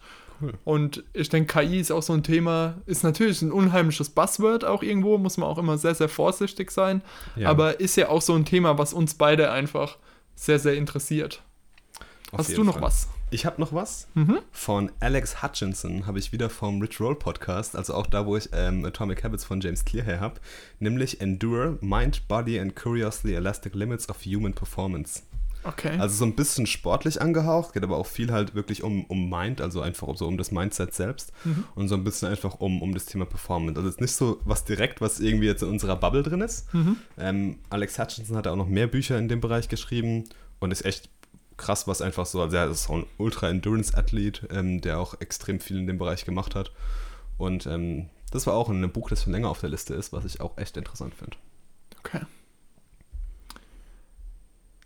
Und 0.64 1.05
ich 1.12 1.28
denke, 1.28 1.53
KI 1.61 1.80
ist 1.80 1.91
auch 1.91 2.03
so 2.03 2.12
ein 2.12 2.22
Thema, 2.22 2.74
ist 2.87 3.03
natürlich 3.05 3.43
ein 3.43 3.53
unheimliches 3.53 4.11
Buzzword 4.11 4.64
auch 4.64 4.82
irgendwo, 4.82 5.18
muss 5.18 5.37
man 5.37 5.49
auch 5.49 5.59
immer 5.59 5.78
sehr, 5.78 5.95
sehr 5.95 6.09
vorsichtig 6.09 6.70
sein, 6.70 7.03
Ja, 7.37 7.49
aber 7.51 7.80
ist 7.80 7.97
ja 7.97 8.09
auch 8.09 8.22
so 8.22 8.34
ein 8.34 8.45
Thema, 8.45 8.78
was 8.78 8.93
uns 8.93 9.14
beide 9.14 9.51
einfach 9.51 9.97
sehr, 10.34 10.59
sehr 10.59 10.74
interessiert. 10.74 11.43
auf 12.32 12.41
Hast 12.41 12.57
du 12.57 12.64
noch 12.64 12.74
Fall. 12.74 12.82
was? 12.82 13.09
Ich 13.30 13.45
habe 13.45 13.61
noch 13.61 13.72
was 13.72 14.07
Mhm. 14.14 14.39
von 14.53 14.93
Alex 15.01 15.43
Hutchinson, 15.43 16.07
habe 16.07 16.18
ich 16.20 16.30
wieder 16.32 16.49
vom 16.49 16.80
Rich 16.80 17.01
Roll 17.01 17.16
Podcast, 17.16 17.74
also 17.74 17.95
auch 17.95 18.07
da, 18.07 18.24
wo 18.26 18.37
ich 18.37 18.51
ähm, 18.53 18.84
Atomic 18.84 19.24
Habits 19.24 19.45
von 19.45 19.61
James 19.61 19.84
Clear 19.84 20.05
her 20.05 20.20
habe, 20.20 20.41
nämlich 20.78 21.20
Endure, 21.20 21.76
Mind, 21.80 22.28
Body 22.28 22.61
and 22.61 22.76
Curiously 22.76 23.34
Elastic 23.34 23.74
Limits 23.74 24.09
of 24.09 24.18
Human 24.24 24.53
Performance. 24.53 25.22
Okay. 25.64 25.98
Also 25.98 26.14
so 26.16 26.24
ein 26.24 26.36
bisschen 26.36 26.66
sportlich 26.66 27.20
angehaucht, 27.20 27.72
geht 27.72 27.82
aber 27.82 27.96
auch 27.96 28.07
viel 28.07 28.30
halt 28.30 28.54
wirklich 28.54 28.82
um, 28.84 29.04
um 29.07 29.28
Mind, 29.28 29.61
also 29.61 29.80
einfach 29.80 30.16
so 30.16 30.26
um 30.28 30.38
das 30.38 30.52
Mindset 30.52 30.94
selbst 30.94 31.32
Mhm. 31.44 31.64
und 31.74 31.88
so 31.88 31.96
ein 31.96 32.04
bisschen 32.04 32.28
einfach 32.28 32.61
um, 32.61 32.82
um 32.82 32.94
das 32.94 33.07
Thema 33.07 33.24
Performance. 33.26 33.76
Also 33.78 33.88
jetzt 33.90 34.00
nicht 34.00 34.12
so 34.12 34.40
was 34.44 34.64
direkt, 34.64 35.00
was 35.00 35.18
irgendwie 35.18 35.46
jetzt 35.46 35.62
in 35.62 35.68
unserer 35.68 35.96
Bubble 35.96 36.22
drin 36.22 36.40
ist. 36.40 36.72
Mhm. 36.72 36.96
Ähm, 37.18 37.59
Alex 37.70 37.98
Hutchinson 37.98 38.36
hat 38.36 38.46
auch 38.46 38.57
noch 38.57 38.68
mehr 38.68 38.86
Bücher 38.86 39.18
in 39.18 39.28
dem 39.28 39.40
Bereich 39.40 39.68
geschrieben 39.68 40.24
und 40.61 40.70
ist 40.70 40.84
echt 40.84 41.11
krass, 41.57 41.88
was 41.88 42.00
einfach 42.02 42.26
so, 42.26 42.40
also 42.42 42.57
er 42.57 42.70
ist 42.70 42.88
auch 42.88 42.96
ein 42.96 43.07
Ultra-Endurance-Athlet, 43.18 44.48
ähm, 44.50 44.80
der 44.80 45.00
auch 45.00 45.20
extrem 45.20 45.59
viel 45.61 45.78
in 45.78 45.86
dem 45.86 45.98
Bereich 45.98 46.24
gemacht 46.24 46.54
hat. 46.54 46.70
Und 47.38 47.66
ähm, 47.66 48.09
das 48.30 48.46
war 48.46 48.54
auch 48.54 48.68
ein 48.68 48.92
Buch, 48.92 49.09
das 49.09 49.22
schon 49.22 49.32
länger 49.32 49.48
auf 49.48 49.61
der 49.61 49.70
Liste 49.70 49.94
ist, 49.94 50.12
was 50.12 50.24
ich 50.24 50.40
auch 50.40 50.57
echt 50.59 50.76
interessant 50.76 51.14
finde. 51.14 51.36
Okay. 52.00 52.20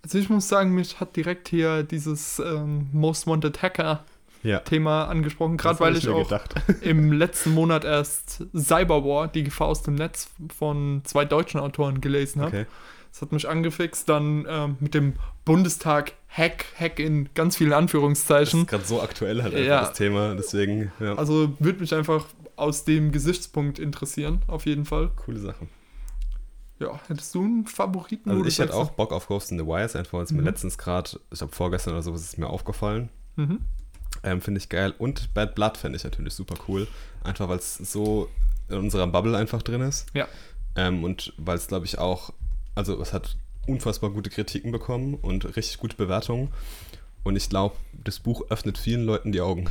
Also 0.02 0.18
ich 0.18 0.28
muss 0.30 0.48
sagen, 0.48 0.74
mich 0.74 1.00
hat 1.00 1.16
direkt 1.16 1.48
hier 1.48 1.82
dieses 1.82 2.38
ähm, 2.38 2.88
Most 2.92 3.26
Wanted 3.26 3.60
Hacker 3.62 4.04
Ja. 4.42 4.60
Thema 4.60 5.04
angesprochen, 5.04 5.56
gerade 5.58 5.78
weil 5.80 5.96
ich, 5.96 6.08
auch 6.08 6.22
gedacht. 6.28 6.54
im 6.82 7.12
letzten 7.12 7.52
Monat 7.52 7.84
erst 7.84 8.44
Cyberwar, 8.56 9.28
die 9.28 9.44
Gefahr 9.44 9.68
aus 9.68 9.82
dem 9.82 9.96
Netz 9.96 10.30
von 10.56 11.02
zwei 11.04 11.24
deutschen 11.26 11.60
Autoren 11.60 12.00
gelesen 12.00 12.40
habe. 12.40 12.48
Okay. 12.62 12.66
Das 13.12 13.22
hat 13.22 13.32
mich 13.32 13.48
angefixt, 13.48 14.08
dann 14.08 14.46
ähm, 14.48 14.76
mit 14.80 14.94
dem 14.94 15.14
Bundestag 15.44 16.12
Hack, 16.28 16.64
Hack 16.78 17.00
in 17.00 17.28
ganz 17.34 17.56
vielen 17.56 17.70
Das 17.70 17.78
Anführungszeichen. 17.80 18.60
ist 18.60 18.68
gerade 18.68 18.84
so 18.84 19.02
aktuell 19.02 19.42
halt 19.42 19.52
einfach 19.52 19.66
Ja. 19.68 19.80
das 19.80 19.94
Thema, 19.94 20.34
deswegen, 20.36 20.92
ja, 21.00 21.14
Also 21.16 21.52
würde 21.58 21.80
mich 21.80 21.92
einfach 21.92 22.24
aus 22.54 22.84
dem 22.84 23.10
Gesichtspunkt 23.10 23.78
interessieren, 23.80 24.42
auf 24.46 24.64
jeden 24.64 24.84
Fall. 24.84 25.10
coole 25.16 25.40
Sache. 25.40 25.66
Ja, 26.80 26.98
hättest 27.08 27.34
du 27.34 27.44
einen 27.44 27.66
Favoriten? 27.66 28.30
Also 28.30 28.44
ich 28.44 28.58
hätte 28.58 28.74
auch 28.74 28.90
Bock 28.90 29.12
auf 29.12 29.26
Ghost 29.28 29.52
in 29.52 29.58
the 29.58 29.66
Wires, 29.66 29.94
einfach 29.94 30.14
weil 30.14 30.24
es 30.24 30.32
mir 30.32 30.40
Mhm. 30.40 30.46
letztens 30.46 30.78
gerade, 30.78 31.10
ich 31.30 31.38
glaube 31.38 31.54
vorgestern 31.54 31.92
oder 31.92 32.02
so, 32.02 32.14
ist 32.14 32.22
es 32.22 32.36
mir 32.38 32.48
aufgefallen. 32.48 33.10
Mhm. 33.36 33.60
Ähm, 34.22 34.40
finde 34.40 34.58
ich 34.58 34.68
geil. 34.68 34.94
Und 34.98 35.32
Bad 35.34 35.54
Blood 35.54 35.76
fände 35.76 35.96
ich 35.96 36.04
natürlich 36.04 36.34
super 36.34 36.54
cool. 36.68 36.88
Einfach 37.22 37.48
weil 37.48 37.58
es 37.58 37.76
so 37.76 38.28
in 38.68 38.78
unserer 38.78 39.06
Bubble 39.06 39.36
einfach 39.36 39.62
drin 39.62 39.82
ist. 39.82 40.06
Ja. 40.14 40.26
Ähm, 40.74 41.04
und 41.04 41.32
weil 41.36 41.56
es, 41.56 41.66
glaube 41.66 41.84
ich, 41.86 41.98
auch, 41.98 42.32
also 42.74 43.00
es 43.00 43.12
hat 43.12 43.36
unfassbar 43.66 44.10
gute 44.10 44.30
Kritiken 44.30 44.72
bekommen 44.72 45.14
und 45.14 45.56
richtig 45.56 45.78
gute 45.78 45.96
Bewertungen. 45.96 46.48
Und 47.24 47.36
ich 47.36 47.50
glaube, 47.50 47.76
das 47.92 48.18
Buch 48.20 48.42
öffnet 48.48 48.78
vielen 48.78 49.04
Leuten 49.04 49.32
die 49.32 49.42
Augen. 49.42 49.68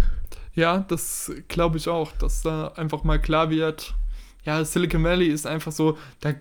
Ja, 0.53 0.79
das 0.87 1.31
glaube 1.47 1.77
ich 1.77 1.87
auch, 1.87 2.11
dass 2.13 2.41
da 2.43 2.67
einfach 2.69 3.03
mal 3.03 3.19
klar 3.19 3.49
wird, 3.49 3.95
ja, 4.45 4.63
Silicon 4.63 5.03
Valley 5.03 5.27
ist 5.27 5.45
einfach 5.47 5.71
so, 5.71 5.97
da, 6.21 6.33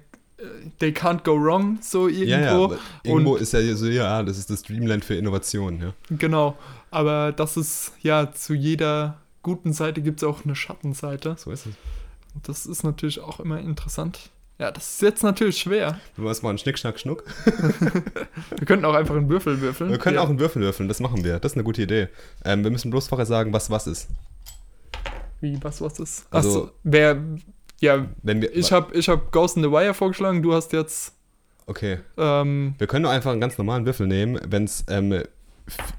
they 0.78 0.90
can't 0.90 1.24
go 1.24 1.32
wrong, 1.34 1.78
so 1.82 2.08
irgendwo. 2.08 2.64
aber 2.64 2.78
irgendwo 3.02 3.34
Und- 3.34 3.40
ist 3.42 3.52
ja 3.52 3.60
so, 3.74 3.86
ja, 3.86 4.22
das 4.22 4.38
ist 4.38 4.50
das 4.50 4.62
Dreamland 4.62 5.04
für 5.04 5.14
Innovation, 5.16 5.80
ja. 5.80 5.92
Genau. 6.16 6.56
Aber 6.90 7.32
das 7.32 7.56
ist, 7.56 7.92
ja, 8.02 8.32
zu 8.32 8.54
jeder 8.54 9.18
guten 9.42 9.72
Seite 9.72 10.00
gibt 10.02 10.22
es 10.22 10.28
auch 10.28 10.44
eine 10.44 10.54
Schattenseite. 10.54 11.36
So 11.38 11.50
ist 11.50 11.66
es. 11.66 11.72
Und 12.34 12.48
Das 12.48 12.66
ist 12.66 12.82
natürlich 12.84 13.20
auch 13.20 13.40
immer 13.40 13.58
interessant. 13.60 14.30
Ja, 14.58 14.72
das 14.72 14.94
ist 14.94 15.02
jetzt 15.02 15.22
natürlich 15.22 15.58
schwer. 15.58 16.00
Wir 16.16 16.24
machen 16.24 16.38
mal 16.42 16.48
einen 16.50 16.58
Schnick, 16.58 16.78
Schnack, 16.78 16.98
Schnuck. 16.98 17.22
Wir 18.56 18.66
könnten 18.66 18.84
auch 18.84 18.94
einfach 18.94 19.14
einen 19.14 19.28
Würfel 19.28 19.60
würfeln. 19.60 19.90
Wir 19.90 19.98
können 19.98 20.16
ja. 20.16 20.22
auch 20.22 20.28
einen 20.28 20.40
Würfel 20.40 20.62
würfeln, 20.62 20.88
das 20.88 20.98
machen 20.98 21.22
wir. 21.22 21.38
Das 21.38 21.52
ist 21.52 21.56
eine 21.56 21.62
gute 21.64 21.82
Idee. 21.82 22.08
Ähm, 22.44 22.64
wir 22.64 22.70
müssen 22.72 22.90
bloß 22.90 23.06
vorher 23.06 23.26
sagen, 23.26 23.52
was 23.52 23.70
was 23.70 23.86
ist. 23.86 24.08
Wie, 25.40 25.62
was, 25.62 25.80
was 25.80 26.00
ist? 26.00 26.26
Also- 26.30 26.48
Achso, 26.64 26.70
wer, 26.82 27.22
ja, 27.80 28.06
Wenn 28.22 28.42
wir, 28.42 28.54
ich 28.56 28.72
habe 28.72 28.94
ich 28.96 29.08
hab 29.08 29.30
Ghost 29.32 29.56
in 29.56 29.62
the 29.62 29.70
Wire 29.70 29.94
vorgeschlagen, 29.94 30.42
du 30.42 30.54
hast 30.54 30.72
jetzt, 30.72 31.14
Okay. 31.66 31.98
ähm, 32.16 32.74
Wir 32.78 32.86
können 32.86 33.04
doch 33.04 33.10
einfach 33.10 33.30
einen 33.32 33.40
ganz 33.40 33.58
normalen 33.58 33.84
Würfel 33.86 34.06
nehmen. 34.06 34.40
Wenn 34.46 34.64
es 34.64 34.84
ähm, 34.88 35.12
f- 35.12 35.26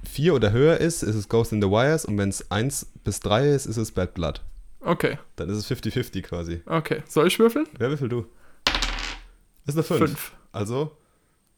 vier 0.03 0.33
oder 0.33 0.51
höher 0.51 0.77
ist, 0.77 1.03
ist 1.03 1.15
es 1.15 1.29
Ghost 1.29 1.53
in 1.53 1.61
the 1.61 1.69
Wires. 1.69 2.05
Und 2.05 2.17
wenn 2.17 2.29
es 2.29 2.49
1 2.49 2.87
bis 3.03 3.19
3 3.19 3.49
ist, 3.49 3.65
ist 3.67 3.77
es 3.77 3.91
Bad 3.91 4.13
Blood. 4.15 4.41
okay, 4.81 5.19
Dann 5.35 5.47
ist 5.49 5.57
es 5.57 5.69
50-50 5.71 6.21
quasi. 6.23 6.61
okay. 6.65 7.03
Soll 7.07 7.27
ich 7.27 7.37
würfeln? 7.37 7.67
Wer 7.77 7.89
würfel 7.89 8.09
du? 8.09 8.25
Ist 9.67 9.75
eine 9.75 9.83
5. 9.83 9.99
Fünf. 9.99 10.31
Also 10.51 10.91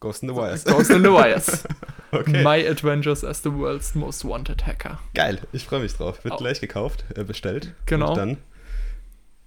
Ghost 0.00 0.22
in 0.22 0.28
the 0.28 0.34
Wires. 0.34 0.64
Ghost 0.64 0.90
in 0.90 1.02
the 1.02 1.10
Wires. 1.10 1.64
Okay. 2.14 2.42
My 2.44 2.68
Adventures 2.68 3.24
as 3.24 3.42
the 3.42 3.50
World's 3.50 3.94
Most 3.94 4.26
Wanted 4.26 4.66
Hacker. 4.66 4.98
Geil, 5.14 5.40
ich 5.52 5.64
freue 5.64 5.80
mich 5.80 5.94
drauf. 5.94 6.22
Wird 6.24 6.34
Au. 6.34 6.36
gleich 6.36 6.60
gekauft, 6.60 7.06
äh, 7.16 7.24
bestellt. 7.24 7.72
Genau. 7.86 8.10
Und 8.10 8.16
dann, 8.18 8.36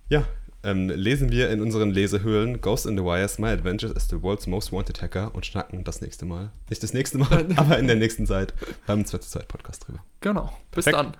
ja, 0.09 0.23
ähm, 0.65 0.89
lesen 0.89 1.31
wir 1.31 1.49
in 1.49 1.61
unseren 1.61 1.91
Lesehöhlen 1.91 2.59
Ghost 2.59 2.85
in 2.85 2.97
the 2.97 3.03
Wires, 3.03 3.39
My 3.39 3.49
Adventures 3.49 3.95
as 3.95 4.09
the 4.09 4.21
World's 4.21 4.47
Most 4.47 4.71
Wanted 4.71 5.01
Hacker 5.01 5.33
und 5.33 5.45
schnacken 5.45 5.83
das 5.83 6.01
nächste 6.01 6.25
Mal. 6.25 6.51
Nicht 6.69 6.83
das 6.83 6.93
nächste 6.93 7.19
Mal, 7.19 7.45
aber 7.55 7.77
in 7.77 7.87
der 7.87 7.95
nächsten 7.95 8.25
Zeit 8.25 8.53
beim 8.87 9.05
2 9.05 9.17
zu 9.19 9.29
2 9.29 9.39
Podcast 9.41 9.87
drüber. 9.87 9.99
Genau. 10.21 10.51
Bis 10.71 10.85
Perfekt. 10.85 10.97
dann. 10.97 11.17